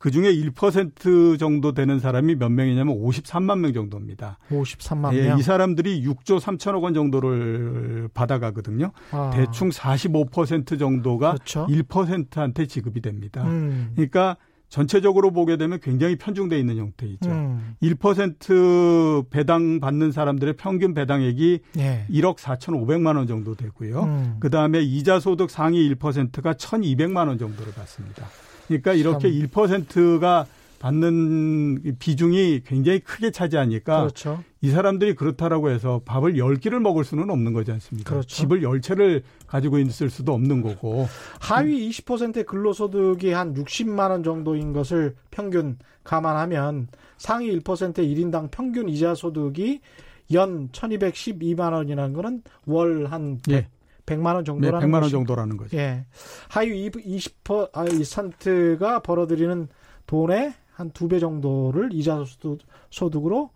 예. 0.00 0.02
그 0.02 0.10
중에 0.10 0.32
1% 0.32 1.38
정도 1.38 1.72
되는 1.72 1.98
사람이 1.98 2.36
몇 2.36 2.50
명이냐면 2.50 2.98
53만 2.98 3.60
명 3.60 3.72
정도입니다. 3.74 4.38
53만 4.48 5.14
예, 5.14 5.28
명. 5.28 5.38
이 5.38 5.42
사람들이 5.42 6.02
6조 6.04 6.40
3천억 6.40 6.82
원 6.82 6.94
정도를 6.94 8.08
받아가거든요. 8.14 8.92
아. 9.12 9.30
대충 9.34 9.68
45% 9.68 10.78
정도가 10.78 11.32
그렇죠. 11.32 11.66
1%한테 11.66 12.66
지급이 12.66 13.02
됩니다. 13.02 13.44
음. 13.44 13.90
그러니까 13.94 14.36
전체적으로 14.70 15.32
보게 15.32 15.56
되면 15.56 15.80
굉장히 15.80 16.16
편중돼 16.16 16.58
있는 16.58 16.78
형태이죠. 16.78 17.28
음. 17.28 17.74
1% 17.82 19.28
배당 19.28 19.80
받는 19.80 20.12
사람들의 20.12 20.54
평균 20.56 20.94
배당액이 20.94 21.60
예. 21.78 22.06
1억 22.08 22.36
4,500만 22.36 23.16
원 23.16 23.26
정도 23.26 23.54
되고요. 23.54 24.02
음. 24.04 24.36
그 24.40 24.48
다음에 24.48 24.80
이자 24.80 25.20
소득 25.20 25.50
상위 25.50 25.92
1%가 25.94 26.54
1,200만 26.54 27.28
원 27.28 27.36
정도를 27.36 27.74
받습니다. 27.74 28.26
그러니까 28.78 28.92
이렇게 28.94 29.30
참. 29.30 29.48
1%가 29.48 30.46
받는 30.78 31.96
비중이 31.98 32.62
굉장히 32.64 33.00
크게 33.00 33.30
차지하니까 33.30 34.00
그렇죠. 34.00 34.42
이 34.62 34.70
사람들이 34.70 35.14
그렇다라고 35.14 35.68
해서 35.70 36.00
밥을 36.06 36.34
10끼를 36.34 36.80
먹을 36.80 37.04
수는 37.04 37.28
없는 37.28 37.52
거지 37.52 37.70
않습니까? 37.72 38.10
그렇죠. 38.10 38.28
집을 38.28 38.62
10채를 38.62 39.22
가지고 39.46 39.78
있을 39.78 40.08
수도 40.08 40.32
없는 40.32 40.62
거고. 40.62 41.06
하위 41.38 41.90
20%의 41.90 42.44
근로소득이 42.44 43.32
한 43.32 43.52
60만 43.54 44.10
원 44.10 44.22
정도인 44.22 44.72
것을 44.72 45.16
평균 45.30 45.76
감안하면 46.02 46.88
상위 47.18 47.58
1%의 47.58 48.14
1인당 48.14 48.50
평균 48.50 48.88
이자 48.88 49.14
소득이 49.14 49.80
연 50.32 50.70
1212만 50.70 51.74
원이라는 51.74 52.14
거는 52.14 52.42
월한 52.64 53.40
예. 53.50 53.68
100만 54.16 54.26
원 54.34 54.38
네, 54.38 54.44
정도라는 54.44 54.88
100만 54.88 55.02
원 55.02 55.10
정도라는 55.10 55.56
거죠. 55.56 55.76
예. 55.76 56.04
하위 56.48 56.90
20%가 56.90 59.00
벌어들이는 59.00 59.68
돈의 60.06 60.54
한 60.72 60.90
두 60.92 61.08
배 61.08 61.18
정도를 61.18 61.90
이자 61.92 62.24
소득, 62.24 62.58
소득으로 62.90 63.50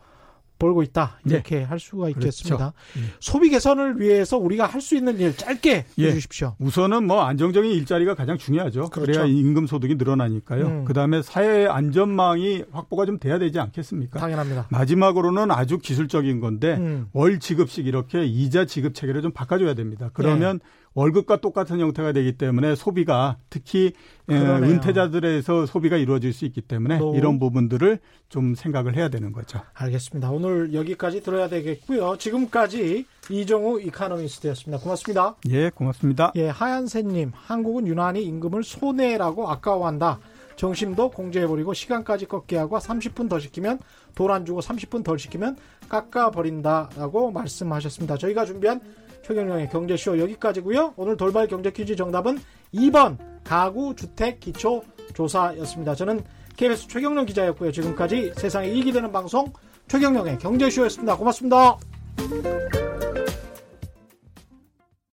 벌고 0.59 0.83
있다. 0.83 1.19
네. 1.25 1.35
이렇게 1.35 1.63
할 1.63 1.81
수가 1.81 2.09
있겠습니다. 2.11 2.73
그렇죠. 2.93 3.09
예. 3.09 3.15
소비 3.21 3.51
개선을 3.51 4.01
위해서 4.01 4.39
우리가 4.39 4.67
할 4.67 4.81
수 4.85 4.97
있는 4.97 5.19
일 5.19 5.35
짧게 5.37 5.87
예. 5.99 6.07
해 6.07 6.13
주십시오. 6.13 6.55
우선은 6.59 7.07
뭐 7.07 7.23
안정적인 7.23 7.71
일자리가 7.71 8.15
가장 8.15 8.37
중요하죠. 8.39 8.91
그렇죠. 8.91 9.13
그래야 9.13 9.25
임금 9.25 9.67
소득이 9.67 9.95
늘어나니까요. 9.95 10.67
음. 10.67 10.85
그다음에 10.85 11.23
사회 11.23 11.67
안전망이 11.67 12.65
확보가 12.71 13.07
좀 13.07 13.19
돼야 13.19 13.39
되지 13.39 13.59
않겠습니까? 13.59 14.21
당연합니다. 14.21 14.67
마지막으로는 14.71 15.51
아주 15.51 15.79
기술적인 15.79 16.41
건데 16.41 16.77
음. 16.79 17.09
월 17.13 17.41
지급식 17.41 17.87
이렇게 17.87 18.25
이자 18.27 18.67
지급 18.67 18.95
체계를 18.95 19.23
좀 19.23 19.33
바꿔줘야 19.33 19.75
됩니다. 19.75 20.11
그러면 20.13 20.59
네. 20.59 20.65
월급과 20.95 21.41
똑같은 21.41 21.81
형태가 21.81 22.13
되기 22.13 22.39
때문에 22.39 22.75
소비가 22.77 23.37
특히 23.51 23.93
에, 24.29 24.39
그러네요. 24.39 24.71
은퇴자들에서 24.73 25.67
소비가 25.67 25.97
이루어질 25.97 26.33
수 26.33 26.45
있기 26.45 26.61
때문에 26.61 26.99
또- 26.99 27.17
이런 27.17 27.39
부분들을 27.39 27.99
좀 28.29 28.55
생각을 28.55 28.97
해야 28.97 29.09
되는 29.09 29.33
거죠. 29.33 29.61
알겠습니다. 29.75 30.31
오늘 30.31 30.73
여기까지 30.73 31.23
들어야 31.23 31.49
되겠고요. 31.49 32.17
지금까지 32.19 33.07
이종우 33.29 33.81
이카노미스트였습니다. 33.81 34.83
고맙습니다. 34.83 35.35
예, 35.51 35.71
고맙습니다. 35.71 36.33
예, 36.37 36.49
하얀새님, 36.49 37.33
한국은 37.35 37.87
유난히 37.87 38.23
임금을 38.25 38.63
손해라고 38.63 39.49
아까워한다. 39.51 40.21
정심도 40.57 41.11
공제해버리고 41.11 41.75
시간까지 41.75 42.27
꺾게 42.27 42.57
하고 42.57 42.79
30분 42.79 43.29
더 43.29 43.41
시키면 43.41 43.81
돈안 44.15 44.47
주고 44.47 44.61
30분 44.61 45.03
덜 45.03 45.19
시키면 45.19 45.57
깎아버린다라고 45.89 47.33
말씀하셨습니다. 47.33 48.17
저희가 48.17 48.45
준비한 48.45 48.81
최경영의 49.25 49.71
경제쇼 49.71 50.19
여기까지고요. 50.19 50.95
오늘 50.97 51.17
돌발 51.17 51.47
경제 51.47 51.71
퀴즈 51.71 51.97
정답은 51.97 52.39
2번 52.75 53.17
가구 53.43 53.95
주택 53.95 54.41
기초 54.41 54.83
조사였습니다. 55.15 55.95
저는 55.95 56.23
KBS 56.57 56.89
최경영 56.89 57.27
기자였고요. 57.27 57.73
지금까지 57.73 58.33
세상에 58.37 58.69
이익이 58.69 58.93
되는 58.93 59.11
방송 59.11 59.53
최경영의 59.89 60.39
경제쇼였습니다. 60.39 61.17
고맙습니다. 61.17 61.79